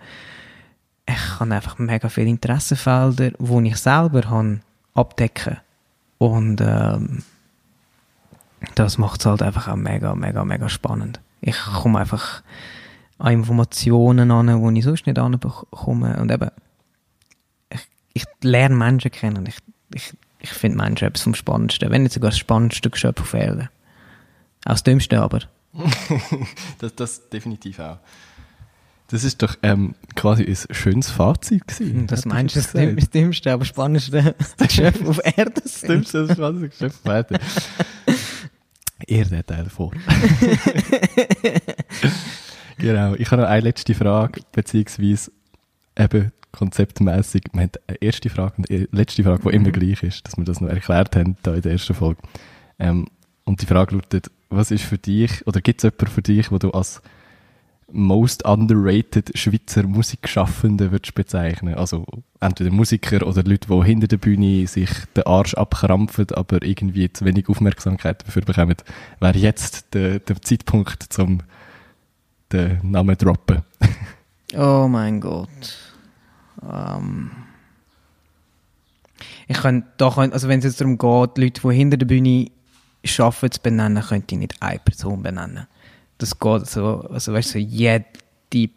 Ich 1.06 1.38
kann 1.38 1.52
einfach 1.52 1.78
mega 1.78 2.10
viele 2.10 2.30
Interessenfelder, 2.30 3.32
wo 3.40 3.60
ich 3.62 3.78
selber 3.78 4.30
habe, 4.30 4.62
abdecken. 4.94 5.58
Und 6.18 6.62
ähm, 6.62 7.24
das 8.76 8.98
macht 8.98 9.20
es 9.20 9.26
halt 9.26 9.42
einfach 9.42 9.68
auch 9.68 9.76
mega, 9.76 10.16
mega, 10.16 10.44
mega 10.44 10.70
spannend. 10.70 11.20
Ich 11.42 11.58
komme 11.58 12.00
einfach 12.00 12.42
an 13.20 13.34
Informationen 13.34 14.32
an, 14.32 14.74
die 14.74 14.80
ich 14.80 14.86
sonst 14.86 15.06
nicht 15.06 15.20
anbekomme. 15.20 16.18
Und 16.20 16.32
eben, 16.32 16.50
ich, 17.70 17.88
ich 18.14 18.26
lerne 18.42 18.76
Menschen 18.76 19.12
kennen. 19.12 19.46
Ich, 19.48 19.58
ich 19.94 20.14
ich 20.40 20.50
finde 20.50 20.78
Menschen 20.78 21.08
etwas 21.08 21.24
vom 21.24 21.36
Spannendsten, 21.36 21.90
wenn 21.90 22.04
nicht 22.04 22.14
sogar 22.14 22.32
das 22.32 22.38
spannendste 22.38 22.90
Geschöpf 22.90 23.22
auf 23.22 23.34
Erden. 23.34 23.70
Auch 24.66 24.72
das 24.72 24.84
Dümmste 24.84 25.22
aber. 25.22 25.42
das, 26.80 26.96
das 26.96 27.30
definitiv 27.30 27.80
auch. 27.80 27.98
Das 29.10 29.24
ist 29.24 29.42
doch 29.42 29.56
ähm, 29.64 29.96
quasi 30.16 30.44
ein 30.44 30.76
schönes 30.76 31.10
Fazit 31.10 31.66
gewesen. 31.68 32.08
Das 32.08 32.26
meinst 32.26 32.56
du, 32.56 32.60
das, 32.60 32.74
das 32.74 33.10
Dümmste, 33.10 33.54
aber 33.54 33.64
spannendste 33.64 34.36
Geschöpf 34.58 35.08
auf 35.08 35.22
Erden 35.24 35.54
Das 35.64 35.82
Dümmste, 35.82 36.28
das 36.28 36.38
spannendste 36.38 36.70
Geschöpf 36.70 37.06
auf 37.06 37.12
Erden. 37.12 37.38
Eher 39.06 39.26
der 39.26 39.46
Teil 39.46 39.70
vor. 39.70 39.92
Genau. 42.78 43.16
Ich 43.16 43.32
habe 43.32 43.42
noch 43.42 43.50
eine 43.50 43.62
letzte 43.62 43.94
Frage, 43.94 44.42
beziehungsweise 44.52 45.32
eben 45.98 46.32
konzeptmäßig, 46.52 47.44
wir 47.54 47.62
haben 47.62 47.72
eine 47.88 48.02
erste 48.02 48.30
Frage 48.30 48.54
und 48.58 48.70
eine 48.70 48.88
letzte 48.92 49.24
Frage, 49.24 49.42
die 49.44 49.48
mhm. 49.50 49.54
immer 49.54 49.72
gleich 49.72 50.04
ist, 50.04 50.26
dass 50.26 50.38
wir 50.38 50.44
das 50.44 50.62
noch 50.62 50.70
erklärt 50.70 51.16
haben 51.16 51.38
da 51.44 51.54
in 51.54 51.62
der 51.62 51.74
ersten 51.74 51.94
Folge. 51.94 52.22
Ähm, 52.80 53.08
und 53.46 53.62
die 53.62 53.66
Frage 53.66 53.96
lautet, 53.96 54.32
was 54.50 54.72
ist 54.72 54.84
für 54.84 54.98
dich, 54.98 55.46
oder 55.46 55.62
gibt 55.62 55.80
es 55.80 55.84
jemanden 55.84 56.08
für 56.08 56.22
dich, 56.22 56.52
wo 56.52 56.58
du 56.58 56.72
als 56.72 57.02
most 57.90 58.44
underrated 58.46 59.38
Schweizer 59.38 59.84
Musikschaffende 59.84 60.92
würdest 60.92 61.16
bezeichnen? 61.16 61.76
Also 61.76 62.06
entweder 62.40 62.72
Musiker 62.72 63.26
oder 63.26 63.44
Leute, 63.44 63.68
die 63.70 63.86
hinter 63.86 64.08
der 64.08 64.18
Bühne 64.18 64.68
sich 64.68 64.90
den 65.16 65.26
Arsch 65.26 65.54
abkrampfen, 65.54 66.28
aber 66.34 66.64
irgendwie 66.64 67.12
zu 67.12 67.26
wenig 67.26 67.50
Aufmerksamkeit 67.50 68.26
dafür 68.28 68.42
bekommen. 68.42 68.76
Wäre 69.20 69.38
jetzt 69.38 69.94
der, 69.94 70.20
der 70.20 70.42
Zeitpunkt, 70.42 71.04
zum 71.04 71.40
den 72.52 72.80
Namen 72.84 73.18
droppen? 73.18 73.64
oh 74.56 74.88
mein 74.88 75.20
Gott. 75.20 75.94
Ähm, 76.64 77.32
ich 79.48 79.58
könnte, 79.58 79.88
da 79.98 80.10
könnte, 80.10 80.34
also 80.34 80.48
wenn 80.48 80.60
es 80.60 80.66
jetzt 80.66 80.82
darum 80.82 80.98
geht, 80.98 81.38
Leute, 81.38 81.62
die 81.62 81.76
hinter 81.76 81.98
der 81.98 82.06
Bühne 82.06 82.52
arbeiten, 83.18 83.52
zu 83.52 83.62
benennen, 83.62 84.04
könnte 84.04 84.36
ich 84.36 84.40
nicht 84.40 84.62
eine 84.62 84.80
Person 84.80 85.24
benennen. 85.24 85.68
Das 86.18 86.40
geht 86.40 86.68
so, 86.68 87.08
also 87.12 87.34
weißt 87.34 87.50
du, 87.50 87.54
so 87.54 87.60
jede 87.60 88.06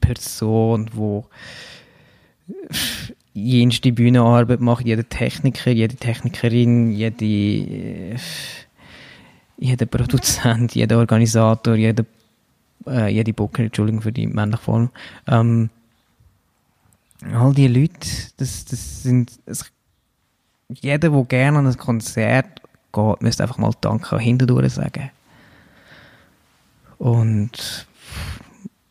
Person, 0.00 0.90
die 0.94 1.22
jenste 3.32 3.92
Bühnenarbeit 3.92 4.60
macht, 4.60 4.84
jeder 4.84 5.08
Techniker, 5.08 5.70
jede 5.70 5.96
Technikerin, 5.96 6.92
jede, 6.92 8.16
jeder 9.58 9.86
Produzent, 9.86 10.74
jeder 10.74 10.98
Organisator, 10.98 11.74
jeder, 11.74 12.04
äh, 12.86 13.08
jede 13.08 13.32
Booker, 13.32 13.62
Entschuldigung 13.62 14.02
für 14.02 14.12
die 14.12 14.26
männliche 14.26 14.62
Form, 14.62 14.90
ähm, 15.26 15.70
all 17.32 17.52
die 17.52 17.68
Leute, 17.68 18.08
das, 18.38 18.64
das 18.64 19.02
sind, 19.02 19.38
das, 19.46 19.70
jeder, 20.68 21.10
der 21.10 21.24
gerne 21.24 21.58
an 21.58 21.66
ein 21.66 21.76
Konzert 21.76 22.62
geht, 22.92 23.22
müsste 23.22 23.42
einfach 23.42 23.58
mal 23.58 23.72
Danke 23.80 24.18
hinterdurch 24.18 24.72
sagen. 24.72 25.10
Und 26.98 27.86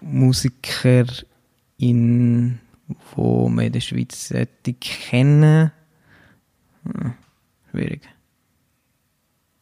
Musiker 0.02 1.06
in 1.78 2.60
wo 3.16 3.50
wir 3.50 3.66
in 3.66 3.72
der 3.74 3.80
Schweiz 3.80 4.34
kennen, 4.80 5.72
hm, 6.84 7.14
schwierig. 7.72 8.02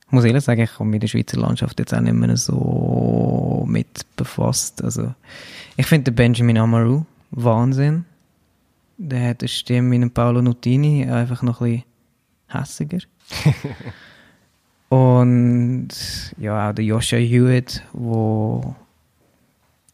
Ich 0.08 0.14
muss 0.14 0.24
ehrlich 0.24 0.44
sagen, 0.44 0.62
ich 0.62 0.74
habe 0.74 0.86
mich 0.86 0.96
in 0.96 1.00
der 1.02 1.08
Schweizer 1.08 1.38
Landschaft 1.38 1.80
jetzt 1.80 1.94
auch 1.94 2.00
nicht 2.00 2.14
mehr 2.14 2.38
so 2.38 3.66
mit 3.68 4.06
befasst. 4.16 4.82
Also, 4.84 5.14
ich 5.76 5.86
finde 5.86 6.12
Benjamin 6.12 6.58
Amaru 6.58 7.06
Wahnsinn. 7.32 8.06
Der 8.98 9.30
hat 9.30 9.42
eine 9.42 9.50
Stimme 9.50 10.02
wie 10.02 10.10
Paolo 10.10 10.42
Nutini, 10.42 11.06
einfach 11.10 11.44
noch 11.44 11.62
ein 11.62 11.84
bisschen 12.48 12.62
hässiger. 12.62 13.00
Und 14.90 15.90
ja, 16.38 16.70
auch 16.70 16.74
der 16.74 16.86
Joshua 16.86 17.20
Hewitt, 17.20 17.84
wo 17.92 18.76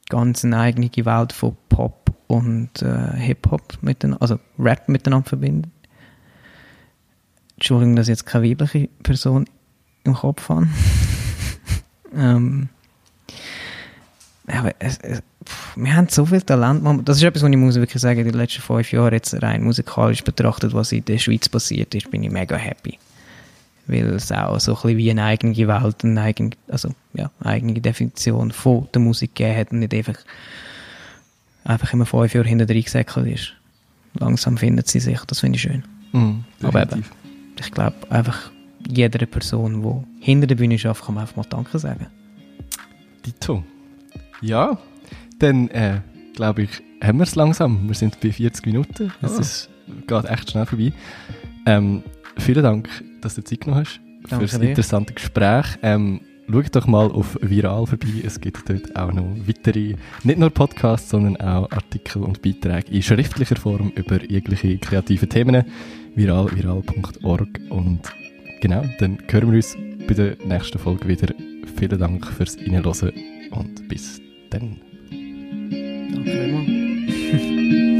ganz 0.10 0.46
eine 0.46 0.60
eigene 0.60 0.92
Welt 1.06 1.34
von 1.34 1.58
Pop 1.70 2.14
und 2.28 2.82
äh, 2.82 3.18
Hip-Hop, 3.18 3.80
also 4.20 4.40
Rap 4.60 4.88
miteinander 4.88 5.28
verbindet. 5.28 5.72
Entschuldigung, 7.56 7.96
dass 7.96 8.08
ich 8.08 8.14
jetzt 8.14 8.26
keine 8.26 8.50
weibliche 8.50 8.90
Person 9.02 9.46
im 10.04 10.14
Kopf 10.14 10.50
habe. 10.50 10.68
ähm, 12.16 12.70
aber 14.48 14.74
es, 14.80 14.98
es, 15.00 15.20
pff, 15.46 15.78
wir 15.78 15.96
haben 15.96 16.10
so 16.10 16.26
viel 16.26 16.42
Talent. 16.42 17.08
Das 17.08 17.18
ist 17.18 17.24
etwas, 17.24 17.44
was 17.44 17.50
ich 17.50 17.58
muss 17.58 17.76
wirklich 17.76 18.02
sagen, 18.02 18.20
in 18.20 18.26
den 18.26 18.36
letzten 18.36 18.62
fünf 18.62 18.92
Jahren, 18.92 19.14
jetzt 19.14 19.42
rein 19.42 19.64
musikalisch 19.64 20.24
betrachtet, 20.24 20.74
was 20.74 20.92
in 20.92 21.06
der 21.06 21.18
Schweiz 21.18 21.48
passiert 21.48 21.96
ist, 21.96 22.12
bin 22.12 22.24
ich 22.24 22.32
mega 22.32 22.56
happy 22.56 22.98
weil 23.88 24.06
es 24.14 24.32
auch 24.32 24.60
so 24.60 24.74
ein 24.74 24.82
bisschen 24.82 24.98
wie 24.98 25.12
eine 25.12 25.24
eigene 25.24 25.56
Welt, 25.56 26.04
eine 26.04 26.22
eigene, 26.22 26.52
also, 26.68 26.90
ja, 27.14 27.30
eigene 27.42 27.80
Definition 27.80 28.52
von 28.52 28.88
der 28.94 29.02
Musik 29.02 29.36
gegeben 29.36 29.58
hat 29.58 29.72
und 29.72 29.80
nicht 29.80 29.94
einfach, 29.94 30.18
einfach 31.64 31.94
immer 31.94 32.06
fünf 32.06 32.34
Jahre 32.34 32.48
hinter 32.48 32.66
drin 32.66 32.84
gesäckelt 32.84 33.28
ist. 33.28 33.54
Langsam 34.14 34.58
findet 34.58 34.88
sie 34.88 35.00
sich, 35.00 35.20
das 35.26 35.40
finde 35.40 35.58
ich 35.58 35.64
schön. 35.64 35.84
Mm, 36.12 36.46
Aber 36.62 36.84
eben, 36.84 37.04
ich 37.60 37.72
glaube, 37.72 37.96
einfach 38.10 38.52
jeder 38.90 39.26
Person, 39.26 39.82
die 39.82 40.26
hinter 40.26 40.48
der 40.48 40.56
Bühne 40.56 40.76
arbeitet, 40.76 41.06
kann 41.06 41.16
man 41.16 41.22
einfach 41.24 41.36
mal 41.36 41.46
Danke 41.50 41.80
sagen. 41.80 42.08
Dito. 43.26 43.64
Ja, 44.42 44.78
dann 45.40 45.70
äh, 45.70 46.02
glaube 46.36 46.64
ich, 46.64 46.70
haben 47.02 47.20
wir 47.20 47.24
es 47.24 47.36
langsam. 47.36 47.88
Wir 47.88 47.96
sind 47.96 48.20
bei 48.20 48.32
40 48.32 48.66
Minuten. 48.66 49.12
Es 49.22 49.70
oh. 49.88 49.94
geht 50.08 50.30
echt 50.30 50.52
schnell 50.52 50.66
vorbei. 50.66 50.94
Ähm, 51.66 52.04
vielen 52.38 52.64
Dank, 52.64 52.90
dass 53.22 53.36
du 53.36 53.44
Zeit 53.44 53.62
genommen 53.62 53.86
hast 53.86 54.00
Danke 54.30 54.48
für 54.48 54.58
das 54.58 54.68
interessante 54.68 55.14
Gespräch. 55.14 55.66
Ähm, 55.82 56.22
schaut 56.50 56.76
doch 56.76 56.88
mal 56.88 57.12
auf 57.12 57.38
Viral 57.42 57.86
vorbei. 57.86 58.22
Es 58.24 58.40
gibt 58.40 58.70
dort 58.70 58.96
auch 58.96 59.12
noch 59.12 59.36
weitere, 59.46 59.96
nicht 60.24 60.40
nur 60.40 60.50
Podcasts, 60.50 61.10
sondern 61.10 61.38
auch 61.38 61.72
Artikel 61.72 62.24
und 62.24 62.42
Beiträge 62.42 62.92
in 62.92 63.02
schriftlicher 63.02 63.56
Form 63.56 63.92
über 63.96 64.22
jegliche 64.24 64.78
kreative 64.78 65.28
Themen. 65.28 65.66
Viral, 66.16 66.56
viral.org. 66.56 67.60
Und 67.70 68.02
Genau, 68.64 68.86
dann 68.98 69.18
hören 69.30 69.52
wir 69.52 69.58
uns 69.58 69.76
bei 70.08 70.14
der 70.14 70.38
nächsten 70.46 70.80
Folge 70.80 71.06
wieder. 71.06 71.28
Vielen 71.76 72.00
Dank 72.00 72.26
fürs 72.26 72.58
Reinhören 72.58 73.12
und 73.52 73.90
bis 73.90 74.22
dann. 74.52 74.80
Danke 76.14 76.32
vielmals. 76.32 77.90